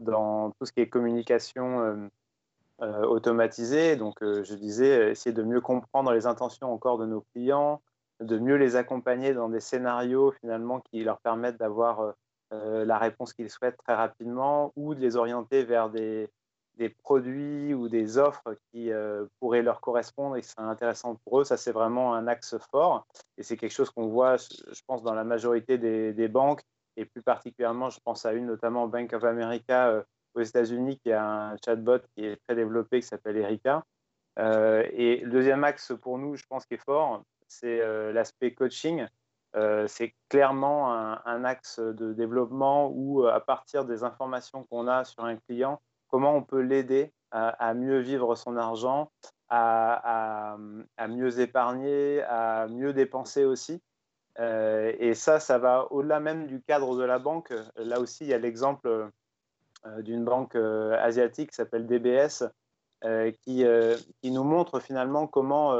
dans, 0.00 0.50
tout 0.52 0.66
ce 0.66 0.72
qui 0.72 0.80
est 0.80 0.88
communication 0.88 2.10
automatisée. 2.80 3.96
Donc, 3.96 4.16
je 4.20 4.54
disais, 4.54 5.10
essayer 5.10 5.34
de 5.34 5.42
mieux 5.42 5.60
comprendre 5.60 6.12
les 6.12 6.26
intentions 6.26 6.72
encore 6.72 6.98
de 6.98 7.06
nos 7.06 7.24
clients, 7.34 7.82
de 8.20 8.38
mieux 8.38 8.56
les 8.56 8.76
accompagner 8.76 9.34
dans 9.34 9.48
des 9.48 9.60
scénarios 9.60 10.32
finalement 10.40 10.80
qui 10.80 11.02
leur 11.02 11.18
permettent 11.18 11.58
d'avoir 11.58 12.14
la 12.50 12.98
réponse 12.98 13.32
qu'ils 13.32 13.50
souhaitent 13.50 13.76
très 13.78 13.94
rapidement 13.94 14.72
ou 14.76 14.94
de 14.94 15.00
les 15.00 15.16
orienter 15.16 15.64
vers 15.64 15.90
des, 15.90 16.30
produits 17.02 17.74
ou 17.74 17.88
des 17.88 18.18
offres 18.18 18.56
qui 18.70 18.92
euh, 18.92 19.26
pourraient 19.40 19.62
leur 19.62 19.80
correspondre 19.80 20.36
et 20.36 20.42
qui 20.42 20.48
seraient 20.48 20.62
intéressantes 20.62 21.18
pour 21.24 21.40
eux. 21.40 21.44
Ça, 21.44 21.56
c'est 21.56 21.72
vraiment 21.72 22.14
un 22.14 22.26
axe 22.28 22.56
fort. 22.70 23.06
Et 23.36 23.42
c'est 23.42 23.56
quelque 23.56 23.72
chose 23.72 23.90
qu'on 23.90 24.06
voit, 24.06 24.36
je 24.36 24.80
pense, 24.86 25.02
dans 25.02 25.14
la 25.14 25.24
majorité 25.24 25.76
des, 25.76 26.28
banques. 26.28 26.62
Et 26.98 27.04
plus 27.04 27.22
particulièrement, 27.22 27.90
je 27.90 28.00
pense 28.00 28.26
à 28.26 28.32
une, 28.32 28.46
notamment 28.46 28.88
Bank 28.88 29.12
of 29.12 29.24
America 29.24 29.88
euh, 29.88 30.02
aux 30.34 30.40
États-Unis, 30.40 30.98
qui 30.98 31.12
a 31.12 31.24
un 31.24 31.56
chatbot 31.64 32.00
qui 32.14 32.26
est 32.26 32.36
très 32.46 32.56
développé, 32.56 33.00
qui 33.00 33.06
s'appelle 33.06 33.36
Erika. 33.36 33.84
Euh, 34.38 34.84
et 34.92 35.20
le 35.20 35.30
deuxième 35.30 35.64
axe 35.64 35.92
pour 36.02 36.18
nous, 36.18 36.36
je 36.36 36.44
pense, 36.48 36.66
qui 36.66 36.74
est 36.74 36.84
fort, 36.84 37.22
c'est 37.46 37.78
l'aspect 38.12 38.52
coaching. 38.52 39.06
c'est 39.86 40.14
clairement 40.28 40.92
un, 40.92 41.44
axe 41.44 41.78
de 41.80 42.12
développement 42.12 42.90
où, 42.92 43.26
à 43.26 43.40
partir 43.40 43.86
des 43.86 44.04
informations 44.04 44.64
qu'on 44.64 44.86
a 44.86 45.04
sur 45.04 45.24
un 45.24 45.36
client, 45.36 45.80
comment 46.08 46.34
on 46.34 46.42
peut 46.42 46.60
l'aider 46.60 47.10
à, 47.30 47.74
mieux 47.74 47.98
vivre 48.00 48.34
son 48.34 48.56
argent, 48.56 49.10
à, 49.48 50.56
mieux 51.08 51.40
épargner, 51.40 52.22
à 52.22 52.66
mieux 52.68 52.92
dépenser 52.92 53.44
aussi. 53.44 53.82
Euh, 54.38 54.92
et 54.98 55.14
ça, 55.14 55.40
ça 55.40 55.58
va 55.58 55.90
au-delà 55.90 56.20
même 56.20 56.46
du 56.46 56.62
cadre 56.62 56.96
de 56.96 57.02
la 57.02 57.18
banque. 57.18 57.52
Là 57.76 58.00
aussi, 58.00 58.24
il 58.24 58.28
y 58.28 58.34
a 58.34 58.38
l'exemple 58.38 59.10
euh, 59.86 60.02
d'une 60.02 60.24
banque 60.24 60.54
euh, 60.54 60.96
asiatique 61.00 61.50
qui 61.50 61.56
s'appelle 61.56 61.86
DBS, 61.86 62.44
qui, 63.42 63.64
qui, 64.20 64.30
nous 64.30 64.42
montre 64.42 64.80
finalement 64.80 65.28
comment, 65.28 65.70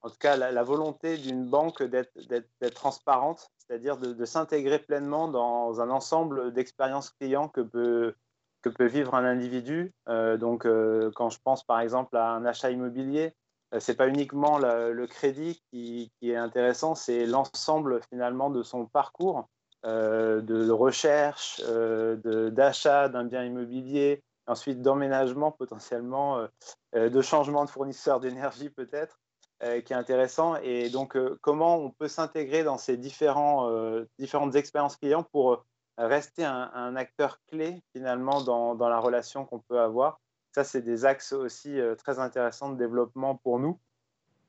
en 0.00 0.08
tout 0.08 0.16
cas, 0.18 0.36
la, 0.36 0.62
volonté 0.62 1.18
d'une 1.18 1.44
banque 1.44 1.82
d'être 1.82 2.74
transparente, 2.74 3.50
c'est-à-dire 3.58 3.98
de, 3.98 4.24
s'intégrer 4.24 4.78
pleinement 4.78 5.28
dans 5.28 5.82
un 5.82 5.90
ensemble 5.90 6.54
d'expériences 6.54 7.10
clients 7.10 7.48
que 7.48 7.60
peut 7.60 8.14
que 8.62 8.70
peut 8.70 8.86
vivre 8.86 9.14
un 9.14 9.24
individu. 9.26 9.92
Donc, 10.06 10.66
quand 11.14 11.28
je 11.28 11.38
pense 11.44 11.62
par 11.62 11.80
exemple 11.80 12.16
à 12.16 12.30
un 12.30 12.46
achat 12.46 12.70
immobilier, 12.70 13.34
c'est 13.80 13.96
pas 13.96 14.08
uniquement 14.08 14.58
le 14.58 15.06
crédit 15.06 15.62
qui, 15.70 16.10
est 16.22 16.36
intéressant, 16.36 16.94
c'est 16.94 17.26
l'ensemble 17.26 18.00
finalement 18.10 18.50
de 18.50 18.62
son 18.62 18.86
parcours 18.86 19.48
de 19.84 20.70
recherche, 20.70 21.62
d'achat 21.64 23.08
d'un 23.08 23.24
bien 23.24 23.44
immobilier, 23.44 24.22
ensuite 24.46 24.82
d'emménagement 24.82 25.52
potentiellement, 25.52 26.46
de 26.94 27.22
changement 27.22 27.64
de 27.64 27.70
fournisseur 27.70 28.20
d'énergie 28.20 28.70
peut-être, 28.70 29.18
qui 29.60 29.92
est 29.92 29.96
intéressant. 29.96 30.56
Et 30.56 30.90
donc, 30.90 31.16
comment 31.40 31.76
on 31.76 31.90
peut 31.90 32.08
s'intégrer 32.08 32.64
dans 32.64 32.78
ces 32.78 32.96
différents, 32.96 33.70
différentes 34.18 34.56
expériences 34.56 34.96
clients 34.96 35.22
pour 35.22 35.64
rester 35.98 36.44
un, 36.44 36.96
acteur 36.96 37.38
clé 37.46 37.82
finalement 37.94 38.42
dans 38.42 38.88
la 38.88 38.98
relation 38.98 39.44
qu'on 39.44 39.60
peut 39.60 39.80
avoir. 39.80 40.20
Ça, 40.56 40.64
c'est 40.64 40.80
des 40.80 41.04
axes 41.04 41.34
aussi 41.34 41.78
euh, 41.78 41.94
très 41.96 42.18
intéressants 42.18 42.70
de 42.70 42.78
développement 42.78 43.34
pour 43.36 43.58
nous, 43.58 43.78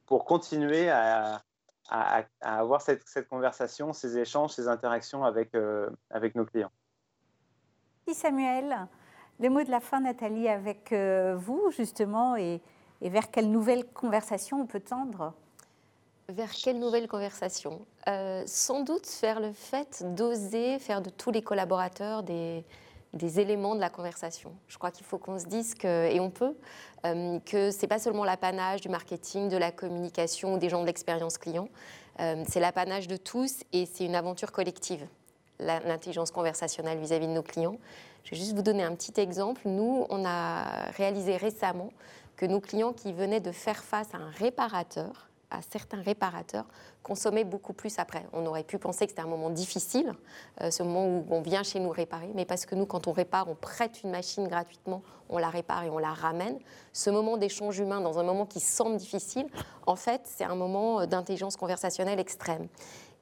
pour 0.06 0.24
continuer 0.24 0.90
à, 0.90 1.44
à, 1.90 2.24
avoir 2.40 2.82
cette, 2.82 3.06
cette, 3.06 3.28
conversation, 3.28 3.92
ces 3.92 4.18
échanges, 4.18 4.52
ces 4.52 4.70
interactions 4.70 5.26
avec, 5.26 5.54
euh, 5.54 5.90
avec 6.10 6.36
nos 6.36 6.46
clients. 6.46 6.72
Merci 8.08 8.22
Samuel. 8.22 8.88
Le 9.42 9.50
mot 9.50 9.62
de 9.62 9.70
la 9.70 9.82
fin, 9.82 10.00
Nathalie, 10.00 10.48
avec 10.48 10.94
euh, 10.94 11.36
vous 11.36 11.72
justement, 11.72 12.38
et, 12.38 12.62
et 13.02 13.10
vers 13.10 13.30
quelle 13.30 13.52
nouvelle 13.52 13.86
conversation 13.86 14.62
on 14.62 14.66
peut 14.66 14.80
tendre? 14.80 15.34
Vers 16.30 16.52
quelle 16.52 16.80
nouvelle 16.80 17.10
conversation? 17.10 17.86
Euh, 18.08 18.44
Sans 18.46 18.82
doute 18.82 19.08
faire 19.08 19.42
le 19.42 19.52
fait 19.52 20.06
d'oser 20.16 20.80
faire 20.80 21.02
de 21.02 21.10
tous 21.10 21.32
les 21.32 21.42
collaborateurs 21.42 22.24
des, 22.24 22.64
éléments 23.40 23.76
de 23.76 23.80
la 23.80 23.90
conversation. 23.90 24.52
Je 24.68 24.78
crois 24.78 24.92
qu'il 24.92 25.06
faut 25.06 25.18
qu'on 25.18 25.40
se 25.40 25.46
dise 25.46 25.76
que, 25.76 26.12
et 26.12 26.20
on 26.20 26.30
peut, 26.30 26.56
euh, 27.06 27.40
que 27.40 27.72
ce 27.72 27.82
n'est 27.82 27.88
pas 27.88 28.00
seulement 28.00 28.26
l'apanage 28.26 28.82
du 28.82 28.90
marketing, 28.90 29.50
de 29.50 29.58
la 29.58 29.72
communication 29.72 30.58
des 30.58 30.70
gens 30.70 30.82
de 30.82 30.86
l'expérience 30.88 31.38
client, 31.38 31.70
euh, 32.20 32.44
c'est 32.48 32.60
l'apanage 32.60 33.08
de 33.08 33.18
tous 33.18 33.64
et 33.74 33.86
c'est 33.86 34.06
une 34.06 34.16
aventure 34.16 34.52
collective, 34.52 35.08
l'intelligence 35.60 36.32
conversationnelle 36.32 37.00
vis-à-vis 37.00 37.26
-vis 37.26 37.30
de 37.30 37.34
nos 37.34 37.44
clients. 37.44 37.78
Je 38.24 38.32
vais 38.32 38.38
juste 38.38 38.56
vous 38.56 38.62
donner 38.62 38.84
un 38.84 38.94
petit 38.96 39.20
exemple. 39.20 39.62
Nous, 39.66 40.06
on 40.10 40.26
a 40.26 40.92
réalisé 40.92 41.38
récemment 41.38 41.92
que 42.36 42.46
nos 42.46 42.60
clients 42.60 42.94
qui 42.94 43.14
venaient 43.14 43.40
de 43.40 43.52
faire 43.52 43.84
face 43.84 44.14
à 44.14 44.18
un 44.18 44.30
réparateur, 44.30 45.27
à 45.50 45.62
certains 45.62 46.02
réparateurs 46.02 46.66
consommer 47.04 47.44
beaucoup 47.44 47.74
plus 47.74 48.00
après. 48.00 48.26
On 48.34 48.46
aurait 48.46 48.64
pu 48.64 48.78
penser 48.78 49.06
que 49.06 49.12
c'était 49.12 49.22
un 49.22 49.28
moment 49.28 49.50
difficile, 49.50 50.12
euh, 50.62 50.72
ce 50.72 50.84
moment 50.84 51.08
où 51.08 51.26
on 51.30 51.42
vient 51.42 51.64
chez 51.64 51.80
nous 51.80 51.90
réparer, 51.90 52.30
mais 52.36 52.46
parce 52.46 52.66
que 52.66 52.76
nous, 52.76 52.86
quand 52.86 53.08
on 53.08 53.14
répare, 53.14 53.50
on 53.50 53.56
prête 53.56 54.04
une 54.04 54.12
machine 54.12 54.48
gratuitement, 54.48 55.02
on 55.30 55.38
la 55.38 55.50
répare 55.50 55.84
et 55.84 55.90
on 55.90 56.00
la 56.00 56.14
ramène. 56.14 56.60
Ce 56.92 57.10
moment 57.10 57.38
d'échange 57.38 57.80
humain, 57.80 58.02
dans 58.02 58.20
un 58.20 58.24
moment 58.24 58.46
qui 58.46 58.60
semble 58.60 58.98
difficile, 58.98 59.48
en 59.86 59.96
fait, 59.96 60.22
c'est 60.26 60.44
un 60.44 60.56
moment 60.56 61.02
euh, 61.02 61.06
d'intelligence 61.06 61.56
conversationnelle 61.56 62.20
extrême. 62.20 62.68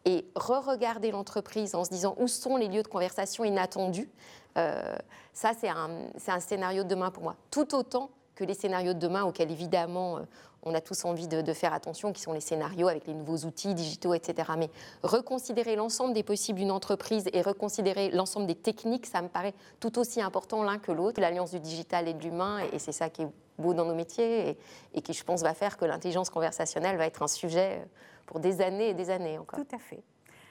Et 0.07 0.27
re-regarder 0.35 1.11
l'entreprise 1.11 1.73
en 1.73 1.83
se 1.83 1.89
disant 1.89 2.15
où 2.19 2.27
sont 2.27 2.57
les 2.57 2.67
lieux 2.67 2.83
de 2.83 2.87
conversation 2.87 3.43
inattendus, 3.43 4.09
euh, 4.57 4.95
ça, 5.33 5.51
c'est 5.59 5.69
un, 5.69 6.09
un 6.27 6.39
scénario 6.39 6.83
de 6.83 6.87
demain 6.87 7.11
pour 7.11 7.23
moi. 7.23 7.35
Tout 7.51 7.75
autant 7.75 8.09
que 8.35 8.43
les 8.43 8.53
scénarios 8.53 8.93
de 8.93 8.99
demain 8.99 9.23
auxquels 9.23 9.51
évidemment 9.51 10.19
on 10.65 10.73
a 10.73 10.81
tous 10.81 11.05
envie 11.05 11.27
de, 11.27 11.53
faire 11.53 11.73
attention, 11.73 12.11
qui 12.11 12.21
sont 12.21 12.33
les 12.33 12.41
scénarios 12.41 12.87
avec 12.87 13.05
les 13.07 13.13
nouveaux 13.13 13.45
outils 13.45 13.73
digitaux, 13.73 14.13
etc. 14.13 14.51
Mais 14.57 14.69
reconsidérer 15.03 15.75
l'ensemble 15.75 16.13
des 16.13 16.23
possibles 16.23 16.59
d'une 16.59 16.71
entreprise 16.71 17.25
et 17.33 17.41
reconsidérer 17.41 18.09
l'ensemble 18.09 18.47
des 18.47 18.55
techniques, 18.55 19.05
ça 19.05 19.21
me 19.21 19.27
paraît 19.27 19.53
tout 19.79 19.99
aussi 19.99 20.21
important 20.21 20.63
l'un 20.63 20.79
que 20.79 20.91
l'autre. 20.91 21.21
L'alliance 21.21 21.51
du 21.51 21.59
digital 21.59 22.07
et 22.07 22.13
de 22.13 22.23
l'humain, 22.23 22.59
et 22.73 22.79
c'est 22.79 22.91
ça 22.91 23.09
qui 23.09 23.21
est 23.21 23.27
beau 23.59 23.73
dans 23.73 23.85
nos 23.85 23.95
métiers 23.95 24.57
et, 24.93 25.01
qui, 25.01 25.13
je 25.13 25.23
pense, 25.23 25.41
va 25.41 25.53
faire 25.53 25.77
que 25.77 25.85
l'intelligence 25.85 26.29
conversationnelle 26.29 26.97
va 26.97 27.05
être 27.05 27.21
un 27.21 27.27
sujet 27.27 27.79
euh, 27.79 27.85
pour 28.25 28.39
des 28.39 28.61
années 28.61 28.89
et 28.89 28.93
des 28.93 29.09
années 29.09 29.37
encore. 29.37 29.59
Tout 29.59 29.75
à 29.75 29.79
fait. 29.79 30.03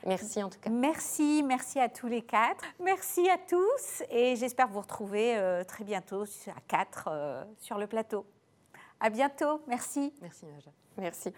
Merci 0.06 0.42
en 0.42 0.50
tout 0.50 0.58
cas. 0.60 0.70
Merci, 0.70 1.42
merci 1.42 1.80
à 1.80 1.88
tous 1.88 2.06
les 2.06 2.22
quatre. 2.22 2.64
Merci 2.78 3.28
à 3.30 3.38
tous 3.38 4.02
et 4.10 4.36
j'espère 4.36 4.68
vous 4.68 4.80
retrouver 4.80 5.36
euh, 5.36 5.64
très 5.64 5.82
bientôt 5.82 6.24
à 6.24 6.60
quatre 6.68 7.08
euh, 7.10 7.42
sur 7.58 7.78
le 7.78 7.86
plateau. 7.86 8.26
À 9.04 9.10
bientôt. 9.10 9.60
Merci. 9.68 10.14
Merci, 10.22 10.46
Naja. 10.46 10.70
Merci. 10.96 11.30